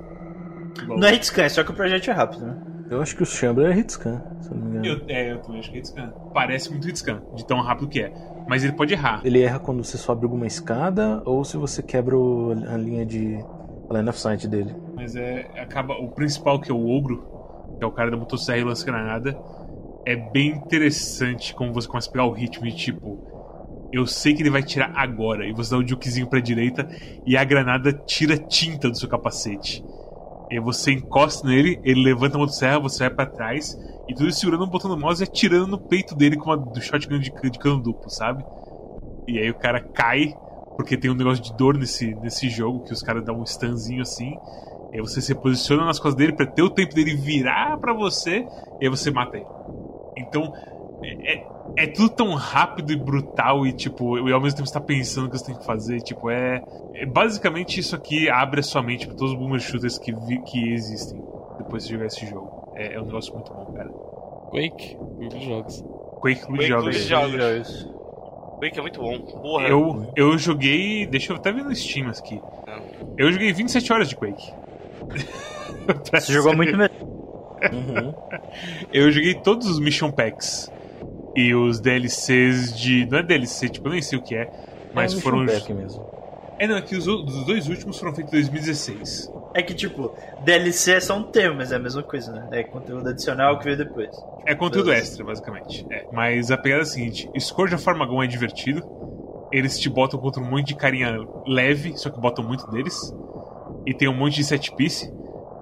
Não 0.86 1.08
é 1.08 1.14
hitscan, 1.14 1.44
é 1.44 1.48
só 1.48 1.64
que 1.64 1.70
o 1.70 1.74
projeto 1.74 2.10
é 2.10 2.12
rápido, 2.12 2.44
né? 2.44 2.71
Eu 2.92 3.00
acho 3.00 3.16
que 3.16 3.22
o 3.22 3.26
Chamber 3.26 3.70
é 3.70 3.78
hitscan, 3.78 4.22
se 4.42 4.50
eu 4.50 4.56
não 4.56 4.64
me 4.64 4.78
engano. 4.78 4.86
Eu, 4.86 5.04
é, 5.08 5.32
eu 5.32 5.40
também 5.40 5.60
acho 5.60 5.70
que 5.70 5.78
é 5.78 5.80
hitscan. 5.80 6.12
Parece 6.34 6.70
muito 6.70 6.86
hitscan, 6.86 7.22
de 7.34 7.46
tão 7.46 7.58
rápido 7.62 7.88
que 7.88 8.02
é. 8.02 8.12
Mas 8.46 8.62
ele 8.62 8.74
pode 8.74 8.92
errar. 8.92 9.22
Ele 9.24 9.40
erra 9.40 9.58
quando 9.58 9.82
você 9.82 9.96
sobe 9.96 10.24
alguma 10.24 10.46
escada 10.46 11.22
ou 11.24 11.42
se 11.42 11.56
você 11.56 11.82
quebra 11.82 12.14
o, 12.14 12.52
a 12.68 12.76
linha 12.76 13.06
de 13.06 13.42
line 13.90 14.08
of 14.10 14.20
sight 14.20 14.46
dele. 14.46 14.76
Mas 14.94 15.16
é. 15.16 15.50
Acaba. 15.56 15.94
O 15.94 16.10
principal, 16.10 16.60
que 16.60 16.70
é 16.70 16.74
o 16.74 16.86
ogro, 16.86 17.24
que 17.78 17.82
é 17.82 17.86
o 17.86 17.90
cara 17.90 18.10
da 18.10 18.16
motosserra 18.18 18.58
e 18.58 18.64
lança 18.64 18.84
granada, 18.84 19.38
é 20.04 20.14
bem 20.14 20.50
interessante 20.50 21.54
como 21.54 21.72
você 21.72 21.88
começa 21.88 22.10
a 22.10 22.12
pegar 22.12 22.26
o 22.26 22.32
ritmo 22.32 22.66
de 22.66 22.76
tipo. 22.76 23.18
Eu 23.90 24.06
sei 24.06 24.34
que 24.34 24.42
ele 24.42 24.50
vai 24.50 24.62
tirar 24.62 24.92
agora. 24.94 25.46
E 25.46 25.52
você 25.54 25.70
dá 25.70 25.78
o 25.78 25.86
jukezinho 25.86 26.26
pra 26.26 26.40
direita 26.40 26.86
e 27.24 27.38
a 27.38 27.44
granada 27.44 27.90
tira 27.90 28.36
tinta 28.36 28.90
do 28.90 28.98
seu 28.98 29.08
capacete. 29.08 29.82
E 30.52 30.60
você 30.60 30.92
encosta 30.92 31.48
nele, 31.48 31.80
ele 31.82 32.04
levanta 32.04 32.36
a 32.36 32.38
motosserra, 32.38 32.78
você 32.78 32.98
vai 32.98 33.10
para 33.10 33.30
trás, 33.30 33.74
e 34.06 34.14
tudo 34.14 34.30
segurando 34.30 34.64
um 34.64 34.68
botão 34.68 34.90
do 34.90 34.98
mouse 34.98 35.22
e 35.22 35.24
atirando 35.24 35.66
no 35.66 35.78
peito 35.78 36.14
dele 36.14 36.36
com 36.36 36.50
uma 36.50 36.58
do 36.58 36.78
shotgun 36.78 37.18
de, 37.18 37.32
de 37.32 37.58
cano 37.58 37.82
duplo, 37.82 38.10
sabe? 38.10 38.44
E 39.26 39.38
aí 39.38 39.48
o 39.48 39.54
cara 39.54 39.80
cai, 39.80 40.34
porque 40.76 40.98
tem 40.98 41.10
um 41.10 41.14
negócio 41.14 41.42
de 41.42 41.56
dor 41.56 41.78
nesse, 41.78 42.14
nesse 42.16 42.50
jogo, 42.50 42.84
que 42.84 42.92
os 42.92 43.02
caras 43.02 43.24
dão 43.24 43.40
um 43.40 43.46
stunzinho 43.46 44.02
assim. 44.02 44.36
E 44.92 44.96
aí 44.96 45.00
você 45.00 45.22
se 45.22 45.34
posiciona 45.34 45.86
nas 45.86 45.98
costas 45.98 46.16
dele 46.16 46.34
para 46.34 46.44
ter 46.44 46.60
o 46.60 46.68
tempo 46.68 46.94
dele 46.94 47.16
virar 47.16 47.78
para 47.78 47.94
você, 47.94 48.46
e 48.78 48.84
aí 48.84 48.90
você 48.90 49.10
mata 49.10 49.38
ele. 49.38 49.46
Então, 50.18 50.52
é, 51.02 51.32
é, 51.32 51.46
é, 51.76 51.86
tudo 51.86 52.08
tão 52.10 52.34
rápido 52.34 52.92
e 52.92 52.96
brutal 52.96 53.66
e, 53.66 53.72
tipo, 53.72 54.18
e 54.28 54.32
ao 54.32 54.40
mesmo 54.40 54.56
tempo 54.56 54.68
você 54.68 54.74
tá 54.74 54.80
pensando 54.80 55.26
o 55.26 55.30
que 55.30 55.38
você 55.38 55.46
tem 55.46 55.56
que 55.56 55.64
fazer. 55.64 56.00
Tipo, 56.00 56.30
é, 56.30 56.62
é 56.94 57.06
basicamente 57.06 57.80
isso 57.80 57.94
aqui 57.96 58.28
abre 58.28 58.60
a 58.60 58.62
sua 58.62 58.82
mente 58.82 59.06
pra 59.06 59.16
todos 59.16 59.32
os 59.32 59.38
boomer 59.38 59.60
shooters 59.60 59.98
que, 59.98 60.12
vi, 60.12 60.42
que 60.42 60.72
existem 60.72 61.22
depois 61.58 61.84
de 61.84 61.92
jogar 61.92 62.06
esse 62.06 62.26
jogo. 62.26 62.72
É, 62.74 62.94
é, 62.94 63.00
um 63.00 63.06
negócio 63.06 63.32
muito 63.34 63.52
bom, 63.52 63.64
cara. 63.72 63.88
Quake, 64.50 64.96
clube 64.96 65.28
de 65.28 65.44
jogos. 65.44 65.84
Quake, 66.20 66.40
clube 66.42 66.58
de 66.58 66.66
jogos. 66.66 66.94
de 66.94 67.02
jogos. 67.02 67.88
Quake 68.58 68.78
é 68.78 68.82
muito 68.82 69.00
bom. 69.00 69.18
Porra. 69.20 69.66
Eu, 69.66 70.12
eu 70.14 70.38
joguei. 70.38 71.06
Deixa 71.06 71.32
eu 71.32 71.36
até 71.36 71.50
ver 71.52 71.64
no 71.64 71.74
Steam 71.74 72.08
aqui. 72.08 72.40
Eu 73.16 73.32
joguei 73.32 73.52
27 73.52 73.92
horas 73.92 74.08
de 74.08 74.16
Quake. 74.16 74.52
Você 76.12 76.32
jogou 76.32 76.54
muito 76.54 76.76
mesmo. 76.76 77.12
Uhum. 77.72 78.14
Eu 78.92 79.10
joguei 79.10 79.34
todos 79.34 79.68
os 79.68 79.78
Mission 79.78 80.10
Packs 80.10 80.70
e 81.34 81.54
os 81.54 81.80
DLCs 81.80 82.76
de. 82.78 83.06
Não 83.06 83.18
é 83.18 83.22
DLC, 83.22 83.68
tipo, 83.68 83.88
eu 83.88 83.92
nem 83.92 84.02
sei 84.02 84.18
o 84.18 84.22
que 84.22 84.34
é, 84.34 84.50
mas 84.94 85.14
é 85.14 85.20
foram. 85.20 85.38
Mesmo. 85.40 86.22
É, 86.58 86.66
não, 86.66 86.76
é 86.76 86.82
que 86.82 86.94
os, 86.94 87.06
os, 87.08 87.44
dois 87.44 87.68
últimos 87.68 87.98
foram 87.98 88.14
feitos 88.14 88.32
em 88.32 88.36
2016. 88.36 89.32
É 89.54 89.62
que, 89.62 89.74
tipo, 89.74 90.14
DLC 90.44 90.92
é 90.92 91.00
só 91.00 91.16
um 91.16 91.24
termo, 91.24 91.56
mas 91.56 91.72
é 91.72 91.76
a 91.76 91.78
mesma 91.78 92.02
coisa, 92.02 92.30
né? 92.30 92.48
É 92.52 92.62
conteúdo 92.62 93.08
adicional 93.08 93.58
que 93.58 93.64
veio 93.64 93.78
depois. 93.78 94.10
É 94.46 94.54
conteúdo 94.54 94.92
extra, 94.92 95.24
basicamente. 95.24 95.84
É. 95.90 96.06
Mas 96.12 96.50
a 96.50 96.56
pegada 96.56 96.82
é 96.82 96.84
a 96.84 96.86
seguinte: 96.86 97.28
Scourge 97.38 97.74
of 97.74 97.88
Armagon 97.88 98.22
é 98.22 98.26
divertido. 98.26 98.82
Eles 99.50 99.78
te 99.78 99.90
botam 99.90 100.18
contra 100.20 100.40
um 100.40 100.48
monte 100.48 100.68
de 100.68 100.76
carinha 100.76 101.18
leve, 101.46 101.96
só 101.96 102.10
que 102.10 102.20
botam 102.20 102.44
muito 102.44 102.70
deles. 102.70 103.12
E 103.84 103.92
tem 103.92 104.08
um 104.08 104.14
monte 104.14 104.36
de 104.36 104.44
set 104.44 104.74
piece. 104.76 105.12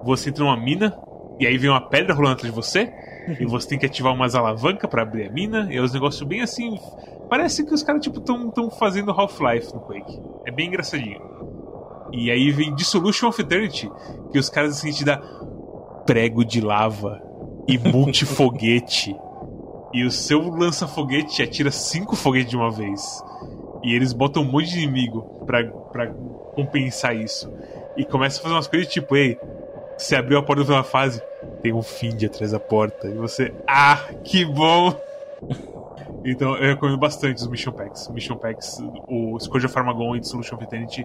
Você 0.03 0.29
entra 0.29 0.43
numa 0.43 0.55
mina, 0.55 0.97
e 1.41 1.47
aí 1.47 1.57
vem 1.57 1.71
uma 1.71 1.81
pedra 1.81 2.13
rolando 2.13 2.35
atrás 2.35 2.53
de 2.53 2.55
você 2.55 2.93
e 3.39 3.45
você 3.47 3.69
tem 3.69 3.79
que 3.79 3.87
ativar 3.87 4.13
umas 4.13 4.35
alavancas 4.35 4.87
para 4.87 5.01
abrir 5.01 5.27
a 5.27 5.31
mina. 5.31 5.67
E 5.71 5.75
é 5.75 5.81
os 5.81 5.91
negócios 5.91 6.21
bem 6.21 6.41
assim. 6.41 6.77
Parece 7.27 7.65
que 7.65 7.73
os 7.73 7.81
caras 7.81 7.99
tipo 8.03 8.19
estão 8.19 8.69
fazendo 8.69 9.09
Half-Life 9.09 9.73
no 9.73 9.79
Quake. 9.79 10.21
É 10.45 10.51
bem 10.51 10.67
engraçadinho. 10.67 11.19
E 12.11 12.29
aí 12.29 12.51
vem 12.51 12.75
Dissolution 12.75 13.27
of 13.27 13.41
Eternity, 13.41 13.89
que 14.31 14.37
os 14.37 14.49
caras 14.49 14.77
assim 14.77 14.91
te 14.91 15.03
dá 15.03 15.17
prego 16.05 16.45
de 16.45 16.61
lava 16.61 17.19
e 17.67 17.75
multifoguete. 17.79 19.15
e 19.93 20.05
o 20.05 20.11
seu 20.11 20.41
lança-foguete 20.47 21.41
atira 21.41 21.71
cinco 21.71 22.15
foguetes 22.15 22.51
de 22.51 22.55
uma 22.55 22.69
vez. 22.69 23.23
E 23.83 23.95
eles 23.95 24.13
botam 24.13 24.43
um 24.43 24.51
monte 24.51 24.69
de 24.69 24.77
inimigo 24.77 25.43
pra, 25.45 25.63
pra 25.65 26.07
compensar 26.53 27.15
isso. 27.15 27.51
E 27.97 28.05
começa 28.05 28.39
a 28.39 28.43
fazer 28.43 28.55
umas 28.55 28.67
coisas 28.67 28.91
tipo, 28.91 29.15
ei, 29.15 29.39
você 29.97 30.15
abriu 30.15 30.37
a 30.37 30.43
porta 30.43 30.63
de 30.63 30.71
uma 30.71 30.83
fase, 30.83 31.21
tem 31.61 31.73
um 31.73 31.81
Find 31.81 32.23
atrás 32.23 32.51
da 32.51 32.59
porta. 32.59 33.07
E 33.07 33.13
você, 33.13 33.53
ah, 33.67 34.03
que 34.23 34.45
bom! 34.45 34.99
Então 36.23 36.55
eu 36.57 36.73
recomendo 36.75 36.99
bastante 36.99 37.37
os 37.37 37.47
Mission 37.47 37.71
Packs. 37.73 38.07
Mission 38.09 38.35
Packs, 38.37 38.77
o 39.09 39.39
Scourge 39.39 39.65
of 39.65 39.77
Armagon 39.77 40.15
e 40.15 40.19
Dissolution 40.19 40.55
of 40.55 40.63
Eternity 40.63 41.03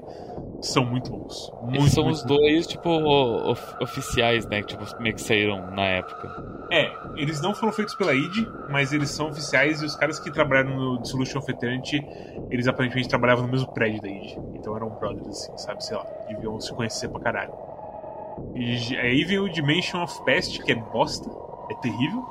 são 0.61 0.85
muito 0.85 1.11
bons. 1.11 1.51
Muito, 1.63 1.77
Eles 1.81 1.93
são 1.93 2.05
muito 2.05 2.17
os 2.17 2.23
dois, 2.23 2.67
tipo, 2.67 2.91
of- 2.91 3.77
oficiais, 3.83 4.45
né? 4.47 4.61
Que 4.61 4.77
tipo, 4.77 4.85
meio 5.03 5.15
que 5.15 5.23
saíram 5.23 5.71
na 5.71 5.85
época. 5.87 6.29
É, 6.71 6.93
eles 7.17 7.41
não 7.41 7.55
foram 7.55 7.73
feitos 7.73 7.95
pela 7.95 8.13
id, 8.15 8.47
mas 8.69 8.93
eles 8.93 9.09
são 9.11 9.29
oficiais 9.29 9.81
e 9.81 9.87
os 9.87 9.97
caras 9.97 10.19
que 10.19 10.31
trabalharam 10.31 10.77
no 10.77 10.99
Dissolution 11.01 11.39
of 11.39 11.51
Eternity, 11.51 12.07
eles 12.51 12.69
aparentemente 12.69 13.09
trabalhavam 13.09 13.47
no 13.47 13.51
mesmo 13.51 13.69
prédio 13.73 14.03
da 14.03 14.09
id. 14.09 14.37
Então 14.55 14.77
eram 14.77 14.91
brothers, 14.91 15.29
assim, 15.29 15.57
sabe? 15.57 15.83
Sei 15.83 15.97
lá, 15.97 16.05
deviam 16.29 16.61
se 16.61 16.75
conhecer 16.75 17.09
pra 17.09 17.21
caralho. 17.21 17.53
E 18.55 19.25
vem 19.25 19.39
o 19.39 19.49
Dimension 19.49 20.03
of 20.03 20.23
Past, 20.25 20.63
que 20.63 20.73
é 20.73 20.75
bosta, 20.75 21.31
é 21.71 21.75
terrível. 21.75 22.25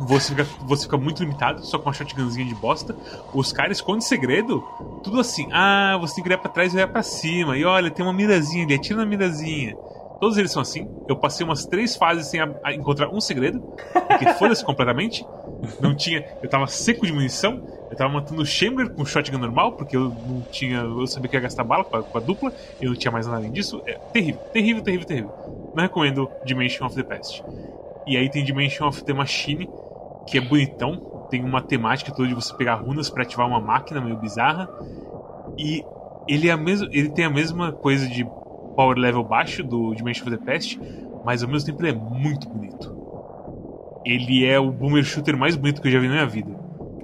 Você 0.00 0.32
fica, 0.34 0.46
você 0.64 0.84
fica 0.84 0.96
muito 0.96 1.20
limitado, 1.22 1.64
só 1.64 1.76
com 1.78 1.86
uma 1.88 1.92
shotgunzinha 1.92 2.46
de 2.46 2.54
bosta. 2.54 2.94
Os 3.34 3.52
caras 3.52 3.78
escondem 3.78 4.00
segredo, 4.00 4.62
tudo 5.02 5.18
assim. 5.18 5.48
Ah, 5.52 5.96
você 6.00 6.14
tem 6.16 6.22
que 6.24 6.30
olhar 6.30 6.38
pra 6.38 6.50
trás 6.50 6.72
e 6.72 6.76
olhar 6.76 6.86
pra 6.88 7.02
cima. 7.02 7.56
E 7.56 7.64
olha, 7.64 7.90
tem 7.90 8.04
uma 8.06 8.12
mirazinha 8.12 8.64
ali, 8.64 8.74
atira 8.74 8.98
na 9.00 9.06
mirazinha. 9.06 9.74
Todos 10.20 10.36
eles 10.36 10.52
são 10.52 10.62
assim. 10.62 10.88
Eu 11.08 11.16
passei 11.16 11.44
umas 11.44 11.64
três 11.66 11.96
fases 11.96 12.28
sem 12.28 12.40
a- 12.40 12.54
a 12.64 12.72
encontrar 12.72 13.08
um 13.08 13.20
segredo. 13.20 13.60
Porque 14.08 14.26
foda-se 14.34 14.62
completamente. 14.66 15.26
Não 15.80 15.94
tinha. 15.96 16.24
Eu 16.42 16.48
tava 16.48 16.66
seco 16.68 17.04
de 17.04 17.12
munição. 17.12 17.60
Eu 17.90 17.96
tava 17.96 18.12
matando 18.12 18.42
o 18.42 18.46
Chamber 18.46 18.92
com 18.92 19.04
shotgun 19.04 19.38
normal, 19.38 19.76
porque 19.76 19.96
eu 19.96 20.12
não 20.12 20.42
tinha. 20.42 20.80
Eu 20.80 21.06
sabia 21.06 21.30
que 21.30 21.36
ia 21.36 21.40
gastar 21.40 21.64
bala 21.64 21.84
com 21.84 22.18
a, 22.18 22.20
dupla. 22.20 22.52
E 22.80 22.84
eu 22.84 22.90
não 22.90 22.98
tinha 22.98 23.10
mais 23.10 23.26
nada 23.26 23.38
além 23.38 23.50
disso. 23.50 23.82
É 23.86 23.98
terrível, 24.12 24.40
terrível, 24.52 24.82
terrível, 24.82 25.06
terrível. 25.06 25.32
Não 25.74 25.82
recomendo 25.82 26.30
Dimension 26.44 26.86
of 26.86 26.94
the 26.94 27.02
Past. 27.02 27.42
E 28.06 28.16
aí 28.16 28.28
tem 28.30 28.44
Dimension 28.44 28.86
of 28.86 29.02
the 29.04 29.14
Machine, 29.14 29.68
que 30.26 30.36
é 30.36 30.40
bonitão. 30.40 31.26
Tem 31.30 31.42
uma 31.42 31.62
temática 31.62 32.12
toda 32.14 32.28
de 32.28 32.34
você 32.34 32.54
pegar 32.56 32.74
runas 32.74 33.08
pra 33.08 33.22
ativar 33.22 33.46
uma 33.46 33.60
máquina 33.60 34.00
meio 34.00 34.18
bizarra. 34.18 34.68
E 35.58 35.82
ele, 36.28 36.48
é 36.48 36.52
a 36.52 36.56
mesma, 36.56 36.88
ele 36.92 37.08
tem 37.08 37.24
a 37.24 37.30
mesma 37.30 37.72
coisa 37.72 38.06
de 38.06 38.24
power 38.76 38.98
level 38.98 39.24
baixo 39.24 39.64
do 39.64 39.94
Dimension 39.94 40.26
of 40.26 40.36
the 40.36 40.44
Past, 40.44 40.78
mas 41.24 41.42
ao 41.42 41.48
mesmo 41.48 41.66
tempo 41.66 41.82
ele 41.82 41.90
é 41.90 41.94
muito 41.94 42.48
bonito. 42.48 42.96
Ele 44.04 44.44
é 44.44 44.58
o 44.58 44.70
boomer 44.70 45.04
shooter 45.04 45.36
mais 45.36 45.56
bonito 45.56 45.80
que 45.80 45.88
eu 45.88 45.92
já 45.92 45.98
vi 45.98 46.06
na 46.06 46.14
minha 46.14 46.26
vida. 46.26 46.57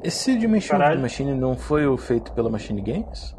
Esse 0.05 0.37
Dimension 0.39 0.77
of 0.77 0.83
Caralho. 0.83 0.97
the 0.97 1.03
Machine 1.03 1.35
não 1.35 1.57
foi 1.57 1.87
o 1.87 1.97
feito 1.97 2.33
pela 2.33 2.51
Machine 2.51 2.81
Games? 2.83 3.35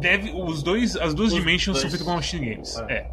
Deve, 0.00 0.32
os 0.32 0.62
dois, 0.62 0.96
as 0.96 1.14
duas 1.14 1.32
Os 1.32 1.38
Dimensions 1.38 1.78
são 1.78 1.88
dois. 1.88 1.92
feitas 1.92 2.02
pela 2.02 2.16
Machine 2.16 2.46
Games. 2.54 2.76
É. 2.88 2.92
É. 2.94 3.10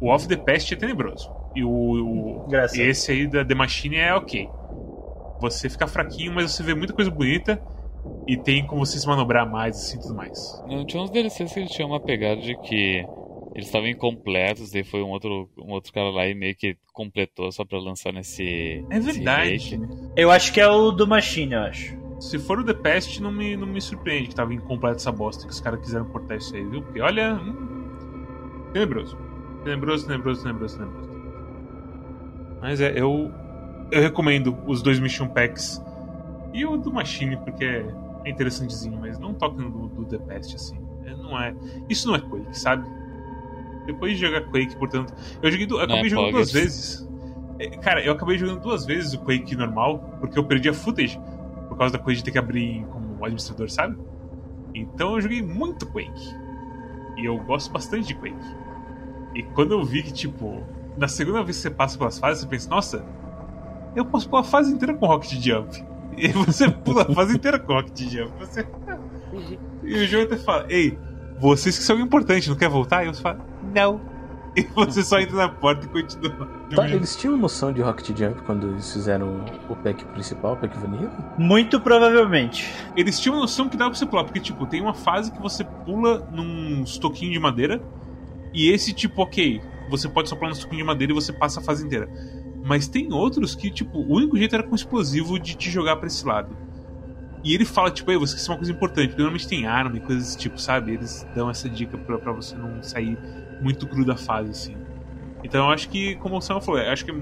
O 0.00 0.12
Of 0.12 0.26
the 0.26 0.36
Past 0.36 0.72
é 0.72 0.76
tenebroso. 0.76 1.30
E 1.54 1.62
o, 1.62 1.70
o 1.70 2.46
Graças. 2.48 2.76
esse 2.78 3.12
aí 3.12 3.26
da 3.26 3.44
The 3.44 3.54
Machine 3.54 3.96
é 3.96 4.14
ok. 4.14 4.48
Você 5.40 5.68
fica 5.68 5.86
fraquinho, 5.86 6.32
mas 6.34 6.50
você 6.52 6.62
vê 6.62 6.74
muita 6.74 6.92
coisa 6.92 7.10
bonita 7.10 7.60
e 8.26 8.36
tem 8.36 8.66
como 8.66 8.84
você 8.84 8.98
se 8.98 9.06
manobrar 9.06 9.48
mais 9.48 9.76
assim 9.76 10.00
tudo 10.00 10.14
mais. 10.14 10.38
Não 10.66 10.84
tinha 10.86 11.02
uns 11.02 11.10
DLCs 11.10 11.52
que 11.52 11.60
eles 11.60 11.70
tinham 11.70 11.90
uma 11.90 12.00
pegada 12.00 12.40
de 12.40 12.56
que 12.62 13.04
eles 13.54 13.66
estavam 13.66 13.86
incompletos, 13.88 14.70
daí 14.72 14.82
foi 14.82 15.02
um 15.02 15.10
outro, 15.10 15.48
um 15.58 15.72
outro 15.72 15.92
cara 15.92 16.10
lá 16.10 16.26
e 16.26 16.34
meio 16.34 16.56
que 16.56 16.76
completou 16.92 17.52
só 17.52 17.64
pra 17.64 17.78
lançar 17.78 18.12
nesse. 18.12 18.84
É 18.90 18.94
nesse 18.98 19.12
verdade. 19.12 19.56
remake. 19.56 20.10
Eu 20.16 20.30
acho 20.30 20.52
que 20.52 20.60
é 20.60 20.66
o 20.66 20.90
do 20.90 21.06
Machine, 21.06 21.52
eu 21.52 21.60
acho. 21.60 22.01
Se 22.22 22.38
for 22.38 22.60
o 22.60 22.64
The 22.64 22.74
Past, 22.74 23.20
não 23.20 23.32
me, 23.32 23.56
não 23.56 23.66
me 23.66 23.80
surpreende 23.80 24.28
que 24.28 24.34
tava 24.36 24.54
incompleto 24.54 24.98
essa 24.98 25.10
bosta 25.10 25.44
que 25.44 25.52
os 25.52 25.58
caras 25.58 25.80
quiseram 25.80 26.04
cortar 26.04 26.36
isso 26.36 26.54
aí, 26.54 26.64
viu? 26.64 26.80
Porque 26.80 27.00
olha. 27.00 27.34
hum, 27.34 27.88
tenebroso. 28.72 29.18
Tenebroso, 29.64 30.06
tenebroso, 30.06 30.40
tenebroso, 30.44 30.78
tenebroso. 30.78 31.10
Mas 32.60 32.80
é, 32.80 32.92
eu. 32.96 33.32
Eu 33.90 34.00
recomendo 34.00 34.56
os 34.68 34.82
dois 34.82 35.00
Mission 35.00 35.26
Packs 35.26 35.82
e 36.54 36.64
o 36.64 36.76
do 36.76 36.92
Machine, 36.92 37.36
porque 37.38 37.64
é, 37.64 37.92
é 38.24 38.30
interessantezinho, 38.30 38.96
mas 39.00 39.18
não 39.18 39.34
toque 39.34 39.60
no 39.60 39.68
do, 39.68 39.88
do 39.88 40.04
The 40.04 40.18
Past, 40.18 40.54
assim. 40.54 40.78
É, 41.04 41.16
não 41.16 41.38
é. 41.38 41.52
Isso 41.88 42.06
não 42.06 42.14
é 42.14 42.20
Quake, 42.20 42.56
sabe? 42.56 42.88
Depois 43.84 44.12
de 44.12 44.24
jogar 44.24 44.42
Quake, 44.42 44.76
portanto. 44.76 45.12
Eu 45.42 45.50
joguei 45.50 45.66
eu 45.66 45.70
Não 45.70 45.80
é 45.80 45.84
acabei 45.86 46.08
jogando 46.08 46.30
duas 46.30 46.52
vezes. 46.52 47.08
Cara, 47.82 48.00
eu 48.00 48.12
acabei 48.12 48.38
jogando 48.38 48.60
duas 48.60 48.86
vezes 48.86 49.12
o 49.12 49.18
Quake 49.18 49.56
normal, 49.56 49.98
porque 50.20 50.38
eu 50.38 50.44
perdi 50.44 50.68
a 50.68 50.72
footage 50.72 51.20
por 51.72 51.78
causa 51.78 51.96
da 51.96 51.98
coisa 51.98 52.18
de 52.18 52.24
ter 52.24 52.32
que 52.32 52.38
abrir 52.38 52.84
como 52.90 53.24
administrador, 53.24 53.70
sabe? 53.70 53.96
Então 54.74 55.14
eu 55.14 55.22
joguei 55.22 55.40
muito 55.40 55.86
Quake. 55.86 56.36
E 57.16 57.24
eu 57.24 57.38
gosto 57.38 57.72
bastante 57.72 58.08
de 58.08 58.14
Quake. 58.14 58.56
E 59.34 59.42
quando 59.42 59.72
eu 59.72 59.82
vi 59.82 60.02
que, 60.02 60.12
tipo, 60.12 60.62
na 60.98 61.08
segunda 61.08 61.42
vez 61.42 61.56
que 61.56 61.62
você 61.62 61.70
passa 61.70 61.96
pelas 61.96 62.18
fases, 62.18 62.42
você 62.42 62.48
pensa, 62.48 62.68
nossa, 62.68 63.04
eu 63.96 64.04
posso 64.04 64.28
pular 64.28 64.42
a 64.42 64.44
fase 64.44 64.70
inteira 64.70 64.92
com 64.94 65.06
Rocket 65.06 65.32
Jump. 65.32 65.92
E 66.14 66.28
você 66.28 66.68
pula 66.68 67.06
a 67.08 67.14
fase 67.14 67.34
inteira 67.36 67.58
com 67.58 67.72
Rocket 67.72 68.00
Jump. 68.00 68.32
Você... 68.38 68.66
E 69.82 69.94
o 69.94 70.06
jogo 70.06 70.24
até 70.24 70.36
fala, 70.36 70.66
ei, 70.68 70.98
você 71.40 71.70
esqueceu 71.70 71.94
algo 71.94 72.06
importante, 72.06 72.50
não 72.50 72.56
quer 72.56 72.68
voltar? 72.68 73.02
E 73.02 73.08
você 73.08 73.22
fala, 73.22 73.40
não. 73.74 73.98
E 74.56 74.62
você 74.74 75.02
só 75.02 75.18
entra 75.18 75.36
na 75.36 75.48
porta 75.48 75.86
e 75.86 75.88
continua. 75.88 76.46
Tá, 76.74 76.88
eles 76.88 77.16
tinham 77.16 77.36
noção 77.36 77.72
de 77.72 77.80
Rocket 77.80 78.16
Jump 78.16 78.42
quando 78.42 78.68
eles 78.68 78.92
fizeram 78.92 79.44
o 79.68 79.74
pack 79.74 80.04
principal, 80.06 80.52
o 80.52 80.56
pack 80.56 80.76
vanilla? 80.78 81.10
Muito 81.38 81.80
provavelmente. 81.80 82.70
Eles 82.94 83.18
tinham 83.18 83.38
noção 83.38 83.68
que 83.68 83.76
dava 83.76 83.90
pra 83.90 83.98
você 83.98 84.04
pular, 84.04 84.24
porque, 84.24 84.40
tipo, 84.40 84.66
tem 84.66 84.82
uma 84.82 84.92
fase 84.92 85.32
que 85.32 85.40
você 85.40 85.64
pula 85.64 86.28
num 86.30 86.82
estoquinho 86.82 87.32
de 87.32 87.38
madeira, 87.38 87.82
e 88.52 88.70
esse, 88.70 88.92
tipo, 88.92 89.22
ok, 89.22 89.62
você 89.88 90.08
pode 90.08 90.28
só 90.28 90.36
pular 90.36 90.50
no 90.50 90.54
estoquinho 90.54 90.82
de 90.82 90.86
madeira 90.86 91.12
e 91.12 91.14
você 91.14 91.32
passa 91.32 91.60
a 91.60 91.62
fase 91.62 91.86
inteira. 91.86 92.08
Mas 92.62 92.86
tem 92.86 93.12
outros 93.12 93.54
que, 93.54 93.70
tipo, 93.70 93.98
o 93.98 94.14
único 94.16 94.36
jeito 94.36 94.54
era 94.54 94.62
com 94.62 94.74
explosivo 94.74 95.38
de 95.38 95.56
te 95.56 95.70
jogar 95.70 95.96
pra 95.96 96.06
esse 96.06 96.26
lado. 96.26 96.54
E 97.42 97.54
ele 97.54 97.64
fala, 97.64 97.90
tipo, 97.90 98.10
ei, 98.10 98.16
você 98.16 98.34
esqueceu 98.34 98.52
uma 98.52 98.58
coisa 98.58 98.70
importante, 98.70 99.10
normalmente 99.16 99.48
tem 99.48 99.66
arma 99.66 99.96
e 99.96 100.00
coisas 100.00 100.26
desse 100.26 100.38
tipo, 100.38 100.60
sabe? 100.60 100.92
Eles 100.92 101.26
dão 101.34 101.50
essa 101.50 101.68
dica 101.68 101.98
pra, 101.98 102.18
pra 102.18 102.32
você 102.32 102.54
não 102.54 102.82
sair 102.82 103.18
muito 103.62 103.86
cru 103.86 104.04
da 104.04 104.16
fase, 104.16 104.50
assim. 104.50 104.76
Então 105.44 105.66
eu 105.66 105.70
acho 105.70 105.88
que, 105.88 106.16
como 106.16 106.36
o 106.36 106.40
Sam 106.40 106.60
falou, 106.60 106.80
eu 106.80 106.90
acho 106.90 107.04
que 107.04 107.10
é 107.10 107.14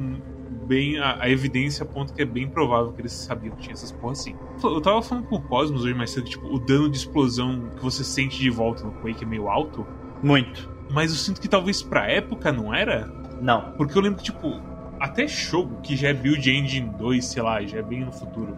bem. 0.67 0.99
A, 0.99 1.25
a 1.25 1.31
evidência 1.31 1.83
aponta 1.83 2.15
que 2.15 2.23
é 2.23 2.25
bem 2.25 2.49
provável 2.49 2.93
que 2.93 3.01
eles 3.01 3.13
sabiam 3.13 3.55
que 3.57 3.63
tinha 3.63 3.73
essas 3.73 3.91
porras 3.91 4.21
assim. 4.21 4.37
Eu 4.63 4.81
tava 4.81 5.03
falando 5.03 5.27
com 5.27 5.37
o 5.37 5.43
Cosmos 5.43 5.85
hoje 5.85 5.95
mais 5.95 6.11
cedo, 6.11 6.29
tipo, 6.29 6.47
o 6.47 6.59
dano 6.59 6.89
de 6.89 6.97
explosão 6.97 7.71
que 7.77 7.83
você 7.83 8.05
sente 8.05 8.39
de 8.39 8.51
volta 8.51 8.85
no 8.85 8.93
Quake 8.93 9.25
é 9.25 9.27
meio 9.27 9.49
alto. 9.49 9.87
Muito. 10.23 10.71
Mas 10.91 11.11
eu 11.11 11.17
sinto 11.17 11.41
que 11.41 11.49
talvez 11.49 11.83
pra 11.83 12.09
época 12.11 12.53
não 12.53 12.75
era. 12.75 13.07
Não. 13.41 13.73
Porque 13.73 13.97
eu 13.97 14.03
lembro 14.03 14.19
que, 14.19 14.25
tipo, 14.25 14.61
até 15.01 15.27
jogo 15.27 15.81
que 15.83 15.97
já 15.97 16.09
é 16.09 16.15
Build 16.15 16.51
Engine 16.51 16.91
2, 16.99 17.25
sei 17.25 17.43
lá, 17.43 17.63
já 17.63 17.79
é 17.79 17.83
bem 17.83 18.05
no 18.05 18.13
futuro. 18.13 18.57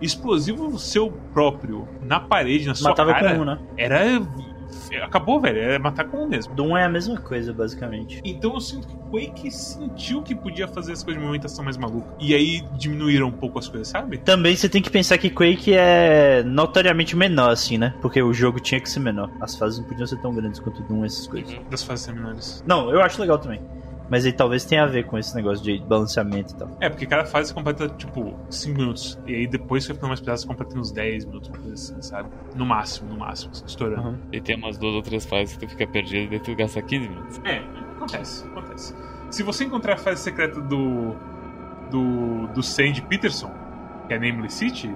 Explosivo 0.00 0.78
seu 0.78 1.10
próprio 1.32 1.88
na 2.02 2.20
parede, 2.20 2.66
na 2.66 2.74
sua 2.74 2.90
Matava 2.90 3.14
cara, 3.14 3.34
com 3.34 3.42
um, 3.42 3.44
né? 3.44 3.58
era. 3.76 4.20
Acabou, 5.00 5.40
velho. 5.40 5.58
Era 5.58 5.78
matar 5.78 6.04
com 6.04 6.24
um 6.24 6.28
mesmo. 6.28 6.54
Doom 6.54 6.76
é 6.76 6.84
a 6.84 6.88
mesma 6.88 7.18
coisa, 7.18 7.52
basicamente. 7.52 8.20
Então 8.24 8.54
eu 8.54 8.60
sinto 8.60 8.86
que 8.86 8.96
Quake 9.10 9.50
sentiu 9.50 10.22
que 10.22 10.34
podia 10.34 10.66
fazer 10.66 10.92
as 10.92 11.02
coisas 11.02 11.20
de 11.20 11.26
movimentação 11.26 11.64
mais 11.64 11.76
maluca. 11.76 12.08
E 12.18 12.34
aí 12.34 12.62
diminuíram 12.76 13.28
um 13.28 13.32
pouco 13.32 13.58
as 13.58 13.68
coisas, 13.68 13.88
sabe? 13.88 14.18
Também 14.18 14.56
você 14.56 14.68
tem 14.68 14.82
que 14.82 14.90
pensar 14.90 15.18
que 15.18 15.30
Quake 15.30 15.74
é 15.74 16.42
notoriamente 16.44 17.16
menor, 17.16 17.50
assim, 17.50 17.78
né? 17.78 17.94
Porque 18.00 18.22
o 18.22 18.32
jogo 18.32 18.60
tinha 18.60 18.80
que 18.80 18.88
ser 18.88 19.00
menor. 19.00 19.30
As 19.40 19.56
fases 19.56 19.78
não 19.78 19.86
podiam 19.86 20.06
ser 20.06 20.20
tão 20.20 20.34
grandes 20.34 20.60
quanto 20.60 20.82
Doom, 20.82 21.04
essas 21.04 21.26
coisas. 21.26 21.54
Das 21.70 21.82
fases 21.82 22.06
terminais. 22.06 22.64
Não, 22.66 22.90
eu 22.90 23.00
acho 23.02 23.20
legal 23.20 23.38
também. 23.38 23.60
Mas 24.08 24.26
aí 24.26 24.32
talvez 24.32 24.64
tenha 24.64 24.82
a 24.84 24.86
ver 24.86 25.06
com 25.06 25.16
esse 25.16 25.34
negócio 25.34 25.64
de 25.64 25.78
balanceamento 25.86 26.52
e 26.52 26.56
tal. 26.56 26.76
É, 26.80 26.88
porque 26.88 27.06
cada 27.06 27.24
fase 27.24 27.52
completa, 27.54 27.88
tipo, 27.88 28.38
5 28.50 28.78
minutos. 28.78 29.18
E 29.26 29.34
aí 29.34 29.46
depois 29.46 29.84
que 29.84 29.88
vai 29.88 29.96
ficando 29.96 30.08
mais 30.08 30.20
pesado, 30.20 30.40
você 30.40 30.46
completa 30.46 30.78
uns 30.78 30.92
10 30.92 31.24
minutos, 31.24 31.48
uma 31.48 31.58
coisa 31.58 31.74
assim, 31.74 32.02
sabe? 32.02 32.28
No 32.54 32.66
máximo, 32.66 33.10
no 33.10 33.18
máximo, 33.18 33.52
assim, 33.52 33.64
estourando. 33.66 34.08
Uhum. 34.08 34.18
E 34.32 34.40
tem 34.40 34.56
umas 34.56 34.76
duas 34.76 34.94
ou 34.94 35.02
três 35.02 35.24
fases 35.24 35.56
que 35.56 35.66
tu 35.66 35.70
fica 35.70 35.86
perdido 35.86 36.24
e 36.24 36.28
daí 36.28 36.40
tu 36.40 36.54
gasta 36.54 36.82
15 36.82 37.08
minutos. 37.08 37.40
É, 37.44 37.62
acontece, 37.96 38.46
acontece. 38.46 38.94
Se 39.30 39.42
você 39.42 39.64
encontrar 39.64 39.94
a 39.94 39.96
fase 39.98 40.20
secreta 40.22 40.60
do. 40.60 41.16
do. 41.90 42.48
do 42.48 42.62
Sandy 42.62 43.00
Peterson, 43.02 43.50
que 44.06 44.14
é 44.14 44.18
Namely 44.18 44.50
City, 44.50 44.94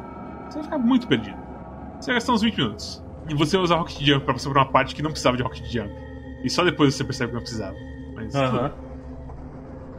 você 0.49 0.59
vai 0.59 0.65
ficar 0.65 0.79
muito 0.79 1.09
perdido. 1.09 1.39
Você 2.01 2.07
vai 2.07 2.17
gastar 2.17 2.35
uns 2.35 2.43
20 2.43 2.57
minutos. 2.59 3.03
E 3.29 3.35
você 3.35 3.57
vai 3.57 3.65
usar 3.65 3.77
Rocket 3.77 4.01
Jump 4.03 4.25
pra 4.25 4.35
passar 4.35 4.51
por 4.51 4.59
uma 4.59 4.71
parte 4.71 4.95
que 4.95 5.03
não 5.03 5.11
precisava 5.11 5.37
de 5.37 5.43
Rocket 5.43 5.65
Jump. 5.65 5.91
E 6.45 6.51
só 6.51 6.63
depois 6.65 6.95
você 6.95 7.03
percebe 7.03 7.31
que 7.31 7.35
não 7.35 7.43
precisava. 7.43 7.77
Mas. 8.15 8.35
Aham. 8.35 8.73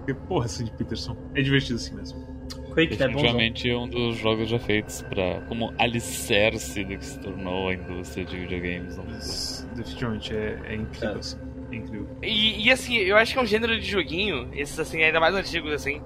Porque, 0.08 0.14
porra, 0.26 0.48
Sandy 0.48 0.72
Peterson. 0.72 1.18
É 1.36 1.42
divertido 1.42 1.76
assim 1.76 1.94
mesmo. 1.94 2.26
Quake 2.74 2.94
é 2.94 3.08
bom. 3.08 3.16
Definitivamente 3.16 3.74
um 3.74 3.90
dos 3.90 4.18
jogos 4.18 4.48
já 4.48 4.58
feitos 4.58 5.02
pra, 5.02 5.42
como 5.50 5.74
alicerce 5.78 6.86
do 6.86 6.98
que 6.98 7.06
se 7.06 7.20
tornou 7.20 7.68
a 7.68 7.74
indústria 7.74 8.24
de 8.24 8.38
videogames. 8.38 8.98
Mas, 8.98 9.68
definitivamente 9.76 10.34
é, 10.34 10.60
é 10.66 10.76
incrível 10.76 11.16
É. 11.16 11.20
assim. 11.20 11.38
É 11.70 11.76
incrível. 11.76 12.08
E, 12.24 12.66
e, 12.66 12.72
assim, 12.72 12.96
eu 12.96 13.18
acho 13.18 13.34
que 13.34 13.40
é 13.40 13.42
um 13.42 13.46
gênero 13.46 13.78
de 13.78 13.86
joguinho, 13.86 14.48
esses 14.54 14.80
assim, 14.80 15.04
ainda 15.04 15.20
mais 15.20 15.36
antigos 15.36 15.74
assim. 15.74 16.02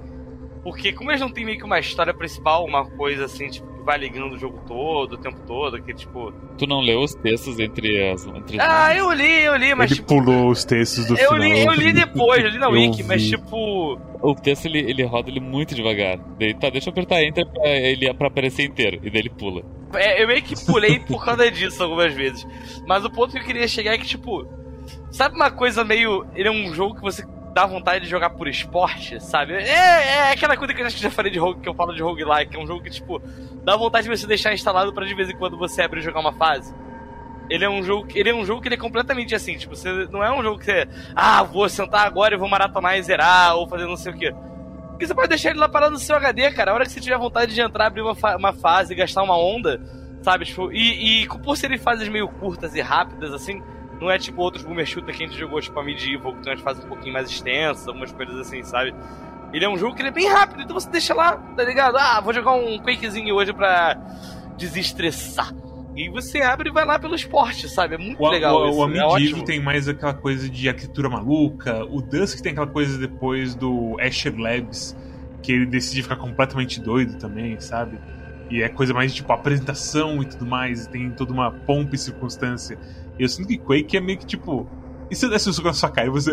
Porque 0.63 0.91
como 0.93 1.11
eles 1.11 1.21
não 1.21 1.29
tem 1.29 1.45
meio 1.45 1.59
que 1.59 1.63
uma 1.63 1.79
história 1.79 2.13
principal, 2.13 2.65
uma 2.65 2.89
coisa 2.89 3.25
assim, 3.25 3.49
tipo, 3.49 3.67
vai 3.83 3.97
ligando 3.97 4.33
o 4.33 4.37
jogo 4.37 4.61
todo, 4.67 5.13
o 5.13 5.17
tempo 5.17 5.39
todo, 5.47 5.81
que 5.81 5.93
tipo. 5.93 6.31
Tu 6.57 6.67
não 6.67 6.81
leu 6.81 6.99
os 7.01 7.13
textos 7.15 7.59
entre 7.59 8.09
as. 8.11 8.25
Entre 8.27 8.59
as 8.59 8.67
Ah, 8.67 8.93
linhas? 8.93 9.05
eu 9.05 9.11
li, 9.13 9.43
eu 9.43 9.55
li, 9.55 9.75
mas 9.75 9.91
Ele 9.91 9.99
tipo. 10.01 10.07
pulou 10.15 10.49
os 10.49 10.63
textos 10.63 11.05
do 11.07 11.13
Eu 11.17 11.29
final. 11.33 11.37
li, 11.39 11.65
eu 11.65 11.73
li 11.73 11.93
depois, 11.93 12.43
eu 12.43 12.49
li 12.49 12.57
na 12.59 12.67
Eu 12.67 12.71
Wiki, 12.71 13.03
mas 13.03 13.21
vi. 13.23 13.29
tipo. 13.31 13.99
o 14.21 14.35
texto 14.35 14.65
ele, 14.65 14.79
ele 14.79 15.03
roda 15.03 15.29
ele 15.29 15.39
muito 15.39 15.73
devagar. 15.75 16.17
Daí, 16.39 16.53
tá, 16.53 16.69
deixa 16.69 16.89
eu 16.89 16.91
apertar 16.91 17.23
Enter 17.23 17.45
pra, 17.47 17.67
ele, 17.69 18.13
pra 18.13 18.27
aparecer 18.27 18.63
inteiro. 18.65 18.99
E 19.03 19.09
daí 19.09 19.21
ele 19.21 19.29
pula. 19.29 19.63
É, 19.93 20.21
eu 20.23 20.27
meio 20.27 20.41
que 20.41 20.55
pulei 20.65 20.99
por 20.99 21.23
causa 21.25 21.49
disso 21.51 21.83
algumas 21.83 22.13
vezes. 22.13 22.47
Mas 22.87 23.03
o 23.03 23.09
ponto 23.09 23.31
que 23.33 23.39
eu 23.39 23.43
queria 23.43 23.67
chegar 23.67 23.93
é 23.93 23.97
que, 23.97 24.05
tipo, 24.05 24.47
sabe 25.11 25.35
uma 25.35 25.51
coisa 25.51 25.83
meio. 25.83 26.25
Ele 26.35 26.47
é 26.47 26.51
um 26.51 26.73
jogo 26.73 26.95
que 26.95 27.01
você 27.01 27.25
dá 27.53 27.65
vontade 27.65 28.05
de 28.05 28.09
jogar 28.09 28.31
por 28.31 28.47
esporte, 28.47 29.19
sabe? 29.19 29.53
É, 29.53 30.29
é 30.29 30.31
aquela 30.31 30.55
coisa 30.55 30.73
que 30.73 30.81
eu 30.81 30.89
já 30.89 31.09
falei 31.09 31.31
de 31.31 31.39
rogue, 31.39 31.61
que 31.61 31.69
eu 31.69 31.73
falo 31.73 31.93
de 31.93 32.01
roguelike, 32.01 32.55
é 32.55 32.59
um 32.59 32.65
jogo 32.65 32.81
que, 32.81 32.89
tipo, 32.89 33.21
dá 33.63 33.75
vontade 33.75 34.09
de 34.09 34.17
você 34.17 34.25
deixar 34.25 34.53
instalado 34.53 34.93
para 34.93 35.05
de 35.05 35.13
vez 35.13 35.29
em 35.29 35.35
quando 35.35 35.57
você 35.57 35.81
abrir 35.81 35.99
e 35.99 36.03
jogar 36.03 36.19
uma 36.21 36.33
fase. 36.33 36.73
Ele 37.49 37.65
é 37.65 37.69
um 37.69 37.83
jogo, 37.83 38.07
ele 38.15 38.29
é 38.29 38.33
um 38.33 38.45
jogo 38.45 38.61
que 38.61 38.69
ele 38.69 38.75
é 38.75 38.77
completamente 38.77 39.35
assim, 39.35 39.57
tipo, 39.57 39.75
você 39.75 40.07
não 40.09 40.23
é 40.23 40.31
um 40.31 40.41
jogo 40.41 40.59
que 40.59 40.65
você, 40.65 40.87
ah, 41.13 41.43
vou 41.43 41.67
sentar 41.67 42.07
agora 42.07 42.33
e 42.33 42.37
vou 42.37 42.47
maratonar 42.47 42.97
e 42.97 43.03
zerar 43.03 43.57
ou 43.57 43.67
fazer 43.67 43.85
não 43.85 43.97
sei 43.97 44.13
o 44.13 44.17
quê. 44.17 44.33
Porque 44.91 45.07
você 45.07 45.13
pode 45.13 45.29
deixar 45.29 45.49
ele 45.49 45.59
lá 45.59 45.67
parado 45.67 45.93
no 45.93 45.99
seu 45.99 46.15
HD, 46.15 46.51
cara. 46.51 46.71
A 46.71 46.73
hora 46.75 46.85
que 46.85 46.91
você 46.91 47.01
tiver 47.01 47.17
vontade 47.17 47.53
de 47.53 47.59
entrar, 47.59 47.87
abrir 47.87 48.03
uma, 48.03 48.15
fa 48.15 48.37
uma 48.37 48.53
fase, 48.53 48.95
gastar 48.95 49.23
uma 49.23 49.35
onda, 49.35 49.81
sabe? 50.21 50.45
Tipo, 50.45 50.71
e, 50.71 51.23
e 51.23 51.27
por 51.27 51.57
serem 51.57 51.77
fases 51.77 52.07
meio 52.07 52.27
curtas 52.27 52.75
e 52.75 52.81
rápidas, 52.81 53.33
assim, 53.33 53.61
não 54.01 54.09
é 54.09 54.17
tipo 54.17 54.41
outros 54.41 54.63
boomer 54.63 54.85
shooter 54.85 55.15
que 55.15 55.23
a 55.23 55.27
gente 55.27 55.37
jogou, 55.37 55.61
tipo 55.61 55.79
a 55.79 55.83
Medieval, 55.83 56.33
que 56.33 56.41
tem 56.41 56.51
umas 56.51 56.61
fases 56.61 56.83
um 56.83 56.87
pouquinho 56.87 57.13
mais 57.13 57.29
extensas, 57.29 57.87
algumas 57.87 58.11
coisas 58.11 58.35
assim, 58.39 58.63
sabe? 58.63 58.93
Ele 59.53 59.63
é 59.63 59.69
um 59.69 59.77
jogo 59.77 59.95
que 59.95 60.01
ele 60.01 60.09
é 60.09 60.13
bem 60.13 60.27
rápido, 60.27 60.63
então 60.63 60.73
você 60.73 60.89
deixa 60.89 61.13
lá, 61.13 61.37
tá 61.37 61.63
ligado? 61.63 61.97
Ah, 61.97 62.19
vou 62.19 62.33
jogar 62.33 62.53
um 62.53 62.79
Quakezinho 62.79 63.35
hoje 63.35 63.53
pra 63.53 63.93
desestressar. 64.57 65.53
E 65.95 66.09
você 66.09 66.41
abre 66.41 66.69
e 66.69 66.71
vai 66.71 66.85
lá 66.85 66.97
pelo 66.97 67.13
esporte, 67.13 67.69
sabe? 67.69 67.95
É 67.95 67.97
muito 67.97 68.21
o, 68.23 68.29
legal 68.29 68.61
o, 68.61 68.69
isso. 68.69 68.79
O 68.79 68.83
Amidivo 68.83 69.41
é 69.41 69.43
tem 69.43 69.59
mais 69.59 69.87
aquela 69.87 70.13
coisa 70.13 70.49
de 70.49 70.67
arquitetura 70.69 71.09
maluca. 71.09 71.83
O 71.85 72.01
Dusk 72.01 72.39
tem 72.41 72.53
aquela 72.53 72.67
coisa 72.67 72.97
depois 72.97 73.53
do 73.53 73.97
Asher 73.99 74.33
Labs, 74.35 74.95
que 75.43 75.51
ele 75.51 75.65
decide 75.65 76.01
ficar 76.01 76.15
completamente 76.15 76.79
doido 76.79 77.19
também, 77.19 77.59
sabe? 77.59 77.99
E 78.49 78.63
é 78.63 78.69
coisa 78.69 78.93
mais 78.93 79.13
tipo 79.13 79.31
apresentação 79.31 80.21
e 80.23 80.25
tudo 80.25 80.45
mais, 80.45 80.85
e 80.85 80.89
tem 80.89 81.09
toda 81.11 81.33
uma 81.33 81.51
pompa 81.51 81.95
e 81.95 81.97
circunstância. 81.97 82.79
E 83.21 83.23
eu 83.23 83.29
sinto 83.29 83.49
que 83.49 83.57
Quake 83.59 83.95
é 83.95 84.01
meio 84.01 84.17
que 84.17 84.25
tipo. 84.25 84.67
E 85.11 85.15
se 85.15 85.27
eu 85.27 85.29
desse 85.29 85.47
um 85.47 85.53
soco 85.53 85.67
na 85.67 85.73
sua 85.75 85.91
cara 85.91 86.07
e 86.07 86.09
você. 86.09 86.31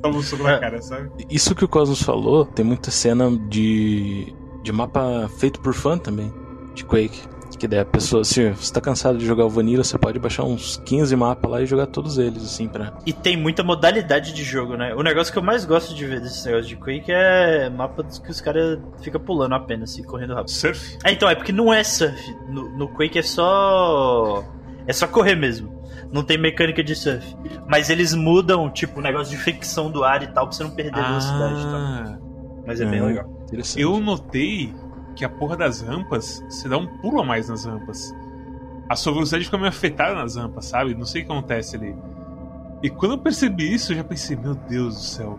Toma 0.00 0.14
um 0.16 0.22
soco 0.22 0.44
na 0.44 0.52
é, 0.52 0.58
cara, 0.60 0.80
sabe? 0.80 1.10
Isso 1.28 1.52
que 1.52 1.64
o 1.64 1.68
Cosmos 1.68 2.00
falou, 2.00 2.46
tem 2.46 2.64
muita 2.64 2.92
cena 2.92 3.28
de. 3.48 4.32
de 4.62 4.70
mapa 4.70 5.28
feito 5.40 5.58
por 5.58 5.74
fã 5.74 5.98
também, 5.98 6.32
de 6.76 6.84
Quake. 6.84 7.22
Que 7.58 7.66
daí 7.66 7.80
a 7.80 7.84
pessoa, 7.84 8.22
se 8.22 8.50
você 8.50 8.72
tá 8.72 8.80
cansado 8.80 9.18
de 9.18 9.26
jogar 9.26 9.44
o 9.44 9.50
Vanilla, 9.50 9.82
você 9.82 9.98
pode 9.98 10.16
baixar 10.20 10.44
uns 10.44 10.76
15 10.86 11.16
mapas 11.16 11.50
lá 11.50 11.60
e 11.60 11.66
jogar 11.66 11.86
todos 11.86 12.16
eles, 12.16 12.44
assim, 12.44 12.68
pra. 12.68 12.96
E 13.04 13.12
tem 13.12 13.36
muita 13.36 13.64
modalidade 13.64 14.32
de 14.32 14.44
jogo, 14.44 14.76
né? 14.76 14.94
O 14.94 15.02
negócio 15.02 15.32
que 15.32 15.40
eu 15.40 15.42
mais 15.42 15.64
gosto 15.64 15.92
de 15.92 16.06
ver 16.06 16.20
desse 16.20 16.46
negócio 16.46 16.68
de 16.68 16.76
Quake 16.76 17.10
é 17.10 17.68
mapa 17.68 18.04
que 18.04 18.30
os 18.30 18.40
caras 18.40 18.78
ficam 19.02 19.20
pulando 19.20 19.56
apenas, 19.56 19.90
assim, 19.90 20.04
correndo 20.04 20.34
rápido. 20.34 20.52
Surf? 20.52 20.98
É, 21.04 21.10
então, 21.10 21.28
é 21.28 21.34
porque 21.34 21.50
não 21.50 21.74
é 21.74 21.82
surf. 21.82 22.16
No, 22.48 22.68
no 22.78 22.88
Quake 22.90 23.18
é 23.18 23.22
só. 23.22 24.44
É 24.88 24.92
só 24.92 25.06
correr 25.06 25.34
mesmo. 25.34 25.78
Não 26.10 26.24
tem 26.24 26.38
mecânica 26.38 26.82
de 26.82 26.96
surf. 26.96 27.36
Mas 27.68 27.90
eles 27.90 28.14
mudam, 28.14 28.70
tipo, 28.70 29.00
o 29.00 29.02
negócio 29.02 29.36
de 29.36 29.40
fricção 29.40 29.90
do 29.90 30.02
ar 30.02 30.22
e 30.22 30.28
tal, 30.28 30.46
pra 30.46 30.56
você 30.56 30.64
não 30.64 30.70
perder 30.70 30.98
a 30.98 31.08
velocidade 31.08 31.62
ah, 31.66 32.18
Mas 32.66 32.80
é, 32.80 32.84
é 32.84 32.86
bem 32.90 33.02
legal. 33.02 33.46
Eu 33.76 34.00
notei 34.00 34.74
que 35.14 35.24
a 35.24 35.28
porra 35.28 35.56
das 35.56 35.82
rampas, 35.82 36.42
você 36.48 36.68
dá 36.68 36.78
um 36.78 36.86
pulo 36.86 37.20
a 37.20 37.24
mais 37.24 37.48
nas 37.50 37.66
rampas. 37.66 38.14
A 38.88 38.96
sua 38.96 39.12
velocidade 39.12 39.44
fica 39.44 39.58
meio 39.58 39.68
afetada 39.68 40.14
nas 40.14 40.36
rampas, 40.36 40.64
sabe? 40.64 40.94
Não 40.94 41.04
sei 41.04 41.22
o 41.22 41.26
que 41.26 41.32
acontece 41.32 41.76
ali. 41.76 41.94
E 42.82 42.88
quando 42.88 43.12
eu 43.12 43.18
percebi 43.18 43.74
isso, 43.74 43.92
eu 43.92 43.96
já 43.96 44.04
pensei, 44.04 44.36
meu 44.36 44.54
Deus 44.54 44.94
do 44.94 45.02
céu. 45.02 45.38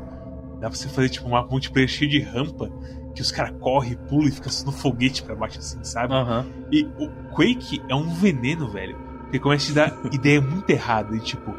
Dá 0.60 0.70
pra 0.70 0.78
você 0.78 0.88
fazer 0.90 1.10
tipo 1.10 1.28
um 1.28 1.32
mapa 1.32 1.50
multiplayer 1.50 1.90
cheio 1.90 2.12
de 2.12 2.20
rampa, 2.20 2.70
que 3.16 3.22
os 3.22 3.32
caras 3.32 3.56
correm, 3.60 3.98
pulam 4.08 4.28
e 4.28 4.32
ficam 4.32 4.52
no 4.66 4.72
foguete 4.72 5.24
pra 5.24 5.34
baixo 5.34 5.58
assim, 5.58 5.84
sabe? 5.84 6.14
Uhum. 6.14 6.46
E 6.72 6.84
o 7.00 7.10
Quake 7.34 7.82
é 7.90 7.96
um 7.96 8.10
veneno, 8.14 8.68
velho. 8.68 9.09
Porque 9.30 9.40
começa 9.40 9.66
a 9.66 9.68
te 9.68 9.74
dar 9.74 9.94
ideia 10.12 10.42
muito 10.42 10.68
errada. 10.70 11.16
E 11.16 11.20
tipo, 11.20 11.56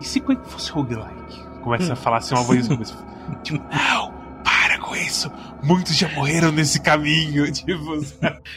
e 0.00 0.04
se 0.04 0.20
Quake 0.20 0.48
fosse 0.48 0.70
roguelike? 0.70 1.44
Começa 1.60 1.92
a 1.92 1.96
falar 1.96 2.16
assim 2.16 2.34
uma 2.34 2.44
voz. 2.44 2.66
tipo, 3.44 3.62
não! 3.70 4.24
para 4.42 4.78
com 4.78 4.94
isso. 4.96 5.30
Muitos 5.64 5.96
já 5.96 6.08
morreram 6.10 6.52
nesse 6.52 6.80
caminho. 6.80 7.44
Tipo, 7.54 8.00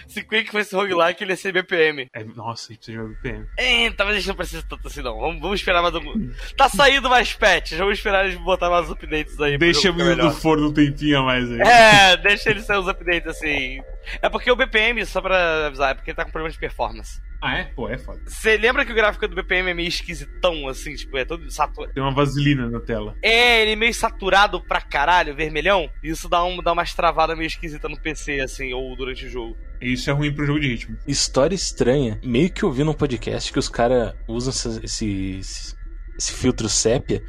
se 0.07 0.23
Quake 0.23 0.51
fosse 0.51 0.75
roguelike, 0.75 1.23
ele 1.23 1.31
ia 1.31 1.37
ser 1.37 1.53
BPM. 1.53 2.07
É, 2.13 2.23
nossa, 2.23 2.71
ele 2.71 2.77
precisa 2.77 3.01
de 3.01 3.13
BPM. 3.15 3.45
Eita, 3.57 4.03
mas 4.03 4.13
a 4.15 4.17
gente 4.17 4.27
não 4.27 4.35
precisa 4.35 4.63
tanto 4.67 4.87
assim, 4.87 5.01
não. 5.01 5.17
Vamos, 5.17 5.41
vamos 5.41 5.59
esperar 5.59 5.81
mais 5.81 5.95
um. 5.95 6.31
Tá 6.57 6.67
saindo 6.67 7.09
mais 7.09 7.33
patches. 7.33 7.77
Vamos 7.77 7.97
esperar 7.97 8.25
eles 8.25 8.37
botar 8.39 8.69
mais 8.69 8.89
updates 8.89 9.39
aí. 9.39 9.57
Deixa 9.57 9.91
o 9.91 9.93
menino 9.93 10.15
do 10.17 10.31
forno 10.31 10.69
um 10.69 10.73
tempinho 10.73 11.19
a 11.19 11.23
mais 11.23 11.49
aí. 11.49 11.61
É, 11.61 12.17
deixa 12.17 12.49
ele 12.49 12.61
sair 12.61 12.79
os 12.79 12.87
updates 12.87 13.29
assim. 13.29 13.79
É 14.21 14.29
porque 14.29 14.51
o 14.51 14.55
BPM, 14.55 15.05
só 15.05 15.21
pra 15.21 15.67
avisar, 15.67 15.91
é 15.91 15.93
porque 15.93 16.11
ele 16.11 16.15
tá 16.15 16.25
com 16.25 16.31
problema 16.31 16.51
de 16.51 16.59
performance. 16.59 17.21
Ah, 17.41 17.59
é? 17.59 17.63
Pô, 17.65 17.87
é 17.87 17.97
foda. 17.97 18.19
Você 18.25 18.57
lembra 18.57 18.83
que 18.83 18.91
o 18.91 18.95
gráfico 18.95 19.27
do 19.27 19.35
BPM 19.35 19.69
é 19.69 19.73
meio 19.73 19.87
esquisitão, 19.87 20.67
assim, 20.67 20.95
tipo, 20.95 21.17
é 21.17 21.23
todo 21.23 21.49
saturado. 21.51 21.93
Tem 21.93 22.01
uma 22.01 22.11
vaselina 22.11 22.67
na 22.67 22.79
tela. 22.79 23.15
É, 23.21 23.61
ele 23.61 23.73
é 23.73 23.75
meio 23.75 23.93
saturado 23.93 24.59
pra 24.61 24.81
caralho, 24.81 25.35
vermelhão. 25.35 25.89
Isso 26.03 26.27
dá, 26.27 26.43
um, 26.43 26.57
dá 26.63 26.73
umas 26.73 26.93
travadas 26.97 27.37
meio 27.37 27.47
esquisitas 27.47 27.89
no 27.89 27.97
PC, 27.97 28.41
assim, 28.41 28.73
ou 28.73 28.93
durante 28.95 29.25
o 29.25 29.29
jogo. 29.29 29.55
Isso 29.79 30.09
é 30.09 30.13
ruim 30.13 30.33
pro 30.33 30.45
jogo 30.45 30.59
de 30.59 30.67
ritmo. 30.67 30.97
História 31.07 31.55
estranha. 31.55 32.19
Meio 32.23 32.51
que 32.51 32.63
eu 32.63 32.71
vi 32.71 32.83
num 32.83 32.93
podcast 32.93 33.53
que 33.53 33.59
os 33.59 33.69
caras 33.69 34.13
usam 34.27 34.49
esse, 34.49 34.83
esse, 34.83 35.75
esse 36.17 36.33
filtro 36.33 36.67
sépia 36.67 37.23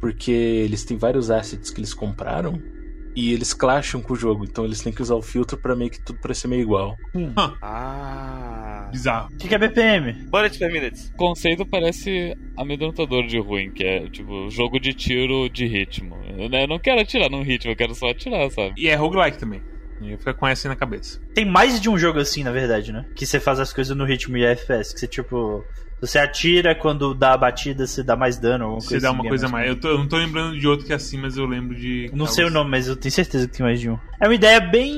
porque 0.00 0.30
eles 0.30 0.84
têm 0.84 0.98
vários 0.98 1.30
assets 1.30 1.70
que 1.70 1.80
eles 1.80 1.94
compraram 1.94 2.60
e 3.14 3.32
eles 3.32 3.54
clasham 3.54 4.00
com 4.00 4.12
o 4.14 4.16
jogo, 4.16 4.44
então 4.44 4.64
eles 4.64 4.80
têm 4.80 4.92
que 4.92 5.02
usar 5.02 5.14
o 5.14 5.22
filtro 5.22 5.56
para 5.56 5.76
meio 5.76 5.90
que 5.90 6.00
tudo 6.00 6.18
parecer 6.18 6.48
meio 6.48 6.62
igual. 6.62 6.96
Hum. 7.14 7.32
Ah. 7.62 8.88
Bizarro. 8.90 9.32
O 9.32 9.36
que, 9.36 9.48
que 9.48 9.54
é 9.54 9.58
BPM? 9.58 10.12
Bullet 10.24 10.58
per 10.58 10.72
minute. 10.72 11.10
O 11.14 11.16
conceito 11.16 11.64
parece 11.64 12.36
amedrontador 12.56 13.26
de 13.26 13.38
ruim, 13.38 13.70
que 13.70 13.84
é 13.84 14.08
tipo 14.08 14.50
jogo 14.50 14.78
de 14.78 14.92
tiro 14.92 15.48
de 15.48 15.66
ritmo. 15.66 16.16
Eu 16.38 16.68
não 16.68 16.78
quero 16.78 17.00
atirar 17.00 17.30
num 17.30 17.42
ritmo, 17.42 17.70
eu 17.70 17.76
quero 17.76 17.94
só 17.94 18.10
atirar, 18.10 18.50
sabe? 18.50 18.74
E 18.76 18.88
é 18.88 18.94
roguelike 18.94 19.38
também. 19.38 19.62
E 20.00 20.16
fica 20.16 20.34
com 20.34 20.46
essa 20.46 20.68
na 20.68 20.76
cabeça. 20.76 21.20
Tem 21.34 21.44
mais 21.44 21.80
de 21.80 21.88
um 21.88 21.96
jogo 21.96 22.18
assim, 22.18 22.42
na 22.42 22.52
verdade, 22.52 22.92
né? 22.92 23.04
Que 23.14 23.24
você 23.24 23.38
faz 23.38 23.60
as 23.60 23.72
coisas 23.72 23.96
no 23.96 24.04
ritmo 24.04 24.36
e 24.36 24.44
FPS. 24.44 24.92
Que 24.92 25.00
você, 25.00 25.06
tipo, 25.06 25.64
você 26.06 26.18
atira, 26.18 26.74
quando 26.74 27.14
dá 27.14 27.32
a 27.32 27.36
batida, 27.36 27.86
você 27.86 28.02
dá 28.02 28.14
mais 28.14 28.36
dano. 28.38 28.74
Você 28.74 29.00
dá 29.00 29.08
assim, 29.08 29.18
uma 29.18 29.28
coisa 29.28 29.48
mais. 29.48 29.68
Eu, 29.68 29.76
tô, 29.76 29.88
eu, 29.88 29.98
não 29.98 30.06
tô 30.06 30.16
lembrando 30.16 30.58
de 30.58 30.68
outro 30.68 30.86
que 30.86 30.92
é 30.92 30.96
assim, 30.96 31.18
mas 31.18 31.36
eu 31.36 31.46
lembro 31.46 31.74
de. 31.74 32.10
Não 32.12 32.26
sei 32.26 32.44
o 32.44 32.50
nome, 32.50 32.70
mas 32.70 32.88
eu 32.88 32.96
tenho 32.96 33.12
certeza 33.12 33.48
que 33.48 33.56
tem 33.56 33.64
mais 33.64 33.80
de 33.80 33.88
um. 33.88 33.98
É 34.20 34.26
uma 34.26 34.34
ideia 34.34 34.60
bem 34.60 34.92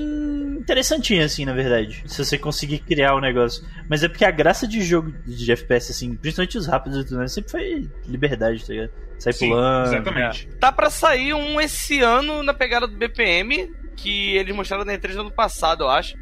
interessantinha, 0.59 1.25
assim, 1.25 1.45
na 1.45 1.53
verdade. 1.53 2.03
Se 2.07 2.25
você 2.25 2.37
conseguir 2.37 2.81
criar 2.81 3.15
o 3.15 3.19
um 3.19 3.21
negócio. 3.21 3.65
Mas 3.89 4.03
é 4.03 4.09
porque 4.09 4.25
a 4.25 4.31
graça 4.31 4.67
de 4.67 4.83
jogo 4.83 5.13
de 5.25 5.53
FPS, 5.53 5.93
assim, 5.93 6.17
principalmente 6.17 6.59
os 6.59 6.67
rápidos 6.67 6.99
e 6.99 7.05
tudo 7.05 7.19
mais, 7.19 7.33
sempre 7.33 7.51
foi 7.51 7.89
liberdade, 8.07 8.67
tá 8.67 8.73
ligado? 8.73 8.91
Sai 9.19 9.33
Sim, 9.33 9.49
pulando. 9.49 9.87
Exatamente. 9.87 10.49
É. 10.53 10.59
Tá 10.59 10.73
pra 10.73 10.91
sair 10.91 11.35
um 11.35 11.61
esse 11.61 12.01
ano 12.01 12.43
na 12.43 12.53
pegada 12.53 12.87
do 12.87 12.97
BPM, 12.97 13.73
que 13.97 14.37
eles 14.37 14.55
mostraram 14.55 14.85
na 14.85 14.93
E3 14.93 15.13
do 15.13 15.21
ano 15.21 15.31
passado, 15.31 15.85
eu 15.85 15.89
acho. 15.89 16.17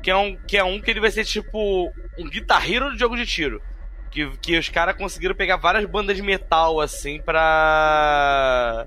Que 0.00 0.12
é 0.12 0.16
um 0.16 0.36
que, 0.46 0.56
é 0.56 0.62
um 0.62 0.80
que 0.80 0.90
ele 0.90 1.00
vai 1.00 1.10
ser 1.10 1.24
tipo 1.24 1.92
um 2.16 2.28
guitarreiro 2.28 2.92
de 2.92 2.98
jogo 3.00 3.16
de 3.16 3.26
tiro. 3.26 3.60
Que, 4.10 4.30
que 4.38 4.58
os 4.58 4.68
caras 4.68 4.96
conseguiram 4.96 5.34
pegar 5.34 5.56
várias 5.56 5.84
bandas 5.84 6.16
de 6.16 6.22
metal, 6.22 6.80
assim, 6.80 7.20
pra. 7.20 8.86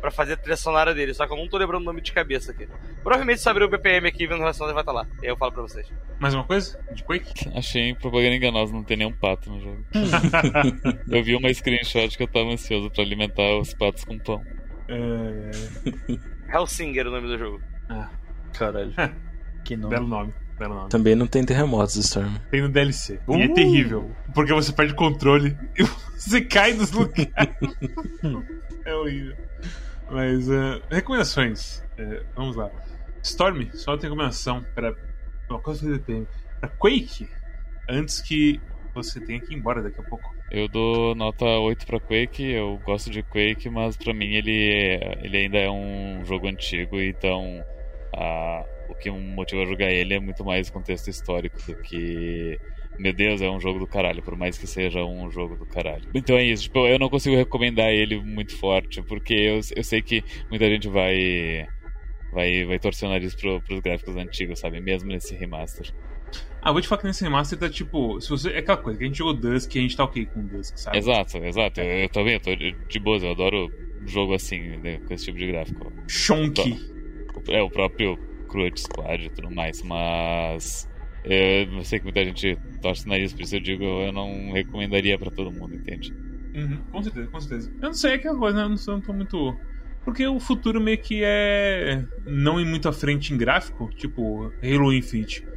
pra 0.00 0.10
fazer 0.10 0.34
a 0.34 0.36
trilha 0.36 0.56
sonora 0.56 0.94
dele. 0.94 1.14
Só 1.14 1.26
que 1.26 1.32
eu 1.32 1.36
não 1.36 1.48
tô 1.48 1.56
lembrando 1.56 1.82
o 1.82 1.84
nome 1.84 2.00
de 2.00 2.12
cabeça 2.12 2.52
aqui. 2.52 2.68
Provavelmente 3.02 3.40
se 3.40 3.48
abrir 3.48 3.64
o 3.64 3.68
BPM 3.68 4.08
aqui 4.08 4.26
vendo 4.26 4.38
o 4.38 4.40
relacionado 4.40 4.74
vai 4.74 4.82
estar 4.82 4.92
tá 4.92 5.00
lá. 5.00 5.06
E 5.22 5.26
aí 5.26 5.32
eu 5.32 5.36
falo 5.36 5.52
pra 5.52 5.62
vocês. 5.62 5.90
Mais 6.18 6.34
uma 6.34 6.44
coisa? 6.44 6.78
De 6.92 7.02
Quake? 7.02 7.50
Achei 7.54 7.94
propaganda 7.94 8.36
enganosa, 8.36 8.72
não 8.72 8.84
tem 8.84 8.96
nenhum 8.96 9.12
pato 9.12 9.50
no 9.50 9.60
jogo. 9.60 9.84
eu 11.10 11.22
vi 11.22 11.34
uma 11.34 11.52
screenshot 11.52 12.16
que 12.16 12.22
eu 12.22 12.28
tava 12.28 12.50
ansioso 12.50 12.90
pra 12.90 13.02
alimentar 13.02 13.58
os 13.58 13.72
patos 13.74 14.04
com 14.04 14.18
pão. 14.18 14.42
É... 14.88 16.54
Hellsinger 16.54 17.06
é 17.06 17.08
o 17.08 17.12
nome 17.12 17.28
do 17.28 17.38
jogo. 17.38 17.60
Ah. 17.88 18.10
Caralho. 18.52 18.92
que 19.64 19.76
nome. 19.76 19.94
Belo 19.94 20.08
nome. 20.08 20.34
Nome. 20.66 20.88
Também 20.88 21.14
não 21.14 21.26
tem 21.26 21.44
terremotos, 21.44 21.96
Storm. 21.96 22.34
Tem 22.50 22.62
no 22.62 22.68
DLC. 22.68 23.20
Uh! 23.26 23.36
E 23.36 23.42
é 23.42 23.48
terrível. 23.48 24.10
Porque 24.34 24.52
você 24.52 24.72
perde 24.72 24.92
o 24.92 24.96
controle 24.96 25.56
e 25.78 25.84
você 26.16 26.40
cai 26.40 26.72
nos 26.72 26.90
lugares. 26.90 27.28
é 28.84 28.94
horrível. 28.94 29.36
Mas, 30.10 30.48
uh, 30.48 30.82
recomendações. 30.90 31.82
Uh, 31.98 32.24
vamos 32.34 32.56
lá. 32.56 32.70
Storm, 33.22 33.68
só 33.74 33.96
tem 33.96 34.08
recomendação 34.08 34.64
para 34.74 34.94
uma 35.48 35.60
coisa 35.60 35.98
que 35.98 36.04
tem. 36.04 36.26
Pra 36.60 36.68
Quake, 36.68 37.28
antes 37.88 38.20
que 38.20 38.60
você 38.94 39.20
tenha 39.20 39.40
que 39.40 39.52
ir 39.52 39.56
embora 39.56 39.82
daqui 39.82 40.00
a 40.00 40.02
pouco. 40.02 40.34
Eu 40.50 40.66
dou 40.66 41.14
nota 41.14 41.44
8 41.44 41.86
pra 41.86 42.00
Quake, 42.00 42.42
eu 42.42 42.80
gosto 42.84 43.10
de 43.10 43.22
Quake, 43.22 43.68
mas 43.68 43.96
pra 43.96 44.14
mim 44.14 44.34
ele, 44.34 44.72
é, 44.72 45.18
ele 45.22 45.36
ainda 45.36 45.58
é 45.58 45.70
um 45.70 46.24
jogo 46.24 46.48
antigo, 46.48 46.98
então 46.98 47.62
o 48.88 48.94
que 48.94 49.10
me 49.10 49.18
motiva 49.18 49.62
a 49.62 49.66
jogar 49.66 49.90
ele 49.90 50.14
é 50.14 50.20
muito 50.20 50.44
mais 50.44 50.70
contexto 50.70 51.08
histórico 51.08 51.56
do 51.66 51.76
que 51.82 52.58
meu 52.98 53.12
Deus, 53.12 53.40
é 53.40 53.48
um 53.48 53.60
jogo 53.60 53.78
do 53.78 53.86
caralho, 53.86 54.22
por 54.22 54.36
mais 54.36 54.58
que 54.58 54.66
seja 54.66 55.04
um 55.04 55.30
jogo 55.30 55.56
do 55.56 55.64
caralho. 55.64 56.02
Então 56.12 56.36
é 56.36 56.42
isso, 56.42 56.64
tipo, 56.64 56.84
eu 56.84 56.98
não 56.98 57.08
consigo 57.08 57.36
recomendar 57.36 57.90
ele 57.90 58.20
muito 58.20 58.56
forte, 58.56 59.00
porque 59.02 59.34
eu, 59.34 59.60
eu 59.76 59.84
sei 59.84 60.02
que 60.02 60.24
muita 60.50 60.68
gente 60.68 60.88
vai 60.88 61.66
vai, 62.32 62.64
vai 62.64 62.78
torcer 62.78 63.08
o 63.08 63.12
nariz 63.12 63.34
pro, 63.34 63.60
pros 63.62 63.80
gráficos 63.80 64.16
antigos, 64.16 64.58
sabe? 64.58 64.80
Mesmo 64.80 65.08
nesse 65.08 65.34
remaster. 65.34 65.92
Ah, 66.60 66.72
vou 66.72 66.80
te 66.80 66.88
falar 66.88 67.00
que 67.00 67.06
nesse 67.06 67.22
remaster 67.22 67.58
tá 67.58 67.68
tipo. 67.70 68.20
Se 68.20 68.28
você, 68.28 68.50
é 68.50 68.58
aquela 68.58 68.76
coisa, 68.76 68.98
que 68.98 69.04
a 69.04 69.06
gente 69.06 69.18
jogou 69.18 69.32
Dusk 69.32 69.74
e 69.74 69.78
a 69.78 69.82
gente 69.82 69.96
tá 69.96 70.04
ok 70.04 70.26
com 70.26 70.44
Dusk, 70.44 70.76
sabe? 70.76 70.98
Exato, 70.98 71.38
exato. 71.38 71.80
Eu, 71.80 72.00
eu 72.00 72.08
também, 72.08 72.34
eu 72.34 72.40
tô 72.40 72.54
de 72.54 72.98
boas, 72.98 73.22
eu 73.22 73.30
adoro 73.30 73.70
jogo 74.06 74.34
assim, 74.34 74.76
né, 74.78 74.98
com 75.06 75.14
esse 75.14 75.26
tipo 75.26 75.38
de 75.38 75.46
gráfico. 75.46 75.92
Shonky. 76.08 76.98
É, 77.48 77.62
o 77.62 77.70
próprio 77.70 78.18
Cruel 78.48 78.76
Squad 78.76 79.24
e 79.24 79.30
tudo 79.30 79.50
mais, 79.50 79.82
mas. 79.82 80.88
Eu 81.24 81.84
sei 81.84 81.98
que 81.98 82.04
muita 82.04 82.24
gente 82.24 82.58
torce 82.80 83.04
o 83.04 83.08
nariz, 83.08 83.32
por 83.32 83.42
isso 83.42 83.56
eu 83.56 83.60
digo, 83.60 83.84
eu 83.84 84.12
não 84.12 84.52
recomendaria 84.52 85.18
pra 85.18 85.30
todo 85.30 85.52
mundo, 85.52 85.74
entende? 85.74 86.14
Uhum, 86.54 86.78
com 86.90 87.02
certeza, 87.02 87.26
com 87.28 87.40
certeza. 87.40 87.72
Eu 87.74 87.88
não 87.88 87.94
sei, 87.94 88.12
é 88.12 88.14
aquela 88.14 88.38
coisa, 88.38 88.56
né? 88.56 88.64
Eu 88.64 88.68
não, 88.70 88.76
sou, 88.76 88.94
não 88.94 89.00
tô 89.00 89.12
muito. 89.12 89.56
Porque 90.04 90.26
o 90.26 90.40
futuro 90.40 90.80
meio 90.80 90.98
que 90.98 91.20
é. 91.22 92.04
Não 92.24 92.60
ir 92.60 92.64
muito 92.64 92.88
à 92.88 92.92
frente 92.92 93.34
em 93.34 93.36
gráfico, 93.36 93.90
tipo 93.94 94.52
Halo 94.62 94.92
Infinite 94.92 95.47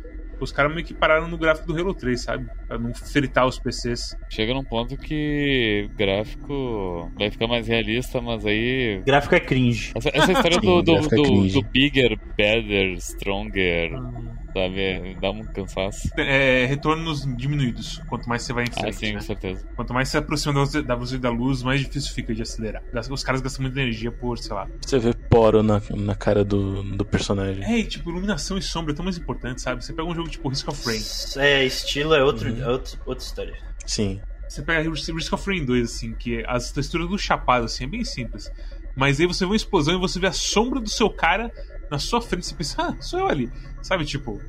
os 0.43 0.51
caras 0.51 0.73
meio 0.73 0.85
que 0.85 0.93
pararam 0.93 1.27
no 1.27 1.37
gráfico 1.37 1.71
do 1.71 1.79
Halo 1.79 1.93
3, 1.93 2.21
sabe? 2.21 2.47
Pra 2.67 2.77
não 2.77 2.93
fritar 2.93 3.47
os 3.47 3.59
PCs. 3.59 4.15
Chega 4.29 4.53
num 4.53 4.63
ponto 4.63 4.97
que 4.97 5.89
o 5.91 5.97
gráfico 5.97 7.11
vai 7.17 7.29
ficar 7.29 7.47
mais 7.47 7.67
realista, 7.67 8.21
mas 8.21 8.45
aí. 8.45 9.01
Gráfico 9.05 9.35
é 9.35 9.39
cringe. 9.39 9.91
Essa, 9.95 10.09
essa 10.13 10.31
história 10.31 10.59
Sim, 10.59 10.65
do, 10.65 10.81
do, 10.81 10.95
é 10.95 11.01
do, 11.01 11.47
do, 11.47 11.61
bigger, 11.63 12.17
better, 12.35 12.97
stronger. 12.97 13.93
Ah 13.95 14.30
sabe? 14.53 15.17
Dá 15.19 15.31
um 15.31 15.43
cansaço. 15.43 16.09
É, 16.17 16.65
retornos 16.65 17.25
diminuídos, 17.35 18.01
quanto 18.07 18.27
mais 18.27 18.43
você 18.43 18.53
vai 18.53 18.65
em 18.65 18.69
ah, 18.69 18.81
frente. 18.81 18.95
Ah, 18.95 18.99
sim, 18.99 19.13
né? 19.13 19.19
com 19.19 19.25
certeza. 19.25 19.65
Quanto 19.75 19.93
mais 19.93 20.09
você 20.09 20.17
aproxima 20.17 20.53
da 20.53 20.95
velocidade 20.95 21.21
da 21.21 21.29
luz, 21.29 21.63
mais 21.63 21.81
difícil 21.81 22.13
fica 22.13 22.33
de 22.33 22.41
acelerar. 22.41 22.81
Os 23.09 23.23
caras 23.23 23.41
gastam 23.41 23.63
muita 23.63 23.79
energia 23.79 24.11
por, 24.11 24.37
sei 24.37 24.53
lá. 24.53 24.67
Você 24.81 24.99
vê 24.99 25.13
poro 25.13 25.63
na, 25.63 25.81
na 25.95 26.15
cara 26.15 26.43
do, 26.43 26.83
do 26.83 27.05
personagem. 27.05 27.63
É, 27.63 27.79
e, 27.79 27.85
tipo, 27.85 28.09
iluminação 28.09 28.57
e 28.57 28.61
sombra 28.61 28.93
é 28.93 28.95
tão 28.95 29.03
mais 29.03 29.17
importante, 29.17 29.61
sabe? 29.61 29.83
Você 29.83 29.93
pega 29.93 30.07
um 30.07 30.15
jogo 30.15 30.29
tipo 30.29 30.49
Risk 30.49 30.67
of 30.67 30.85
Rain. 30.85 31.01
É, 31.37 31.65
estilo 31.65 32.13
é 32.13 32.23
outro, 32.23 32.49
uhum. 32.49 32.61
é 32.61 32.67
outro, 32.67 32.99
outra 33.05 33.23
história. 33.23 33.57
Sim. 33.85 34.21
Você 34.47 34.61
pega 34.61 34.89
Risk 34.89 35.33
of 35.33 35.49
Rain 35.49 35.65
2, 35.65 35.83
assim, 35.83 36.13
que 36.13 36.43
as 36.45 36.71
texturas 36.71 37.07
do 37.07 37.17
chapado, 37.17 37.65
assim, 37.65 37.85
é 37.85 37.87
bem 37.87 38.03
simples. 38.03 38.51
Mas 38.95 39.19
aí 39.19 39.25
você 39.25 39.45
vê 39.45 39.51
uma 39.51 39.55
explosão 39.55 39.95
e 39.95 39.99
você 39.99 40.19
vê 40.19 40.27
a 40.27 40.33
sombra 40.33 40.79
do 40.79 40.89
seu 40.89 41.09
cara 41.09 41.51
na 41.91 41.99
sua 41.99 42.21
frente. 42.21 42.47
Você 42.47 42.55
pensa, 42.55 42.81
ah, 42.81 43.01
sou 43.01 43.19
eu 43.19 43.27
ali. 43.27 43.51
Sabe, 43.81 44.05
tipo, 44.05 44.41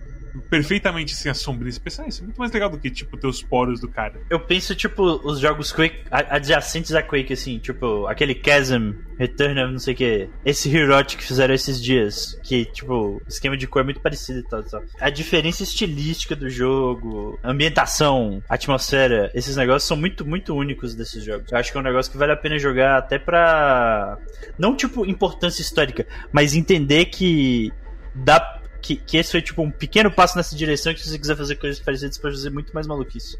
perfeitamente 0.48 1.14
sem 1.14 1.30
assim, 1.30 1.40
a 1.40 1.42
sombrinha. 1.42 1.72
Você 1.72 2.02
isso 2.06 2.22
é 2.22 2.24
muito 2.24 2.38
mais 2.38 2.52
legal 2.52 2.68
do 2.68 2.78
que, 2.78 2.90
tipo, 2.90 3.16
ter 3.16 3.26
os 3.26 3.42
poros 3.42 3.80
do 3.80 3.88
cara. 3.88 4.20
Eu 4.30 4.40
penso, 4.40 4.74
tipo, 4.74 5.02
os 5.02 5.38
jogos 5.38 5.72
Quake, 5.72 6.04
adjacentes 6.10 6.94
a 6.94 7.02
Quake, 7.02 7.32
assim, 7.32 7.58
tipo, 7.58 8.06
aquele 8.06 8.40
Chasm, 8.44 8.92
Return 9.18 9.62
of 9.62 9.72
não 9.72 9.78
sei 9.78 9.94
o 9.94 9.96
que, 9.96 10.28
esse 10.44 10.74
Heroic 10.74 11.16
que 11.16 11.24
fizeram 11.24 11.54
esses 11.54 11.82
dias, 11.82 12.38
que, 12.42 12.64
tipo, 12.64 12.94
o 12.94 13.22
esquema 13.28 13.56
de 13.56 13.66
cor 13.66 13.82
é 13.82 13.84
muito 13.84 14.00
parecido 14.00 14.40
e 14.40 14.42
tal, 14.42 14.62
tal. 14.62 14.82
A 15.00 15.10
diferença 15.10 15.62
estilística 15.62 16.34
do 16.34 16.48
jogo, 16.48 17.38
ambientação, 17.42 18.42
atmosfera, 18.48 19.30
esses 19.34 19.56
negócios 19.56 19.84
são 19.86 19.96
muito, 19.96 20.26
muito 20.26 20.54
únicos 20.54 20.94
desses 20.94 21.24
jogos. 21.24 21.50
Eu 21.50 21.58
acho 21.58 21.70
que 21.70 21.78
é 21.78 21.80
um 21.80 21.84
negócio 21.84 22.10
que 22.10 22.18
vale 22.18 22.32
a 22.32 22.36
pena 22.36 22.58
jogar 22.58 22.98
até 22.98 23.18
pra. 23.18 24.18
Não, 24.58 24.74
tipo, 24.76 25.06
importância 25.06 25.62
histórica, 25.62 26.06
mas 26.32 26.54
entender 26.54 27.06
que 27.06 27.72
dá 28.14 28.61
que, 28.82 28.96
que 28.96 29.16
esse 29.16 29.30
foi 29.30 29.40
tipo 29.40 29.62
um 29.62 29.70
pequeno 29.70 30.10
passo 30.10 30.36
nessa 30.36 30.56
direção 30.56 30.92
que 30.92 31.00
se 31.00 31.08
você 31.08 31.18
quiser 31.18 31.36
fazer 31.36 31.56
coisas 31.56 31.80
parecidas 31.80 32.18
pode 32.18 32.34
fazer 32.34 32.50
muito 32.50 32.74
mais 32.74 32.86
maluquice. 32.86 33.38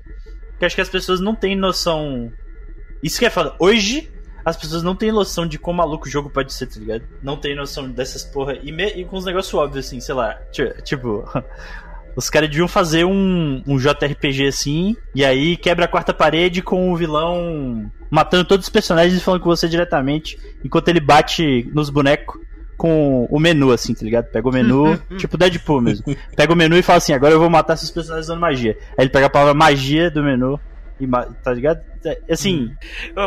Porque 0.50 0.64
acho 0.64 0.74
que 0.76 0.80
as 0.80 0.88
pessoas 0.88 1.20
não 1.20 1.34
têm 1.34 1.56
noção. 1.56 2.32
Isso 3.02 3.18
que 3.18 3.26
é 3.26 3.30
foda. 3.30 3.54
Hoje, 3.58 4.10
as 4.44 4.56
pessoas 4.56 4.82
não 4.82 4.94
têm 4.94 5.10
noção 5.10 5.46
de 5.46 5.58
quão 5.58 5.74
maluco 5.74 6.06
o 6.06 6.10
jogo 6.10 6.30
pode 6.30 6.52
ser, 6.52 6.66
tá 6.66 6.78
ligado? 6.78 7.02
Não 7.20 7.36
tem 7.36 7.56
noção 7.56 7.90
dessas 7.90 8.24
porra. 8.24 8.56
E, 8.62 8.70
me... 8.70 8.86
e 8.86 9.04
com 9.04 9.16
uns 9.16 9.24
negócios 9.24 9.52
óbvios, 9.52 9.86
assim, 9.86 10.00
sei 10.00 10.14
lá. 10.14 10.34
Tipo. 10.84 11.28
Os 12.14 12.28
caras 12.28 12.50
deviam 12.50 12.68
fazer 12.68 13.06
um, 13.06 13.62
um 13.66 13.78
JRPG 13.78 14.46
assim, 14.46 14.94
e 15.14 15.24
aí 15.24 15.56
quebra 15.56 15.86
a 15.86 15.88
quarta 15.88 16.12
parede 16.12 16.60
com 16.60 16.92
o 16.92 16.96
vilão 16.96 17.90
matando 18.10 18.44
todos 18.44 18.66
os 18.66 18.70
personagens 18.70 19.18
e 19.18 19.24
falando 19.24 19.40
com 19.40 19.48
você 19.48 19.66
diretamente, 19.66 20.38
enquanto 20.62 20.88
ele 20.88 21.00
bate 21.00 21.66
nos 21.72 21.88
bonecos 21.88 22.38
com 22.82 23.28
o 23.30 23.38
menu, 23.38 23.70
assim, 23.70 23.94
tá 23.94 24.04
ligado? 24.04 24.24
Pega 24.24 24.48
o 24.48 24.52
menu, 24.52 25.00
tipo 25.16 25.38
Deadpool 25.38 25.80
mesmo. 25.80 26.04
Pega 26.34 26.52
o 26.52 26.56
menu 26.56 26.76
e 26.76 26.82
fala 26.82 26.98
assim: 26.98 27.12
agora 27.12 27.32
eu 27.32 27.38
vou 27.38 27.48
matar 27.48 27.74
esses 27.74 27.92
personagens 27.92 28.26
usando 28.26 28.40
magia. 28.40 28.76
Aí 28.98 29.04
ele 29.04 29.08
pega 29.08 29.26
a 29.26 29.30
palavra 29.30 29.54
magia 29.54 30.10
do 30.10 30.20
menu 30.20 30.58
e 30.98 31.06
tá 31.44 31.52
ligado? 31.52 31.80
É, 32.04 32.18
assim. 32.28 32.72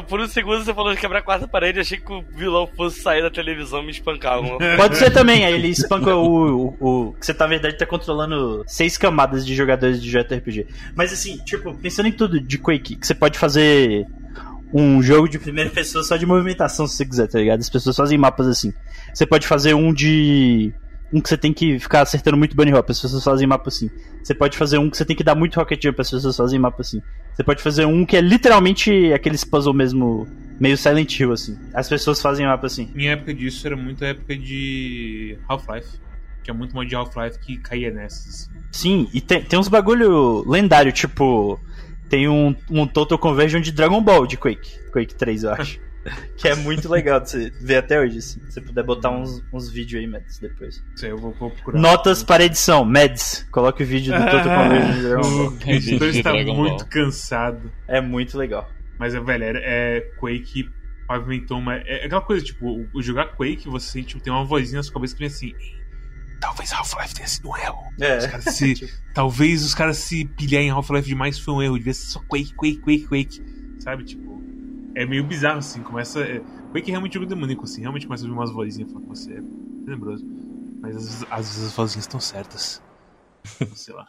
Por 0.10 0.20
um 0.20 0.28
segundo 0.28 0.62
você 0.62 0.74
falou 0.74 0.94
de 0.94 1.00
quebrar 1.00 1.20
a 1.20 1.22
quarta 1.22 1.48
parede, 1.48 1.80
achei 1.80 1.98
que 1.98 2.12
o 2.12 2.22
vilão 2.22 2.68
fosse 2.76 3.00
sair 3.00 3.22
da 3.22 3.30
televisão 3.30 3.82
e 3.82 3.86
me 3.86 3.92
espancar. 3.92 4.40
Pode 4.76 4.98
ser 4.98 5.10
também, 5.12 5.46
aí 5.46 5.54
ele 5.54 5.70
espanca 5.70 6.14
o, 6.14 6.76
o, 6.78 7.08
o, 7.08 7.14
Que 7.14 7.26
você 7.26 7.34
tá, 7.34 7.46
na 7.46 7.52
verdade, 7.52 7.78
tá 7.78 7.86
controlando 7.86 8.62
seis 8.68 8.98
camadas 8.98 9.46
de 9.46 9.56
jogadores 9.56 10.04
de 10.04 10.12
JRPG. 10.12 10.68
Mas 10.94 11.14
assim, 11.14 11.38
tipo, 11.46 11.74
pensando 11.76 12.10
em 12.10 12.12
tudo 12.12 12.42
de 12.42 12.58
Quake, 12.58 12.98
que 12.98 13.08
você 13.08 13.16
pode 13.16 13.40
fazer 13.40 14.06
um 14.74 15.02
jogo 15.02 15.28
de 15.28 15.40
primeira 15.40 15.70
pessoa 15.70 16.04
só 16.04 16.18
de 16.18 16.26
movimentação, 16.26 16.88
se 16.88 16.96
você 16.96 17.06
quiser, 17.06 17.28
tá 17.28 17.40
ligado? 17.40 17.60
As 17.60 17.70
pessoas 17.70 17.96
fazem 17.96 18.18
mapas 18.18 18.48
assim. 18.48 18.74
Você 19.14 19.26
pode 19.26 19.48
fazer 19.48 19.74
um 19.74 19.94
de. 19.94 20.74
Um 21.14 21.22
que 21.22 21.30
você 21.30 21.38
tem 21.38 21.54
que 21.54 21.80
ficar 21.80 22.02
acertando 22.02 22.36
muito 22.36 22.56
bunny 22.56 22.74
hop, 22.74 22.90
as 22.90 23.00
pessoas 23.00 23.24
fazem 23.24 23.48
mapa 23.48 23.70
assim. 23.70 23.90
Você 24.24 24.34
pode 24.34 24.58
fazer 24.58 24.80
um 24.80 24.90
que 24.90 24.98
você 24.98 25.06
tem 25.06 25.16
que 25.16 25.24
dar 25.24 25.36
muito 25.36 25.56
rocket 25.56 25.82
jump, 25.82 26.02
as 26.02 26.10
pessoas 26.10 26.36
fazem 26.36 26.60
mapa 26.60 26.82
assim. 26.82 27.02
Você 27.34 27.44
pode 27.44 27.62
fazer 27.62 27.86
um 27.86 28.06
que 28.06 28.18
é 28.18 28.22
literalmente 28.22 29.14
aqueles 29.14 29.44
puzzle 29.44 29.74
mesmo, 29.74 30.28
meio 30.60 30.76
Silent 30.76 31.20
Hill, 31.20 31.32
assim. 31.32 31.58
As 31.74 31.88
pessoas 31.88 32.22
fazem 32.22 32.46
mapa 32.46 32.66
assim. 32.66 32.90
Minha 32.94 33.12
época 33.12 33.34
disso 33.34 33.66
era 33.68 33.78
muito 33.78 34.04
a 34.04 34.08
época 34.08 34.36
de 34.36 35.38
Half-Life. 35.48 36.00
Que 36.44 36.52
é 36.52 36.54
muito 36.54 36.76
mod 36.76 36.88
de 36.88 36.96
Half-Life 36.96 37.40
que 37.40 37.58
caía 37.58 37.92
nessas. 37.92 38.28
Assim. 38.28 38.50
Sim, 38.72 39.10
e 39.14 39.22
tem, 39.22 39.42
tem 39.42 39.58
uns 39.58 39.68
bagulho 39.68 40.44
lendário, 40.50 40.92
tipo. 40.92 41.60
Tem 42.10 42.28
um, 42.28 42.56
um 42.70 42.88
Total 42.88 43.18
Conversion 43.18 43.60
de 43.60 43.72
Dragon 43.72 44.02
Ball 44.02 44.28
de 44.28 44.38
Quake. 44.38 44.80
Quake 44.92 45.16
3, 45.16 45.44
eu 45.44 45.52
acho. 45.52 45.80
que 46.38 46.48
é 46.48 46.56
muito 46.56 46.88
legal 46.88 47.20
de 47.20 47.30
você 47.30 47.50
ver 47.62 47.78
até 47.78 48.00
hoje. 48.00 48.20
Assim. 48.20 48.40
Se 48.42 48.54
você 48.54 48.62
puder 48.62 48.84
botar 48.84 49.10
uns, 49.10 49.44
uns 49.52 49.70
vídeos 49.70 50.02
aí, 50.02 50.08
Mads, 50.08 50.40
depois. 50.40 50.84
Sim, 50.96 51.08
eu 51.08 51.18
vou, 51.18 51.32
vou 51.34 51.50
procurar. 51.50 51.80
Notas 51.80 52.24
para 52.24 52.44
edição, 52.44 52.86
Mads. 52.86 53.48
Coloque 53.52 53.84
o 53.84 53.86
vídeo 53.86 54.14
do 54.14 54.24
Total 54.24 54.44
Conversion 54.44 54.94
de 54.94 55.02
Dragon 55.02 55.22
Ball. 55.22 55.54
O 55.66 55.70
editor 55.70 56.08
está 56.10 56.34
muito 56.34 56.86
cansado. 56.88 57.72
É 57.88 58.00
muito 58.00 58.38
legal. 58.38 58.70
Mas, 59.00 59.14
velho, 59.14 59.44
é, 59.44 59.52
é 59.64 60.02
Quake 60.20 60.70
pavimentou 61.08 61.58
uma. 61.58 61.76
É 61.76 62.06
aquela 62.06 62.22
coisa, 62.22 62.44
tipo, 62.44 62.88
o 62.94 63.02
jogar 63.02 63.36
Quake, 63.36 63.68
você 63.68 64.02
tipo, 64.04 64.22
tem 64.22 64.32
uma 64.32 64.46
vozinha 64.46 64.78
na 64.78 64.84
sua 64.84 64.94
cabeça 64.94 65.14
que 65.14 65.20
vem 65.20 65.28
assim 65.28 65.54
talvez 66.40 66.72
Half-Life 66.72 67.16
tenha 67.16 67.28
sido 67.28 67.50
um 67.50 67.58
erro. 67.58 67.84
É. 68.00 68.18
Os 68.18 68.56
se, 68.56 68.74
tipo... 68.76 68.92
Talvez 69.14 69.64
os 69.64 69.74
caras 69.74 69.98
se 69.98 70.26
pilharem 70.26 70.68
em 70.68 70.72
Half-Life 70.72 71.08
demais 71.08 71.40
foi 71.40 71.54
um 71.54 71.62
erro. 71.62 71.78
Devia 71.78 71.94
ser 71.94 72.08
só 72.08 72.20
Quake, 72.20 72.54
Quake, 72.54 72.78
Quake, 72.80 73.08
Quake. 73.08 73.42
Sabe? 73.80 74.04
Tipo. 74.04 74.44
É 74.96 75.06
meio 75.06 75.24
bizarro, 75.24 75.60
assim. 75.60 75.82
Começa. 75.82 76.22
É... 76.22 76.42
Quake 76.72 76.90
é 76.90 76.92
realmente 76.92 77.14
jogo 77.14 77.26
demoníaco, 77.26 77.64
assim. 77.64 77.82
Realmente 77.82 78.08
começa 78.08 78.24
a 78.24 78.28
ouvir 78.28 78.38
umas 78.38 78.52
vozinhas 78.52 78.92
falando 78.92 79.08
com 79.08 79.16
você. 79.16 79.34
É 79.34 79.42
tenebroso. 79.86 80.26
Mas 80.82 80.96
às, 80.96 81.24
às 81.32 81.48
vezes 81.48 81.68
as 81.68 81.74
vozinhas 81.74 82.04
estão 82.06 82.20
certas. 82.20 82.82
Sei 83.76 83.94
lá. 83.94 84.08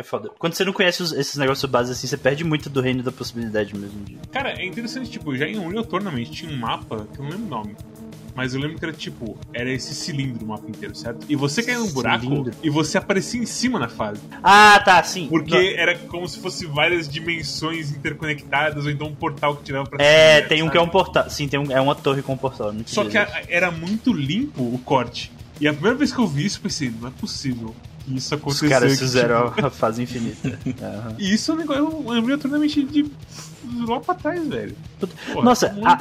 É 0.00 0.04
foda. 0.04 0.30
Quando 0.38 0.54
você 0.54 0.64
não 0.64 0.72
conhece 0.72 1.02
os, 1.02 1.12
esses 1.12 1.36
negócios 1.36 1.68
básicos 1.68 1.98
assim, 1.98 2.06
você 2.06 2.16
perde 2.16 2.44
muito 2.44 2.70
do 2.70 2.80
reino 2.80 3.02
da 3.02 3.10
possibilidade 3.10 3.76
mesmo. 3.76 4.04
De... 4.04 4.14
Cara, 4.28 4.52
é 4.52 4.64
interessante, 4.64 5.10
tipo, 5.10 5.36
já 5.36 5.44
em 5.46 5.58
Unreal 5.58 5.84
Tournament 5.84 6.30
tinha 6.30 6.52
um 6.52 6.56
mapa 6.56 7.04
que 7.12 7.18
eu 7.18 7.24
não 7.24 7.32
lembro 7.32 7.46
o 7.46 7.48
nome 7.48 7.76
mas 8.38 8.54
eu 8.54 8.60
lembro 8.60 8.78
que 8.78 8.84
era 8.84 8.94
tipo, 8.94 9.36
era 9.52 9.68
esse 9.68 9.92
cilindro 9.92 10.44
o 10.44 10.48
mapa 10.48 10.70
inteiro, 10.70 10.94
certo? 10.94 11.26
E 11.28 11.34
você 11.34 11.60
caía 11.60 11.76
num 11.80 11.88
buraco 11.90 12.22
cilindro. 12.24 12.54
e 12.62 12.70
você 12.70 12.96
aparecia 12.96 13.40
em 13.42 13.46
cima 13.46 13.80
na 13.80 13.88
fase. 13.88 14.20
Ah, 14.44 14.80
tá, 14.84 15.02
sim. 15.02 15.26
Porque 15.28 15.50
Não. 15.50 15.58
era 15.80 15.98
como 15.98 16.28
se 16.28 16.38
fosse 16.38 16.64
várias 16.64 17.08
dimensões 17.08 17.90
interconectadas, 17.90 18.84
ou 18.84 18.90
então 18.92 19.08
um 19.08 19.14
portal 19.14 19.56
que 19.56 19.64
tirava 19.64 19.90
pra 19.90 20.00
É, 20.00 20.36
cima, 20.36 20.48
tem 20.48 20.58
sabe? 20.58 20.68
um 20.68 20.70
que 20.70 20.78
é 20.78 20.80
um 20.80 20.88
portal. 20.88 21.28
Sim, 21.28 21.48
tem 21.48 21.58
um, 21.58 21.72
é 21.72 21.80
uma 21.80 21.96
torre 21.96 22.22
com 22.22 22.34
um 22.34 22.36
portal. 22.36 22.72
Só 22.86 23.04
que 23.04 23.18
a, 23.18 23.42
era 23.48 23.72
muito 23.72 24.12
limpo 24.12 24.62
o 24.62 24.78
corte. 24.84 25.32
E 25.60 25.66
a 25.66 25.72
primeira 25.72 25.96
vez 25.98 26.12
que 26.12 26.20
eu 26.20 26.26
vi 26.28 26.46
isso, 26.46 26.58
eu 26.58 26.62
pensei, 26.62 26.94
não 27.00 27.08
é 27.08 27.10
possível 27.10 27.74
que 28.04 28.16
isso 28.16 28.32
aconteceu. 28.36 28.68
Os 28.68 28.72
caras 28.72 28.96
fizeram 29.00 29.50
tipo... 29.50 29.66
a 29.66 29.70
fase 29.70 30.00
infinita. 30.04 30.56
Uhum. 30.64 31.14
E 31.18 31.34
isso 31.34 31.50
é 31.50 31.54
um 31.54 31.58
negócio, 31.58 31.82
eu 31.82 32.08
lembrei 32.12 32.36
totalmente 32.38 32.84
de 32.84 33.04
lá 33.86 34.00
pra 34.00 34.14
trás, 34.14 34.46
velho. 34.46 34.76
Porra, 35.32 35.44
Nossa, 35.44 35.74
a, 35.84 35.92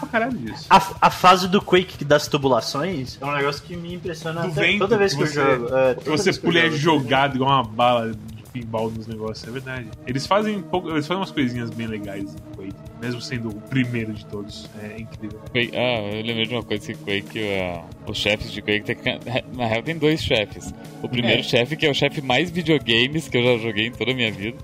a, 0.69 0.81
a, 1.01 1.09
fase 1.09 1.47
do 1.47 1.61
Quake 1.61 2.03
das 2.03 2.27
tubulações 2.27 3.17
é 3.21 3.25
um 3.25 3.31
negócio 3.31 3.63
que 3.63 3.75
me 3.75 3.93
impressiona 3.93 4.45
até, 4.45 4.61
vento, 4.61 4.79
toda 4.79 4.97
vez 4.97 5.13
que, 5.13 5.25
você, 5.25 5.39
eu 5.39 5.59
jogo. 5.59 5.75
É, 5.75 5.93
você 5.95 6.33
pulha 6.33 6.69
jogado 6.71 7.35
igual 7.35 7.49
uma 7.49 7.63
bala 7.63 8.11
de 8.11 8.43
pinball 8.51 8.89
nos 8.89 9.07
negócios, 9.07 9.47
é 9.47 9.51
verdade. 9.51 9.87
Eles 10.05 10.25
fazem 10.25 10.61
pouco, 10.61 10.89
eles 10.89 11.05
fazem 11.05 11.19
umas 11.19 11.31
coisinhas 11.31 11.69
bem 11.69 11.87
legais 11.87 12.33
em 12.33 12.55
Quake, 12.55 12.75
mesmo 13.01 13.21
sendo 13.21 13.49
o 13.49 13.61
primeiro 13.61 14.13
de 14.13 14.25
todos. 14.25 14.69
É 14.81 14.99
incrível. 14.99 15.39
Ah, 15.53 16.15
eu 16.15 16.25
lembrei 16.25 16.45
de 16.45 16.53
uma 16.53 16.63
coisa 16.63 16.93
que 16.93 16.95
Quake, 16.95 17.39
uh, 17.39 18.11
os 18.11 18.17
chefes 18.17 18.51
de 18.51 18.61
Quake, 18.61 18.95
tem, 18.95 19.19
na 19.53 19.65
real 19.65 19.83
tem 19.83 19.97
dois 19.97 20.21
chefes. 20.21 20.73
O 21.01 21.09
primeiro 21.09 21.41
é. 21.41 21.43
chefe, 21.43 21.75
que 21.75 21.85
é 21.85 21.91
o 21.91 21.93
chefe 21.93 22.21
mais 22.21 22.49
videogames 22.49 23.27
que 23.27 23.37
eu 23.37 23.43
já 23.43 23.57
joguei 23.57 23.87
em 23.87 23.91
toda 23.91 24.11
a 24.11 24.15
minha 24.15 24.31
vida. 24.31 24.57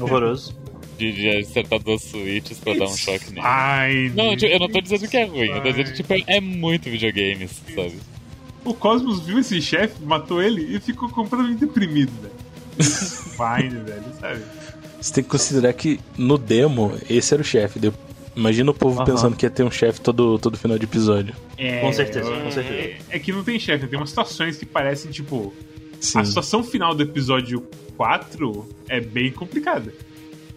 Horroroso 0.00 0.63
de, 0.98 1.12
de 1.12 1.28
acertar 1.38 1.78
duas 1.80 2.02
switches 2.02 2.58
pra 2.58 2.74
dar 2.74 2.84
um 2.84 2.96
choque 2.96 3.30
nele. 3.30 3.40
Ai, 3.42 4.12
não, 4.14 4.36
tipo, 4.36 4.52
eu 4.52 4.58
não 4.58 4.68
tô 4.68 4.80
dizendo 4.80 5.08
que 5.08 5.16
é 5.16 5.24
ruim, 5.24 5.48
eu 5.48 5.62
tô 5.62 5.70
dizendo 5.70 5.86
que 5.90 5.96
tipo, 5.96 6.14
é 6.26 6.40
muito 6.40 6.90
videogames, 6.90 7.62
sabe? 7.74 7.98
O 8.64 8.72
Cosmos 8.72 9.20
viu 9.20 9.38
esse 9.38 9.60
chefe, 9.60 10.02
matou 10.02 10.42
ele 10.42 10.74
e 10.74 10.80
ficou 10.80 11.08
completamente 11.08 11.60
deprimido, 11.60 12.12
velho. 12.22 12.34
Fine, 12.80 13.80
velho, 13.84 14.04
sabe? 14.20 14.42
Você 15.00 15.12
tem 15.12 15.24
que 15.24 15.30
considerar 15.30 15.72
que 15.74 16.00
no 16.16 16.38
demo, 16.38 16.96
esse 17.10 17.34
era 17.34 17.42
o 17.42 17.44
chefe. 17.44 17.78
Imagina 18.34 18.70
o 18.70 18.74
povo 18.74 18.98
uhum. 18.98 19.04
pensando 19.04 19.36
que 19.36 19.44
ia 19.44 19.50
ter 19.50 19.62
um 19.62 19.70
chefe 19.70 20.00
todo, 20.00 20.38
todo 20.38 20.56
final 20.56 20.78
de 20.78 20.84
episódio. 20.84 21.34
É, 21.58 21.80
com 21.80 21.92
certeza, 21.92 22.30
com 22.30 22.50
certeza. 22.50 22.74
É, 22.74 22.98
é 23.10 23.18
que 23.18 23.30
não 23.30 23.44
tem 23.44 23.58
chefe, 23.58 23.86
tem 23.86 23.98
umas 23.98 24.08
situações 24.08 24.56
que 24.56 24.64
parecem, 24.64 25.10
tipo. 25.10 25.52
Sim. 26.00 26.18
A 26.18 26.24
situação 26.24 26.62
final 26.62 26.94
do 26.94 27.02
episódio 27.02 27.66
4 27.96 28.68
é 28.88 29.00
bem 29.00 29.30
complicada 29.30 29.92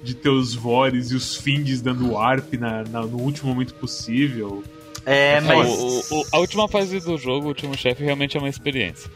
de 0.08 0.14
ter 0.14 0.30
os 0.30 0.56
Vores 0.56 1.12
e 1.12 1.16
os 1.16 1.36
Finds 1.36 1.82
dando 1.82 2.14
warp 2.14 2.54
na, 2.54 2.84
na, 2.86 3.02
no 3.02 3.18
último 3.18 3.50
momento 3.50 3.74
possível. 3.74 4.64
É, 5.06 5.42
mas. 5.42 5.68
O, 5.68 6.16
o, 6.16 6.26
a 6.32 6.40
última 6.40 6.68
fase 6.70 7.02
do 7.02 7.18
jogo, 7.18 7.46
o 7.46 7.50
último 7.50 7.78
chefe, 7.78 8.06
realmente 8.06 8.38
é 8.38 8.40
uma 8.40 8.48
experiência. 8.48 9.12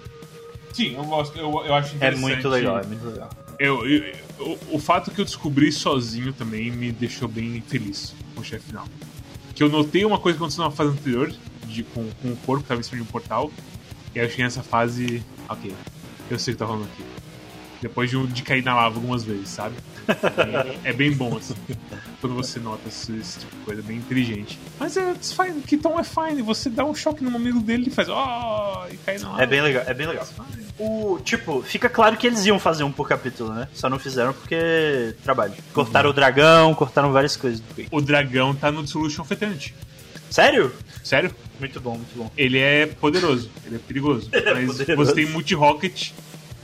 Sim, 0.74 0.96
eu 0.96 1.04
gosto, 1.06 1.38
eu, 1.38 1.50
eu 1.66 1.74
acho 1.74 1.94
é 1.94 1.96
interessante. 1.96 2.04
É 2.04 2.28
muito 2.28 2.50
legal, 2.50 2.80
é 2.80 2.86
muito 2.86 3.06
legal. 3.06 3.30
Eu, 3.58 3.88
eu, 3.88 4.14
eu, 4.39 4.60
o 4.70 4.80
fato 4.80 5.12
que 5.12 5.22
eu 5.22 5.26
descobri 5.26 5.72
sozinho 5.72 6.34
também 6.34 6.70
me 6.70 6.92
deixou 6.92 7.28
bem 7.28 7.64
feliz 7.66 8.14
com 8.36 8.42
o 8.42 8.44
chefe 8.44 8.68
final. 8.68 8.86
Que 9.56 9.64
eu 9.64 9.70
notei 9.70 10.04
uma 10.04 10.20
coisa 10.20 10.38
que 10.38 10.44
aconteceu 10.44 10.66
na 10.66 10.72
fase 10.72 10.92
anterior, 10.92 11.32
de, 11.68 11.84
com, 11.84 12.10
com 12.22 12.30
o 12.30 12.38
corpo 12.38 12.58
que 12.58 12.66
estava 12.66 12.82
em 12.82 12.84
cima 12.84 12.98
de 12.98 13.04
um 13.04 13.12
portal, 13.12 13.50
e 14.14 14.20
aí 14.20 14.26
eu 14.26 14.30
cheguei 14.30 14.44
nessa 14.44 14.64
fase. 14.64 15.24
Ok, 15.48 15.74
eu 16.30 16.38
sei 16.38 16.54
o 16.54 16.56
que 16.56 16.60
tá 16.60 16.66
rolando 16.66 16.89
aqui. 16.94 17.04
Depois 17.82 18.10
de, 18.10 18.28
de 18.28 18.44
cair 18.44 18.64
na 18.64 18.76
lava 18.76 18.96
algumas 18.96 19.24
vezes, 19.24 19.50
sabe? 19.50 19.76
É, 20.84 20.89
é, 20.89 20.93
bem 20.93 21.12
bom, 21.12 21.38
assim. 21.38 21.56
Quando 22.20 22.36
você 22.36 22.60
nota 22.60 22.88
esse, 22.88 23.16
esse, 23.18 23.39
tipo 23.39 23.56
de 23.56 23.64
coisa, 23.64 23.82
bem 23.82 23.97
inteligente. 23.97 24.60
Mas 24.80 24.97
é 24.97 25.14
fine, 25.16 25.62
que 25.62 25.78
tom 25.78 25.99
é 25.99 26.04
fine. 26.04 26.41
Você 26.41 26.70
dá 26.70 26.86
um 26.86 26.93
choque 26.93 27.24
no 27.24 27.36
amigo 27.36 27.60
dele 27.60 27.86
e 27.88 27.89
faz. 27.89 28.08
Oh! 28.10 28.86
E 28.91 28.97
cai 28.97 29.18
na. 29.18 29.41
É 29.41 29.45
bem 29.45 29.62
legal, 29.62 29.84
é 29.86 29.93
bem 29.93 30.08
legal. 30.08 30.28
O, 30.78 31.20
tipo, 31.24 31.62
fica 31.62 31.89
claro 31.89 32.18
que 32.18 32.28
eles 32.28 32.45
iam 32.45 32.60
fazer 32.60 32.84
um 32.84 32.91
por 32.91 33.08
capítulo, 33.08 33.54
né? 33.54 33.68
Só 33.74 33.89
não 33.89 33.99
fizeram 33.99 34.34
porque 34.34 35.16
trabalho. 35.24 35.54
Cortaram 35.74 36.10
uhum. 36.10 36.14
o 36.14 36.16
dragão, 36.16 36.74
cortaram 36.74 37.12
várias 37.12 37.36
coisas. 37.36 37.62
O 37.91 38.02
dragão 38.02 38.56
tá 38.56 38.72
no 38.72 38.84
Dissolution 38.84 39.24
Fetante. 39.24 39.76
Sério? 40.32 40.74
Sério? 41.04 41.36
Muito 41.60 41.80
bom, 41.82 41.95
muito 41.95 42.16
bom. 42.16 42.32
Ele 42.38 42.58
é 42.58 42.86
poderoso, 42.86 43.52
ele 43.66 43.76
é 43.76 43.80
perigoso. 43.80 44.30
É 44.34 44.54
mas 44.54 44.78
poderoso. 44.78 45.10
você 45.10 45.14
tem 45.14 45.26
multi-rocket 45.26 46.12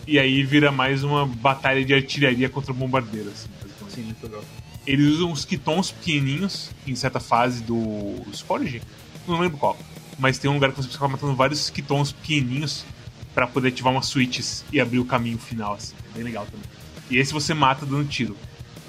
e 0.08 0.18
aí 0.18 0.42
vira 0.42 0.72
mais 0.72 1.04
uma 1.04 1.26
batalha 1.26 1.84
de 1.84 1.94
artilharia 1.94 2.50
contra 2.50 2.74
bombardeiro, 2.74 3.30
assim, 3.30 3.50
Sim, 3.90 4.04
muito 4.04 4.24
legal. 4.24 4.44
Eles 4.86 5.16
usam 5.16 5.32
uns 5.32 5.44
kitons 5.44 5.92
pequenininhos 5.92 6.72
em 6.86 6.96
certa 6.96 7.20
fase 7.20 7.62
do 7.64 8.16
Scourge, 8.34 8.82
não 9.28 9.40
lembro 9.40 9.58
qual, 9.58 9.78
mas 10.18 10.38
tem 10.38 10.50
um 10.50 10.54
lugar 10.54 10.72
que 10.72 10.78
você 10.78 10.88
precisa 10.88 11.08
matando 11.08 11.36
vários 11.36 11.70
kitons 11.70 12.12
pequenininhos 12.12 12.86
para 13.34 13.46
poder 13.46 13.68
ativar 13.70 13.92
umas 13.92 14.06
switches 14.08 14.64
e 14.72 14.80
abrir 14.80 15.00
o 15.00 15.06
caminho 15.06 15.38
final, 15.38 15.74
assim. 15.74 15.94
É 16.10 16.16
bem 16.16 16.24
legal 16.24 16.46
também. 16.46 16.66
E 17.10 17.18
esse 17.18 17.34
você 17.34 17.54
mata 17.54 17.86
dando 17.86 18.08
tiro. 18.08 18.36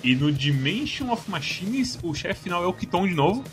E 0.02 0.14
no 0.14 0.32
Dimension 0.32 1.10
of 1.10 1.28
Machines, 1.30 1.98
o 2.02 2.14
chefe 2.14 2.44
final 2.44 2.62
é 2.62 2.66
o 2.66 2.72
Kiton 2.72 3.06
de 3.06 3.14
novo, 3.14 3.44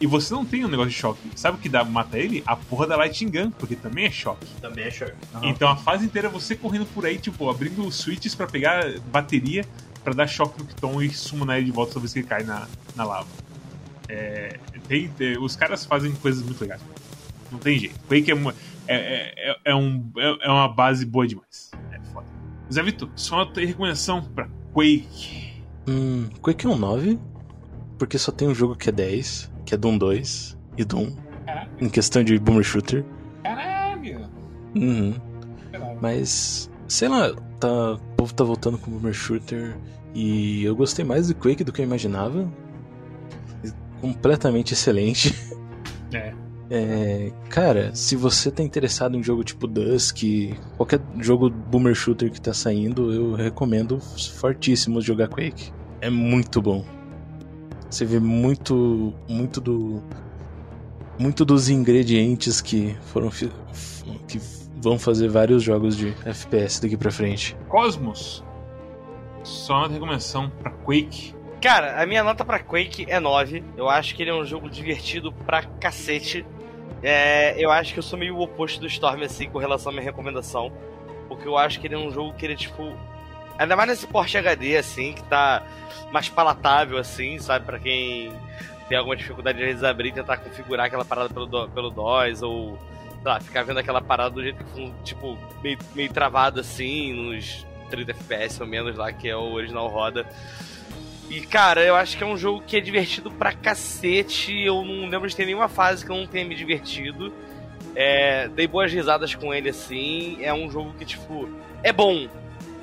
e 0.00 0.06
você 0.06 0.32
não 0.32 0.44
tem 0.44 0.64
um 0.64 0.68
negócio 0.68 0.90
de 0.90 0.96
choque. 0.96 1.20
Sabe 1.34 1.58
o 1.58 1.60
que 1.60 1.68
dá 1.68 1.84
mata 1.84 2.18
ele? 2.18 2.42
A 2.46 2.54
porra 2.54 2.86
da 2.86 2.96
Lightning 2.96 3.30
Gun, 3.30 3.50
porque 3.50 3.74
também 3.74 4.06
é 4.06 4.10
choque. 4.10 4.46
Também 4.60 4.84
é 4.84 4.90
choque. 4.90 5.12
Uhum. 5.34 5.48
Então 5.48 5.68
a 5.68 5.76
fase 5.76 6.04
inteira 6.04 6.28
é 6.28 6.30
você 6.30 6.54
correndo 6.54 6.86
por 6.86 7.04
aí, 7.04 7.18
tipo, 7.18 7.48
abrindo 7.50 7.90
switches 7.90 8.34
para 8.34 8.46
pegar 8.46 8.98
bateria 9.10 9.64
para 10.04 10.14
dar 10.14 10.26
choque 10.26 10.58
no 10.58 10.66
Kiton 10.66 11.02
e 11.02 11.10
summonar 11.10 11.56
ele 11.56 11.66
de 11.66 11.72
volta 11.72 11.94
toda 11.94 12.00
vez 12.02 12.12
que 12.12 12.20
ele 12.20 12.26
cai 12.26 12.42
na, 12.42 12.66
na 12.94 13.04
lava. 13.04 13.28
É, 14.08 14.58
tem, 14.86 15.08
tem, 15.08 15.38
os 15.38 15.54
caras 15.54 15.84
fazem 15.84 16.12
coisas 16.12 16.42
muito 16.42 16.60
legais. 16.60 16.80
Não 17.50 17.58
tem 17.58 17.78
jeito. 17.78 17.98
Quake 18.06 18.30
é, 18.30 18.34
é, 18.86 19.50
é, 19.50 19.56
é, 19.66 19.74
um, 19.74 20.10
é, 20.16 20.46
é 20.46 20.50
uma 20.50 20.68
base 20.68 21.04
boa 21.04 21.26
demais. 21.26 21.70
É 21.92 22.00
foda. 22.12 22.26
Zé 22.72 22.82
Vitor, 22.82 23.10
só 23.16 23.44
tem 23.44 23.66
recomendação 23.66 24.22
pra 24.22 24.48
Quake. 24.72 25.62
Hum, 25.86 26.28
Quake 26.40 26.66
é 26.66 26.68
um 26.68 26.76
9, 26.76 27.18
porque 27.98 28.16
só 28.18 28.30
tem 28.32 28.48
um 28.48 28.54
jogo 28.54 28.76
que 28.76 28.88
é 28.88 28.92
10 28.92 29.50
que 29.68 29.74
é 29.74 29.76
Doom 29.76 29.98
2 29.98 30.56
e 30.78 30.84
Doom. 30.84 31.10
Caraca. 31.44 31.70
Em 31.78 31.90
questão 31.90 32.24
de 32.24 32.38
boomer 32.38 32.64
shooter. 32.64 33.04
Caralho! 33.42 34.26
Uhum. 34.74 35.14
Mas, 36.00 36.70
sei 36.86 37.08
lá, 37.08 37.34
tá, 37.60 37.94
o 37.94 37.98
povo 38.16 38.32
tá 38.32 38.44
voltando 38.44 38.78
com 38.78 38.90
boomer 38.90 39.12
shooter 39.12 39.76
e 40.14 40.64
eu 40.64 40.74
gostei 40.74 41.04
mais 41.04 41.28
do 41.28 41.34
Quake 41.34 41.62
do 41.62 41.70
que 41.70 41.82
eu 41.82 41.84
imaginava. 41.84 42.50
Completamente 44.00 44.72
excelente. 44.72 45.34
É. 46.10 46.32
É, 46.70 47.32
cara, 47.50 47.94
se 47.94 48.16
você 48.16 48.50
tá 48.50 48.62
interessado 48.62 49.16
em 49.16 49.22
jogo 49.22 49.44
tipo 49.44 49.66
Dusk, 49.66 50.22
qualquer 50.76 51.00
jogo 51.18 51.50
boomer 51.50 51.94
shooter 51.94 52.30
que 52.30 52.40
tá 52.40 52.54
saindo, 52.54 53.12
eu 53.12 53.34
recomendo 53.34 53.98
fortíssimo 54.00 55.00
jogar 55.02 55.28
Quake. 55.28 55.70
É 56.00 56.08
muito 56.08 56.62
bom. 56.62 56.84
Você 57.90 58.04
vê 58.04 58.20
muito, 58.20 59.14
muito 59.28 59.60
do, 59.60 60.02
muito 61.18 61.44
dos 61.44 61.68
ingredientes 61.68 62.60
que 62.60 62.96
foram 63.06 63.30
que 63.30 64.38
vão 64.80 64.98
fazer 64.98 65.28
vários 65.28 65.62
jogos 65.62 65.96
de 65.96 66.14
FPS 66.24 66.80
daqui 66.80 66.96
para 66.96 67.10
frente. 67.10 67.56
Cosmos. 67.68 68.44
Só 69.42 69.78
uma 69.78 69.88
recomendação 69.88 70.50
para 70.50 70.70
Quake. 70.70 71.34
Cara, 71.60 72.00
a 72.00 72.06
minha 72.06 72.22
nota 72.22 72.44
para 72.44 72.60
Quake 72.60 73.06
é 73.08 73.18
9. 73.18 73.64
Eu 73.76 73.88
acho 73.88 74.14
que 74.14 74.22
ele 74.22 74.30
é 74.30 74.34
um 74.34 74.44
jogo 74.44 74.70
divertido 74.70 75.32
pra 75.32 75.62
cacete. 75.62 76.46
É, 77.02 77.54
eu 77.58 77.70
acho 77.70 77.92
que 77.92 77.98
eu 77.98 78.02
sou 78.02 78.18
meio 78.18 78.36
o 78.36 78.42
oposto 78.42 78.80
do 78.80 78.86
Storm 78.86 79.22
assim 79.22 79.48
com 79.48 79.58
relação 79.58 79.90
à 79.90 79.92
minha 79.92 80.04
recomendação. 80.04 80.70
Porque 81.26 81.48
eu 81.48 81.56
acho 81.58 81.80
que 81.80 81.86
ele 81.86 81.94
é 81.94 81.98
um 81.98 82.10
jogo 82.10 82.32
que 82.34 82.46
ele, 82.46 82.56
tipo, 82.56 82.92
Ainda 83.58 83.76
mais 83.76 83.88
nesse 83.88 84.06
porte 84.06 84.38
HD, 84.38 84.76
assim, 84.76 85.12
que 85.12 85.22
tá 85.24 85.62
mais 86.12 86.28
palatável, 86.28 86.96
assim, 86.96 87.38
sabe? 87.38 87.66
Pra 87.66 87.78
quem 87.78 88.32
tem 88.88 88.96
alguma 88.96 89.16
dificuldade 89.16 89.58
de 89.58 89.64
vezes 89.64 89.84
abrir 89.84 90.10
e 90.10 90.12
tentar 90.12 90.38
configurar 90.38 90.86
aquela 90.86 91.04
parada 91.04 91.28
pelo, 91.28 91.68
pelo 91.68 91.90
DOS, 91.90 92.42
ou, 92.42 92.78
lá, 93.24 93.40
ficar 93.40 93.64
vendo 93.64 93.78
aquela 93.78 94.00
parada 94.00 94.30
do 94.30 94.42
jeito 94.42 94.64
que, 94.64 94.92
tipo, 95.04 95.36
meio, 95.62 95.78
meio 95.94 96.12
travado, 96.12 96.60
assim, 96.60 97.12
nos 97.12 97.66
30 97.90 98.12
FPS 98.12 98.60
ou 98.62 98.66
menos 98.66 98.96
lá, 98.96 99.12
que 99.12 99.28
é 99.28 99.36
o 99.36 99.52
original 99.52 99.88
roda. 99.88 100.26
E, 101.28 101.40
cara, 101.42 101.84
eu 101.84 101.94
acho 101.94 102.16
que 102.16 102.24
é 102.24 102.26
um 102.26 102.38
jogo 102.38 102.62
que 102.66 102.76
é 102.76 102.80
divertido 102.80 103.30
pra 103.30 103.52
cacete. 103.52 104.62
Eu 104.62 104.82
não 104.82 105.08
lembro 105.08 105.28
de 105.28 105.36
ter 105.36 105.44
nenhuma 105.44 105.68
fase 105.68 106.04
que 106.04 106.10
eu 106.10 106.16
não 106.16 106.26
tenha 106.26 106.44
me 106.44 106.54
divertido. 106.54 107.32
É, 107.94 108.48
dei 108.48 108.66
boas 108.66 108.90
risadas 108.90 109.34
com 109.34 109.52
ele, 109.52 109.68
assim. 109.68 110.38
É 110.40 110.54
um 110.54 110.70
jogo 110.70 110.94
que, 110.94 111.04
tipo, 111.04 111.48
é 111.82 111.92
bom. 111.92 112.28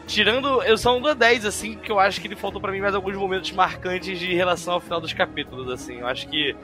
Tirando, 0.07 0.61
eu 0.63 0.77
sou 0.77 0.97
um 0.97 1.01
do 1.01 1.15
10, 1.15 1.45
assim, 1.45 1.75
que 1.75 1.91
eu 1.91 1.99
acho 1.99 2.21
que 2.21 2.27
ele 2.27 2.35
faltou 2.35 2.61
para 2.61 2.71
mim 2.71 2.79
mais 2.79 2.93
alguns 2.93 3.15
momentos 3.15 3.51
marcantes 3.51 4.19
de 4.19 4.33
relação 4.35 4.75
ao 4.75 4.79
final 4.79 5.01
dos 5.01 5.13
capítulos, 5.13 5.69
assim. 5.69 5.99
Eu 5.99 6.07
acho 6.07 6.27
que 6.27 6.55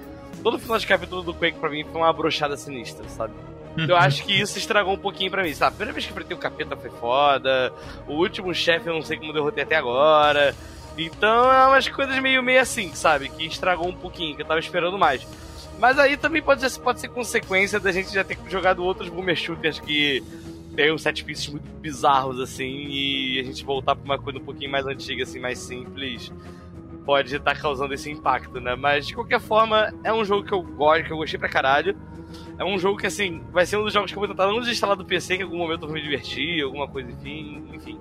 todo 0.44 0.60
final 0.60 0.78
de 0.78 0.86
capítulo 0.86 1.24
do 1.24 1.34
Quake 1.34 1.58
pra 1.58 1.70
mim 1.70 1.84
foi 1.84 2.02
uma 2.02 2.14
brochada 2.14 2.56
sinistra, 2.56 3.08
sabe? 3.10 3.34
Eu 3.78 3.96
acho 3.96 4.24
que 4.24 4.34
isso 4.34 4.58
estragou 4.58 4.94
um 4.94 4.98
pouquinho 4.98 5.32
pra 5.32 5.44
mim, 5.44 5.54
sabe? 5.54 5.70
A 5.70 5.72
primeira 5.72 5.94
vez 5.94 6.06
que 6.06 6.12
enfrentei 6.12 6.36
o 6.36 6.39
capeta 6.39 6.76
foi 6.76 6.89
foda. 6.89 7.72
O 8.08 8.14
último 8.14 8.54
chefe 8.54 8.88
eu 8.88 8.94
não 8.94 9.02
sei 9.02 9.18
como 9.18 9.34
derrotei 9.34 9.64
até 9.64 9.76
agora. 9.76 10.54
Então 10.98 11.52
é 11.52 11.68
umas 11.68 11.88
coisas 11.88 12.20
meio, 12.20 12.44
meio 12.44 12.62
assim, 12.62 12.94
sabe? 12.94 13.30
Que 13.30 13.46
estragou 13.46 13.88
um 13.88 13.96
pouquinho, 13.96 14.36
que 14.36 14.42
eu 14.42 14.46
tava 14.46 14.60
esperando 14.60 15.00
mais. 15.00 15.26
Mas 15.80 15.98
aí 15.98 16.18
também 16.18 16.42
pode 16.42 16.70
ser, 16.70 16.80
pode 16.80 17.00
ser 17.00 17.08
consequência 17.08 17.80
da 17.80 17.92
gente 17.92 18.14
já 18.14 18.24
ter 18.24 18.38
jogado 18.48 18.84
outros 18.84 19.10
boomer 19.10 19.36
shooters 19.36 19.80
que 19.80 20.22
tem 20.76 20.93
uns 20.93 21.01
set 21.01 21.24
pieces 21.24 21.47
muito 21.47 21.69
bizarros, 21.80 22.39
assim, 22.39 22.88
e 22.89 23.39
a 23.39 23.43
gente 23.43 23.63
voltar 23.63 23.95
pra 23.95 24.03
uma 24.05 24.17
coisa 24.17 24.39
um 24.39 24.43
pouquinho 24.43 24.72
mais 24.72 24.86
antiga, 24.86 25.24
assim, 25.24 25.39
mais 25.39 25.59
simples, 25.59 26.32
pode 27.05 27.36
estar 27.36 27.55
tá 27.55 27.59
causando 27.59 27.93
esse 27.93 28.09
impacto, 28.09 28.59
né? 28.59 28.76
Mas, 28.76 29.07
de 29.07 29.15
qualquer 29.15 29.39
forma, 29.39 29.93
é 30.03 30.13
um 30.13 30.24
jogo 30.24 30.45
que 30.45 30.53
eu 30.53 30.61
gosto, 30.61 31.05
que 31.05 31.11
eu 31.11 31.17
gostei 31.17 31.39
pra 31.39 31.49
caralho. 31.49 31.95
É 32.57 32.63
um 32.63 32.80
jogo 32.80 32.97
que, 32.97 33.07
assim, 33.07 33.41
vai 33.51 33.65
ser 33.65 33.78
um 33.78 33.84
dos 33.84 33.93
jogos 33.93 34.11
que 34.11 34.17
eu 34.17 34.22
vou 34.22 34.30
tentar 34.30 34.47
não 34.47 34.59
desinstalar 34.59 34.95
do 34.95 35.05
PC, 35.05 35.38
que 35.38 35.43
em 35.43 35.45
algum 35.45 35.57
momento 35.57 35.82
eu 35.82 35.88
vou 35.88 35.95
me 35.95 36.01
divertir, 36.01 36.63
alguma 36.63 36.88
coisa, 36.88 37.11
enfim, 37.11 37.63
enfim. 37.74 37.99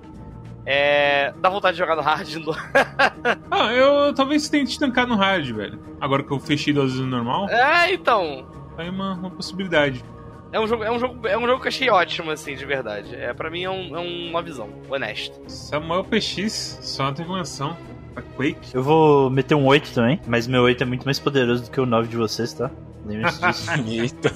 É. 0.65 1.33
Dá 1.41 1.49
vontade 1.49 1.75
de 1.75 1.79
jogar 1.79 1.95
no 1.95 2.01
hard. 2.01 2.29
Ah, 3.51 3.73
eu 3.73 4.13
talvez 4.13 4.47
tente 4.49 4.79
tancar 4.79 5.05
no 5.07 5.15
hard, 5.15 5.51
velho. 5.51 5.79
Agora 5.99 6.23
que 6.23 6.31
eu 6.31 6.39
fechei 6.39 6.73
no 6.73 6.87
normal. 7.05 7.49
É, 7.49 7.93
então. 7.93 8.47
Aí 8.77 8.87
é 8.87 8.89
uma, 8.89 9.13
uma 9.13 9.29
possibilidade. 9.29 10.03
É 10.51 10.59
um 10.59 10.67
jogo, 10.67 10.83
é 10.83 10.91
um 10.91 10.99
jogo, 10.99 11.27
é 11.27 11.37
um 11.37 11.45
jogo 11.45 11.61
que 11.61 11.67
eu 11.67 11.69
achei 11.69 11.89
ótimo, 11.89 12.29
assim, 12.31 12.55
de 12.55 12.65
verdade. 12.65 13.15
É, 13.15 13.33
pra 13.33 13.49
mim 13.49 13.63
é, 13.63 13.69
um, 13.69 13.95
é 13.95 13.99
uma 13.99 14.41
visão 14.41 14.69
honesta. 14.89 15.39
Samuel 15.47 16.03
PX, 16.03 16.79
só 16.81 17.03
uma 17.03 17.13
recomendação. 17.13 17.77
Pra 18.13 18.21
Quake. 18.21 18.75
Eu 18.75 18.83
vou 18.83 19.29
meter 19.29 19.55
um 19.55 19.65
8 19.65 19.93
também, 19.93 20.19
mas 20.27 20.47
meu 20.47 20.63
8 20.63 20.83
é 20.83 20.85
muito 20.85 21.05
mais 21.05 21.17
poderoso 21.17 21.63
do 21.63 21.71
que 21.71 21.79
o 21.79 21.85
9 21.85 22.09
de 22.09 22.17
vocês, 22.17 22.51
tá? 22.51 22.69
Lembre-se 23.05 23.39
disso. 23.47 23.71
Eita. 23.87 24.33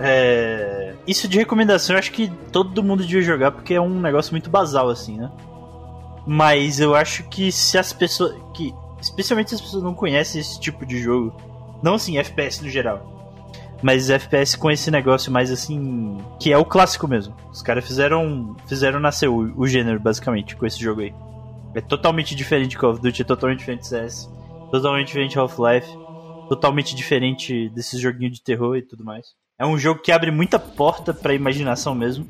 É... 0.00 0.94
Isso 1.06 1.28
de 1.28 1.38
recomendação 1.38 1.94
eu 1.94 1.98
acho 2.00 2.10
que 2.10 2.28
todo 2.50 2.82
mundo 2.82 3.04
devia 3.04 3.22
jogar 3.22 3.52
porque 3.52 3.74
é 3.74 3.80
um 3.80 4.00
negócio 4.00 4.32
muito 4.32 4.50
basal, 4.50 4.88
assim, 4.88 5.16
né? 5.16 5.30
Mas 6.26 6.80
eu 6.80 6.94
acho 6.94 7.22
que 7.28 7.52
se 7.52 7.78
as 7.78 7.92
pessoas. 7.92 8.34
que 8.52 8.74
Especialmente 9.00 9.50
se 9.50 9.54
as 9.54 9.60
pessoas 9.60 9.84
não 9.84 9.94
conhecem 9.94 10.40
esse 10.40 10.58
tipo 10.58 10.84
de 10.84 11.00
jogo. 11.00 11.32
Não 11.80 11.94
assim, 11.94 12.18
FPS 12.18 12.60
no 12.62 12.68
geral. 12.68 13.15
Mas 13.82 14.08
FPS 14.08 14.56
com 14.56 14.70
esse 14.70 14.90
negócio 14.90 15.30
mais 15.30 15.50
assim. 15.50 16.16
Que 16.40 16.52
é 16.52 16.58
o 16.58 16.64
clássico 16.64 17.06
mesmo. 17.06 17.36
Os 17.50 17.62
caras 17.62 17.86
fizeram. 17.86 18.56
Fizeram 18.66 18.98
nascer 18.98 19.28
o, 19.28 19.52
o 19.56 19.66
gênero, 19.66 20.00
basicamente, 20.00 20.56
com 20.56 20.66
esse 20.66 20.80
jogo 20.80 21.02
aí. 21.02 21.14
É 21.74 21.80
totalmente 21.80 22.34
diferente 22.34 22.70
de 22.70 22.78
Call 22.78 22.92
of 22.92 23.02
Duty, 23.02 23.20
é 23.20 23.24
totalmente 23.24 23.58
diferente 23.58 23.82
de 23.82 23.88
CS, 23.88 24.30
totalmente 24.70 25.08
diferente 25.08 25.32
de 25.32 25.38
Half-Life, 25.38 25.86
totalmente 26.48 26.96
diferente 26.96 27.68
desses 27.68 28.00
joguinhos 28.00 28.32
de 28.32 28.42
terror 28.42 28.76
e 28.78 28.82
tudo 28.82 29.04
mais. 29.04 29.26
É 29.58 29.66
um 29.66 29.78
jogo 29.78 30.00
que 30.00 30.10
abre 30.10 30.30
muita 30.30 30.58
porta 30.58 31.12
pra 31.12 31.34
imaginação 31.34 31.94
mesmo, 31.94 32.26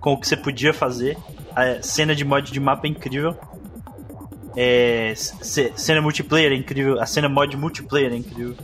com 0.00 0.12
o 0.12 0.20
que 0.20 0.28
você 0.28 0.36
podia 0.36 0.74
fazer. 0.74 1.16
A 1.56 1.82
cena 1.82 2.14
de 2.14 2.26
mod 2.26 2.52
de 2.52 2.60
mapa 2.60 2.86
é 2.86 2.90
incrível. 2.90 3.34
É, 4.54 5.14
cena 5.14 6.02
multiplayer 6.02 6.52
é 6.52 6.54
incrível, 6.54 7.00
a 7.00 7.06
cena 7.06 7.28
mod 7.28 7.56
multiplayer 7.56 8.12
é 8.12 8.16
incrível. 8.16 8.54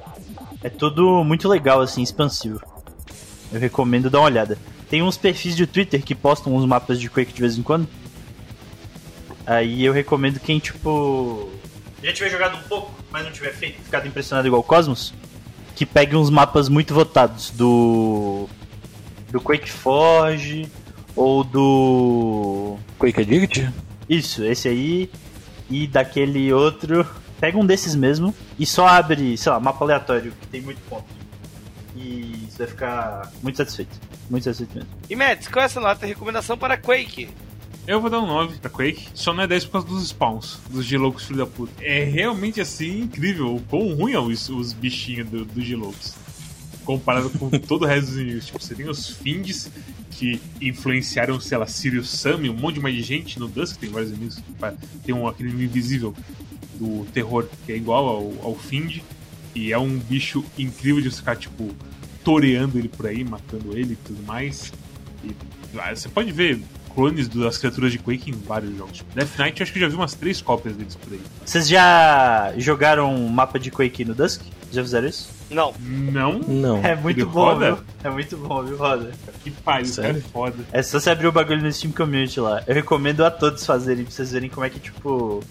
É 0.65 0.71
tudo 0.71 1.23
muito 1.23 1.47
legal, 1.47 1.83
assim, 1.83 2.03
expansivo. 2.03 2.59
Eu 3.53 3.61
recomendo 3.61 4.09
dar 4.09 4.21
uma 4.21 4.25
olhada. 4.25 4.57
Tem 4.89 5.03
uns 5.03 5.19
perfis 5.19 5.55
de 5.55 5.67
Twitter 5.67 6.03
que 6.03 6.15
postam 6.15 6.57
uns 6.57 6.65
mapas 6.65 6.99
de 6.99 7.11
Quake 7.11 7.35
de 7.35 7.41
vez 7.43 7.59
em 7.59 7.63
quando. 7.63 7.87
Aí 9.47 9.85
eu 9.85 9.93
recomendo 9.93 10.41
quem, 10.41 10.59
tipo. 10.59 11.51
Já 12.03 12.15
tiver 12.15 12.31
jogado 12.31 12.57
um 12.57 12.63
pouco, 12.63 12.95
mas 13.13 13.27
não 13.27 13.31
tiver 13.31 13.53
feito, 13.53 13.83
ficado 13.83 14.09
impressionado 14.09 14.49
igual 14.49 14.61
o 14.61 14.65
Cosmos, 14.65 15.13
que 15.77 15.85
pegue 15.85 16.17
uns 16.17 16.31
mapas 16.31 16.71
muito 16.71 16.95
votados 16.95 17.51
do. 17.51 18.49
do 19.31 19.43
Quake 19.43 19.71
Forge 19.71 20.67
ou 21.15 21.45
do. 21.45 22.79
Quake 22.99 23.21
Addict? 23.21 23.69
Isso, 24.09 24.43
esse 24.43 24.67
aí. 24.67 25.11
E 25.69 25.87
daquele 25.87 26.51
outro 26.55 27.07
pega 27.45 27.59
um 27.59 27.67
desses 27.67 27.95
mesmo 27.95 28.35
e 28.59 28.65
só 28.65 28.87
abre, 28.87 29.37
sei 29.37 29.53
lá, 29.53 29.61
mapa 29.61 29.85
aleatório, 29.85 30.33
que 30.41 30.47
tem 30.47 30.63
muito 30.63 30.81
ponto. 30.89 31.05
E 31.95 32.49
você 32.49 32.57
vai 32.57 32.67
ficar 32.67 33.33
muito 33.43 33.57
satisfeito. 33.57 34.01
Muito 34.31 34.45
satisfeito 34.45 34.75
mesmo. 34.75 34.89
E 35.11 35.15
Mads, 35.15 35.49
qual 35.49 35.63
é 35.63 35.67
essa 35.67 35.79
nota 35.79 36.01
de 36.01 36.07
recomendação 36.07 36.57
para 36.57 36.79
Quake? 36.79 37.29
Eu 37.87 38.01
vou 38.01 38.09
dar 38.09 38.21
um 38.21 38.27
9 38.27 38.57
pra 38.61 38.71
Quake. 38.71 39.09
Só 39.13 39.35
não 39.35 39.43
é 39.43 39.47
10 39.47 39.67
por 39.67 39.73
causa 39.73 39.89
dos 39.89 40.09
spawns, 40.09 40.59
dos 40.71 40.87
G-Loucos 40.87 41.25
filho 41.25 41.41
da 41.41 41.47
puta. 41.47 41.71
É 41.83 42.03
realmente 42.05 42.63
assim 42.63 43.03
incrível 43.03 43.57
o 43.57 43.61
quão 43.61 43.95
ruim 43.95 44.15
são 44.15 44.27
os, 44.29 44.49
os 44.49 44.73
bichinhos 44.73 45.29
do, 45.29 45.45
do 45.45 45.61
G-Loucos. 45.61 46.15
Comparado 46.83 47.29
com 47.29 47.51
todo 47.61 47.83
o 47.83 47.87
resto 47.87 48.07
dos 48.07 48.17
inimigos. 48.17 48.47
Tipo, 48.47 48.63
você 48.63 48.75
tem 48.75 48.89
os 48.89 49.11
Finds 49.11 49.71
que 50.13 50.41
influenciaram, 50.63 51.39
sei 51.39 51.59
lá, 51.59 51.67
Sirius 51.67 52.09
Sam 52.09 52.41
e 52.45 52.49
um 52.49 52.55
monte 52.55 52.77
de 52.77 52.81
mais 52.81 52.95
de 52.95 53.03
gente 53.03 53.39
no 53.39 53.49
Dusk, 53.49 53.79
tem 53.79 53.91
vários 53.91 54.13
inimigos. 54.13 54.43
Tem 55.05 55.15
um, 55.15 55.29
aquele 55.29 55.51
invisível 55.51 56.15
do 56.75 57.05
terror, 57.13 57.47
que 57.65 57.73
é 57.73 57.77
igual 57.77 58.07
ao, 58.07 58.33
ao 58.43 58.55
Find. 58.55 59.01
E 59.55 59.73
é 59.73 59.79
um 59.79 59.99
bicho 59.99 60.45
incrível 60.59 61.01
de 61.01 61.11
ficar, 61.11 61.37
tipo, 61.37 61.71
toreando 62.25 62.79
ele 62.79 62.89
por 62.89 63.07
aí, 63.07 63.23
matando 63.23 63.77
ele 63.77 63.93
e 63.93 63.97
tudo 63.97 64.23
mais. 64.27 64.73
E 65.23 65.33
ah, 65.79 65.95
você 65.95 66.09
pode 66.09 66.33
ver 66.33 66.61
clones 66.95 67.29
das 67.29 67.59
criaturas 67.59 67.93
de 67.93 67.99
Quake 67.99 68.31
em 68.31 68.35
vários 68.35 68.77
jogos. 68.77 68.99
Tipo, 68.99 69.15
Death 69.15 69.39
Knight, 69.39 69.61
eu 69.61 69.65
acho 69.65 69.73
que 69.73 69.81
já 69.81 69.89
vi 69.89 69.95
umas 69.95 70.15
três 70.15 70.41
cópias 70.41 70.77
deles 70.77 70.95
por 70.95 71.13
aí. 71.13 71.21
Vocês 71.45 71.69
já 71.69 72.53
jogaram 72.57 73.15
um 73.15 73.29
mapa 73.29 73.59
de 73.59 73.71
Quake 73.71 74.05
no 74.05 74.15
Dusk? 74.15 74.43
Já 74.73 74.83
fizeram 74.83 75.07
isso? 75.07 75.29
Não. 75.51 75.73
Não? 75.81 76.39
Não. 76.41 76.85
É 76.85 76.97
muito 76.97 77.21
Ele 77.21 77.27
bom, 77.27 77.45
roda? 77.45 77.75
viu? 77.75 77.85
É 78.03 78.11
muito 78.11 78.37
bom, 78.37 78.63
viu, 78.63 78.77
Roda? 78.77 79.13
Que 79.43 79.51
pariu, 79.51 79.93
é 80.03 80.15
foda. 80.15 80.57
É 80.73 80.83
só 80.83 80.99
você 80.99 81.11
abrir 81.11 81.29
o 81.29 81.33
bagulho 81.33 81.63
no 81.63 81.73
Steam 81.73 81.93
Community 81.93 82.41
lá. 82.41 82.63
Eu 82.67 82.75
recomendo 82.75 83.25
a 83.25 83.31
todos 83.31 83.65
fazerem, 83.65 84.05
pra 84.05 84.13
vocês 84.13 84.33
verem 84.33 84.49
como 84.49 84.67
é 84.67 84.71
que, 84.71 84.81
tipo, 84.81 85.45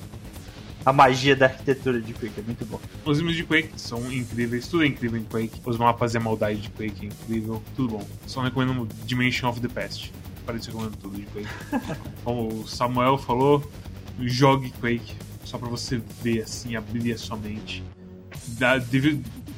a 0.86 0.92
magia 0.92 1.36
da 1.36 1.46
arquitetura 1.46 2.02
de 2.02 2.14
Quake, 2.14 2.40
é 2.40 2.44
muito 2.44 2.66
bom. 2.66 2.80
Os 3.06 3.20
inimigos 3.20 3.38
de 3.38 3.44
Quake 3.44 3.80
são 3.80 4.12
incríveis, 4.12 4.68
tudo 4.68 4.84
é 4.84 4.88
incrível 4.88 5.20
em 5.20 5.24
Quake. 5.24 5.62
Os 5.66 5.78
mapas 5.78 6.14
e 6.14 6.18
a 6.18 6.20
maldade 6.20 6.62
de 6.62 6.70
Quake 6.70 7.06
é 7.06 7.06
incrível, 7.06 7.64
tudo 7.76 7.98
bom. 7.98 8.08
Só 8.28 8.42
recomendo 8.42 8.88
Dimension 9.06 9.50
of 9.50 9.62
the 9.62 9.68
Past. 9.68 10.12
Parece 10.46 10.68
recomendo 10.68 10.98
tudo 10.98 11.16
de 11.16 11.26
Quake. 11.28 11.48
Como 12.24 12.62
o 12.62 12.68
Samuel 12.68 13.18
falou, 13.18 13.64
jogue 14.20 14.72
Quake, 14.82 15.16
só 15.46 15.58
pra 15.58 15.70
você 15.70 16.02
ver 16.22 16.42
assim, 16.42 16.76
abrir 16.76 17.14
a 17.14 17.18
sua 17.18 17.38
mente. 17.38 17.84
Dá, 18.48 18.78
devia, 18.78 19.18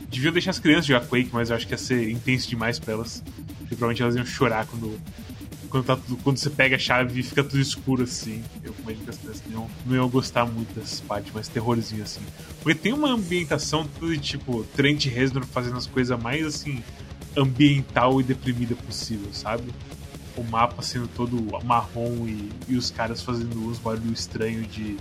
devia 0.10 0.32
deixar 0.32 0.52
as 0.52 0.60
crianças 0.60 0.86
jogar 0.86 1.08
Quake, 1.08 1.30
mas 1.34 1.50
eu 1.50 1.56
acho 1.56 1.66
que 1.66 1.74
ia 1.74 1.78
ser 1.78 2.10
intenso 2.10 2.48
demais 2.48 2.78
pra 2.78 2.94
elas. 2.94 3.24
Porque 3.60 3.76
provavelmente 3.76 4.04
elas 4.04 4.16
iam 4.16 4.26
chorar 4.26 4.68
quando 4.68 5.00
quando, 5.76 5.86
tá 5.86 5.96
tudo, 5.98 6.18
quando 6.24 6.38
você 6.38 6.50
pega 6.50 6.78
a 6.78 6.80
chave 6.80 7.20
e 7.20 7.24
fica 7.24 7.44
tudo 7.44 7.60
escuro 7.60 8.04
assim. 8.04 8.42
Eu 8.64 8.74
imagino 8.80 9.04
que 9.04 9.10
as 9.10 9.18
crianças 9.18 9.44
não, 9.50 9.70
não 9.86 9.96
iam 9.96 10.10
gostar 10.10 10.46
muito 10.46 10.74
dessas 10.74 11.02
partes, 11.02 11.32
mas 11.34 11.50
terrorzinho 11.50 12.04
assim. 12.04 12.22
Porque 12.62 12.80
tem 12.80 12.94
uma 12.94 13.10
ambientação 13.10 13.86
tudo 14.00 14.14
de 14.14 14.20
tipo 14.20 14.64
Trent 14.76 15.06
Reznor 15.08 15.46
fazendo 15.46 15.76
as 15.76 15.86
coisas 15.86 16.18
mais 16.18 16.46
assim 16.46 16.82
ambiental 17.36 18.22
e 18.22 18.24
deprimida 18.24 18.74
possível, 18.74 19.34
sabe? 19.34 19.66
O 20.38 20.44
mapa 20.44 20.82
sendo 20.82 21.10
todo 21.10 21.38
marrom 21.66 22.26
e, 22.26 22.50
e 22.70 22.78
os 22.78 22.90
caras 22.90 23.22
fazendo 23.22 23.60
uns 23.68 23.78
barulhos 23.78 24.22
estranhos 24.22 24.72
de 24.72 24.96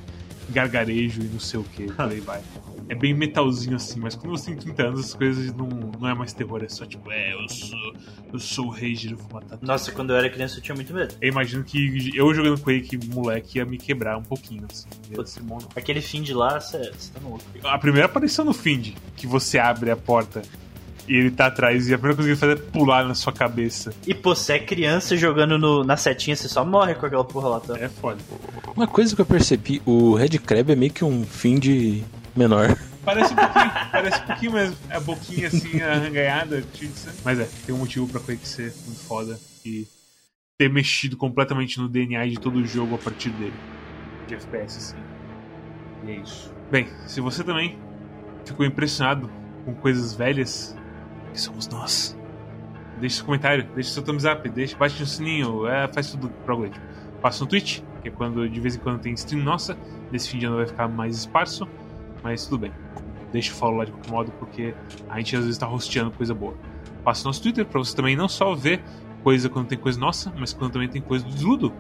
gargarejo 0.51 1.21
e 1.21 1.27
não 1.27 1.41
sei 1.41 1.61
o 1.61 1.65
que, 1.65 1.85
por 1.85 2.07
aí 2.07 2.19
vai. 2.19 2.43
É 2.89 2.95
bem 2.95 3.15
metalzinho 3.15 3.77
assim, 3.77 3.99
mas 3.99 4.15
quando 4.15 4.37
você 4.37 4.51
tem 4.51 4.57
30 4.57 4.83
anos, 4.83 5.01
as 5.01 5.15
coisas 5.15 5.55
não, 5.55 5.67
não 5.67 6.09
é 6.09 6.15
mais 6.15 6.33
terror, 6.33 6.63
é 6.63 6.69
só 6.69 6.85
tipo, 6.85 7.11
é, 7.11 7.33
eu 7.33 7.49
sou, 7.49 7.95
eu 8.33 8.39
sou 8.39 8.67
o 8.67 8.71
rei, 8.71 8.95
eu 9.11 9.17
vou 9.17 9.29
matar 9.33 9.57
tudo. 9.57 9.67
Nossa, 9.67 9.91
quando 9.93 10.11
eu 10.11 10.17
era 10.17 10.29
criança 10.29 10.59
eu 10.59 10.63
tinha 10.63 10.75
muito 10.75 10.93
medo. 10.93 11.15
Eu 11.21 11.29
imagino 11.29 11.65
que 11.65 12.11
eu 12.15 12.35
jogando 12.35 12.61
Quake, 12.61 12.99
moleque, 13.09 13.59
ia 13.59 13.65
me 13.65 13.79
quebrar 13.79 14.19
um 14.19 14.23
pouquinho, 14.23 14.67
assim. 14.71 14.87
Putz, 15.15 15.39
aquele 15.75 16.01
Find 16.01 16.29
lá, 16.31 16.61
você 16.61 16.91
tá 17.13 17.21
maluco. 17.21 17.43
A 17.65 17.79
primeira 17.79 18.07
aparição 18.07 18.45
no 18.45 18.53
Find, 18.53 18.95
que 19.17 19.27
você 19.27 19.59
abre 19.59 19.91
a 19.91 19.97
porta 19.97 20.43
e 21.09 21.15
ele 21.15 21.31
tá 21.31 21.47
atrás, 21.47 21.89
e 21.89 21.95
a 21.95 21.99
primeira 21.99 22.17
coisa 22.17 22.29
que 22.29 22.45
ele 22.45 22.55
faz 22.55 22.67
é 22.67 22.71
pular 22.71 23.05
na 23.07 23.15
sua 23.15 23.33
cabeça. 23.33 23.93
E 24.07 24.15
pô, 24.15 24.35
você 24.35 24.55
é 24.55 24.59
criança 24.59 25.17
jogando 25.17 25.59
no, 25.59 25.85
na 25.85 25.97
setinha, 25.97 26.35
você 26.35 26.49
só 26.49 26.65
morre 26.65 26.95
com 26.95 27.07
aquela 27.07 27.25
porra 27.25 27.49
lá, 27.49 27.61
tá? 27.61 27.79
É 27.79 27.89
foda. 27.89 28.19
Uma 28.75 28.87
coisa 28.87 29.15
que 29.15 29.21
eu 29.21 29.27
percebi, 29.27 29.83
o 29.85 30.15
Red 30.15 30.39
Crab 30.39 30.73
é 30.73 30.77
meio 30.77 30.93
que 30.93 31.05
um 31.05 31.25
fim 31.25 31.59
de 31.59 32.03
menor. 32.37 32.77
Parece 33.05 33.33
um 33.33 33.37
pouquinho, 33.37 33.71
parece 33.93 34.23
um 34.23 34.27
pouquinho. 34.27 34.59
É 34.59 34.97
a 34.97 35.01
boquinha 35.01 35.49
assim, 35.49 35.81
arranhada. 35.81 36.65
Mas 37.25 37.39
é, 37.39 37.49
tem 37.67 37.75
um 37.75 37.79
motivo 37.79 38.09
pra 38.09 38.21
Quake 38.21 38.47
ser 38.47 38.73
muito 38.87 39.01
foda 39.01 39.39
e 39.65 39.87
ter 40.59 40.71
mexido 40.71 41.17
completamente 41.17 41.79
no 41.79 41.89
DNA 41.89 42.27
de 42.29 42.41
todo 42.41 42.57
o 42.57 42.67
jogo 42.67 42.95
a 42.95 42.99
partir 42.99 43.31
dele. 43.31 43.55
De 44.27 44.35
FPS, 44.35 44.79
assim. 44.79 44.97
E 46.07 46.11
é 46.13 46.17
isso. 46.17 46.53
Bem, 46.71 46.89
se 47.07 47.21
você 47.21 47.45
também 47.45 47.79
ficou 48.45 48.65
impressionado 48.65 49.31
com 49.65 49.75
coisas 49.75 50.15
velhas, 50.15 50.77
que 51.33 51.41
somos 51.41 51.69
nós. 51.69 52.17
Deixe 53.01 53.17
seu 53.17 53.25
comentário, 53.25 53.69
deixe 53.75 53.91
seu 53.91 54.03
thumbs 54.03 54.25
up, 54.25 54.49
deixe, 54.49 54.77
bate 54.77 54.99
no 55.01 55.07
sininho, 55.07 55.67
é, 55.67 55.89
faz 55.93 56.11
tudo 56.11 56.31
pro. 56.45 56.71
Passa 57.21 57.43
no 57.43 57.51
Twitch, 57.51 57.81
que 58.03 58.09
é 58.09 58.11
quando 58.11 58.49
de 58.49 58.61
vez 58.61 58.77
em 58.77 58.79
quando 58.79 59.01
tem 59.01 59.13
stream 59.15 59.43
nossa. 59.43 59.77
Nesse 60.13 60.29
fim 60.29 60.39
de 60.39 60.47
ano 60.47 60.57
vai 60.57 60.67
ficar 60.67 60.89
mais 60.89 61.17
esparso, 61.17 61.67
mas 62.25 62.47
tudo 62.47 62.59
bem. 62.59 62.73
Deixa 63.31 63.53
o 63.53 63.55
follow 63.55 63.77
lá 63.77 63.85
de 63.85 63.93
qualquer 63.93 64.11
modo, 64.11 64.33
porque 64.39 64.75
a 65.09 65.19
gente 65.19 65.37
às 65.37 65.45
vezes 65.45 65.59
tá 65.59 65.69
hosteando 65.69 66.11
coisa 66.11 66.35
boa. 66.35 66.55
Passa 67.05 67.23
no 67.23 67.29
nosso 67.29 67.43
Twitter 67.43 67.67
pra 67.67 67.79
você 67.79 67.95
também 67.95 68.17
não 68.17 68.29
só 68.29 68.55
ver 68.55 68.83
coisa 69.23 69.49
quando 69.49 69.69
tem 69.69 69.79
coisa 69.79 70.01
nossa, 70.01 70.33
mas 70.37 70.53
quando 70.53 70.73
também 70.73 70.89
tem 70.89 71.03
coisa 71.03 71.25
do 71.25 71.31
Desludo, 71.31 71.73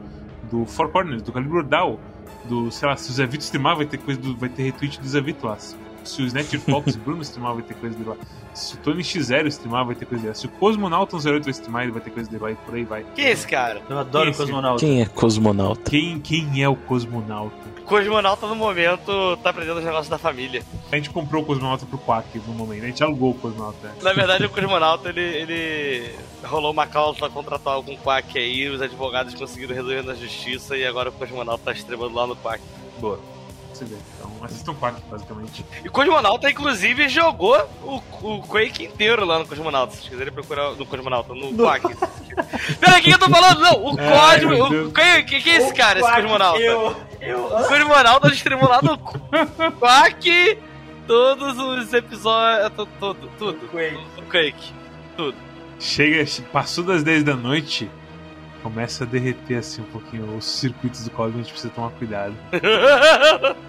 do 0.50 0.66
Four 0.66 0.90
Corners, 0.90 1.22
do 1.22 1.32
Calibur 1.32 1.64
DAO, 1.64 1.98
do, 2.44 2.70
sei 2.70 2.88
lá, 2.88 2.96
se 2.96 3.10
o 3.10 3.14
Zé 3.14 3.26
Vito 3.26 3.42
streamar, 3.42 3.76
vai 3.76 3.86
ter 3.86 3.98
coisa 3.98 4.20
do, 4.20 4.36
vai 4.36 4.48
ter 4.48 4.64
retweet 4.64 5.00
do 5.00 5.08
Zé 5.08 5.20
Vito 5.20 5.46
lá 5.46 5.56
se 6.04 6.22
o 6.22 6.26
Snatcher 6.26 6.60
Fox 6.60 6.94
e 6.94 6.98
Bruno 6.98 7.22
streamar, 7.22 7.54
vai 7.54 7.62
ter 7.62 7.74
coisa 7.74 7.96
dele 7.96 8.10
lá. 8.10 8.16
Se 8.52 8.74
o 8.74 8.76
Tony 8.78 9.02
X0 9.02 9.46
streamar, 9.46 9.84
vai 9.84 9.94
ter 9.94 10.04
coisa 10.04 10.22
dele 10.22 10.28
lá. 10.28 10.34
Se 10.34 10.46
o 10.46 10.48
Cosmonauta 10.48 11.16
08 11.16 11.44
vai 11.44 11.50
streamar, 11.50 11.82
ele 11.82 11.92
vai 11.92 12.02
ter 12.02 12.10
coisa 12.10 12.30
dele 12.30 12.42
lá 12.42 12.50
e 12.52 12.54
por 12.54 12.74
aí 12.74 12.84
vai. 12.84 13.04
Quem 13.14 13.24
é 13.24 13.32
esse 13.32 13.46
cara? 13.46 13.82
Eu 13.88 13.98
adoro 13.98 14.30
o 14.30 14.34
Cosmonauta. 14.34 14.80
Quem 14.80 15.02
é 15.02 15.06
Cosmonauta? 15.06 15.90
Quem, 15.90 16.20
quem 16.20 16.62
é 16.62 16.68
o 16.68 16.76
Cosmonauta? 16.76 17.63
Cosmonauta 17.84 18.46
no 18.46 18.54
momento 18.54 19.36
tá 19.42 19.50
aprendendo 19.50 19.78
os 19.78 19.84
negócios 19.84 20.08
da 20.08 20.18
família. 20.18 20.62
A 20.90 20.96
gente 20.96 21.10
comprou 21.10 21.42
o 21.42 21.46
Cosmonauta 21.46 21.86
pro 21.86 21.98
Quack 21.98 22.38
no 22.46 22.54
momento, 22.54 22.84
a 22.84 22.86
gente 22.86 23.02
alugou 23.02 23.30
o 23.30 23.34
Cosmonauta. 23.34 23.94
Na 24.02 24.12
verdade, 24.12 24.44
o 24.44 24.50
Cosmonauta 24.50 25.08
ele, 25.10 25.20
ele 25.20 26.14
rolou 26.44 26.72
uma 26.72 26.86
cláusula 26.86 27.30
contratual 27.30 27.82
com 27.82 27.92
o 27.92 27.98
Quack 27.98 28.38
aí, 28.38 28.68
os 28.68 28.80
advogados 28.80 29.34
conseguiram 29.34 29.74
resolver 29.74 30.02
na 30.02 30.14
justiça 30.14 30.76
e 30.76 30.86
agora 30.86 31.10
o 31.10 31.12
Cosmonauta 31.12 31.64
tá 31.64 31.72
estreando 31.72 32.14
lá 32.14 32.26
no 32.26 32.36
Quack. 32.36 32.62
Boa. 32.98 33.20
ideia. 33.80 34.00
Então 34.16 34.44
assistam 34.44 34.74
Quack, 34.74 35.00
basicamente. 35.10 35.64
E 35.84 35.88
o 35.88 35.92
Cosmonauta, 35.92 36.50
inclusive, 36.50 37.08
jogou 37.08 37.56
o, 37.82 38.00
o 38.22 38.42
Quake 38.42 38.84
inteiro 38.84 39.24
lá 39.24 39.38
no 39.38 39.46
Cosmonauta. 39.46 39.96
Se 39.96 40.08
quiserem 40.08 40.32
procurar 40.32 40.72
no 40.72 40.86
Cosmonauta, 40.86 41.34
no 41.34 41.54
Quack. 41.56 41.84
Pera, 42.80 42.98
o 42.98 43.02
que 43.02 43.10
eu 43.10 43.18
tô 43.18 43.28
falando? 43.28 43.60
Não, 43.60 43.84
o 43.84 43.96
Ai, 44.00 44.40
Cosmo. 44.40 44.86
O, 44.86 44.92
quem, 44.92 45.24
quem, 45.24 45.40
quem 45.40 45.52
é 45.52 45.56
esse 45.56 45.74
cara, 45.74 45.98
esse 46.00 46.08
Quack, 46.08 46.22
Cosmonauta? 46.22 46.60
Eu, 46.60 46.80
eu, 46.82 46.96
O 47.32 47.64
Cosmonauta 47.68 48.28
streamou 48.32 48.68
lá 48.68 48.80
no 48.82 48.98
Quack 49.78 50.58
todos 51.06 51.58
os 51.58 51.92
episódios. 51.92 52.70
tu- 52.76 52.88
Tudo, 53.00 53.30
tudo. 53.38 53.68
Quake. 53.68 54.04
O 54.18 54.22
Quake. 54.22 54.72
Tudo. 55.16 55.36
Chega, 55.78 56.24
passou 56.52 56.84
das 56.84 57.02
10 57.02 57.24
da 57.24 57.34
noite, 57.34 57.90
começa 58.62 59.04
a 59.04 59.06
derreter 59.06 59.56
assim 59.58 59.82
um 59.82 59.86
pouquinho 59.86 60.36
os 60.36 60.44
circuitos 60.44 61.04
do 61.04 61.10
código, 61.10 61.38
a 61.38 61.42
gente 61.42 61.52
precisa 61.52 61.72
tomar 61.74 61.90
cuidado. 61.90 62.34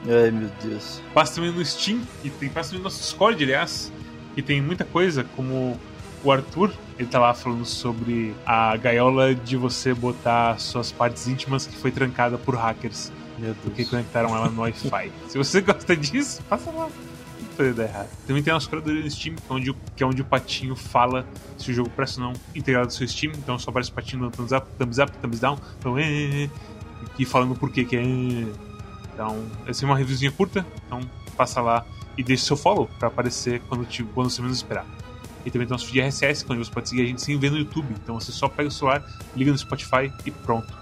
Ai, 0.08 0.32
meu 0.32 0.50
Deus. 0.64 1.02
Passa 1.14 1.36
também 1.36 1.52
no 1.52 1.64
Steam, 1.66 2.02
e 2.24 2.30
tem 2.30 2.48
passa 2.50 2.70
também 2.70 2.80
no 2.80 2.84
nosso 2.86 3.02
Discord, 3.02 3.44
aliás, 3.44 3.92
que 4.34 4.42
tem 4.42 4.62
muita 4.62 4.86
coisa, 4.86 5.26
como 5.36 5.80
o 6.24 6.32
Arthur, 6.32 6.72
ele 6.98 7.08
tá 7.08 7.20
lá 7.20 7.34
falando 7.34 7.66
sobre 7.66 8.34
a 8.46 8.76
gaiola 8.78 9.34
de 9.36 9.58
você 9.58 9.94
botar 9.94 10.60
suas 10.60 10.92
partes 10.92 11.28
íntimas 11.28 11.66
que 11.68 11.76
foi 11.76 11.92
trancada 11.92 12.38
por 12.38 12.56
hackers, 12.56 13.12
Meu 13.38 13.54
porque 13.56 13.78
Deus. 13.84 13.90
conectaram 13.90 14.36
ela 14.36 14.50
no 14.50 14.62
Wi-Fi. 14.62 15.12
Se 15.30 15.38
você 15.38 15.62
gosta 15.62 15.96
disso, 15.96 16.42
passa 16.50 16.72
lá. 16.72 16.88
Não 16.88 17.48
pode 17.58 17.74
dar 17.74 17.84
errado. 17.84 18.10
Também 18.28 18.42
tem 18.44 18.54
nosso 18.54 18.70
curadoria 18.70 19.02
no 19.04 19.10
Steam, 19.12 19.36
que 19.36 19.44
é, 19.52 19.54
onde, 19.56 19.72
o- 19.72 19.76
que 19.96 20.04
é 20.04 20.06
onde 20.06 20.22
o 20.22 20.26
patinho 20.26 20.76
fala 20.76 21.26
se 21.58 21.72
o 21.72 21.74
jogo 21.74 21.90
presta 21.90 22.22
ou 22.22 22.28
não 22.28 22.34
integrado 22.56 22.86
no 22.88 22.92
seu 22.92 23.08
Steam. 23.08 23.34
Então 23.38 23.58
só 23.60 23.70
aparece 23.70 23.90
o 23.92 23.94
patinho 23.94 24.22
dando 24.24 24.32
thumbs 24.36 24.52
up, 24.52 24.68
thumbs 24.78 24.98
up, 25.00 25.12
thumbs 25.20 25.40
down, 25.40 25.58
então, 25.80 25.98
é, 25.98 26.04
é, 26.04 26.44
é, 26.46 26.50
e 27.20 27.26
falando 27.26 27.56
por 27.56 27.72
que 27.72 27.86
que 27.86 27.96
é. 27.96 28.02
é. 28.04 28.48
Então, 29.14 29.46
essa 29.66 29.86
é 29.86 29.88
uma 29.88 29.98
reviewzinha 29.98 30.30
curta, 30.32 30.66
então 30.86 31.00
passa 31.38 31.62
lá 31.62 31.86
e 32.18 32.24
deixa 32.24 32.46
seu 32.46 32.58
follow 32.58 32.90
pra 33.00 33.08
aparecer 33.08 33.62
quando, 33.70 33.86
te, 33.86 34.04
quando 34.04 34.30
você 34.30 34.42
menos 34.42 34.58
esperar. 34.58 34.86
E 35.46 35.52
também 35.52 35.66
tem 35.68 35.74
nosso 35.74 35.86
feed 35.86 36.02
RSS, 36.02 36.46
onde 36.50 36.60
você 36.66 36.72
pode 36.72 36.90
seguir 36.90 37.04
a 37.04 37.06
gente 37.06 37.22
sem 37.22 37.38
ver 37.40 37.50
no 37.52 37.58
YouTube. 37.58 37.88
Então 38.04 38.20
você 38.20 38.32
só 38.34 38.50
pega 38.50 38.68
o 38.68 38.72
celular, 38.72 39.02
liga 39.36 39.52
no 39.52 39.58
Spotify 39.58 40.12
e 40.26 40.32
pronto. 40.32 40.74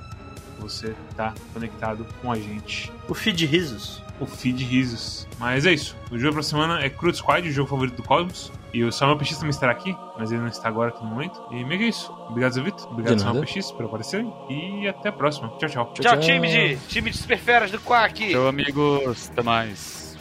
Você 0.59 0.95
tá 1.15 1.33
conectado 1.53 2.05
com 2.21 2.31
a 2.31 2.35
gente. 2.35 2.91
O 3.07 3.13
feed 3.13 3.45
risos. 3.45 4.01
O 4.19 4.25
feed 4.25 4.63
risos. 4.63 5.27
Mas 5.39 5.65
é 5.65 5.73
isso. 5.73 5.95
O 6.11 6.17
jogo 6.17 6.33
pra 6.33 6.43
semana 6.43 6.79
é 6.81 6.89
Crude 6.89 7.17
Squad, 7.17 7.47
o 7.47 7.51
jogo 7.51 7.69
favorito 7.69 7.95
do 7.95 8.03
Cosmos. 8.03 8.51
E 8.73 8.83
o 8.83 8.91
Samuel 8.91 9.17
PX 9.17 9.37
também 9.37 9.51
estará 9.51 9.71
aqui, 9.71 9.95
mas 10.17 10.31
ele 10.31 10.41
não 10.41 10.47
está 10.47 10.67
agora 10.67 10.89
aqui 10.89 11.03
no 11.03 11.09
momento. 11.09 11.39
E 11.51 11.63
meio 11.63 11.79
que 11.79 11.85
é 11.85 11.89
isso. 11.89 12.11
Obrigado, 12.27 12.53
Zé 12.53 12.61
Vitor. 12.61 12.91
Obrigado, 12.91 13.19
Samuel. 13.19 13.45
PX, 13.45 13.71
por 13.71 13.85
aparecerem. 13.85 14.33
E 14.49 14.87
até 14.87 15.09
a 15.09 15.11
próxima. 15.11 15.49
Tchau, 15.59 15.69
tchau. 15.69 15.93
Tchau, 15.93 16.19
time 16.19 16.47
de, 16.47 16.77
time 16.87 17.11
de 17.11 17.17
superferas 17.17 17.69
do 17.69 17.79
Quack. 17.79 18.31
Tchau, 18.31 18.47
amigos. 18.47 19.29
Até 19.29 19.43
mais. 19.43 20.12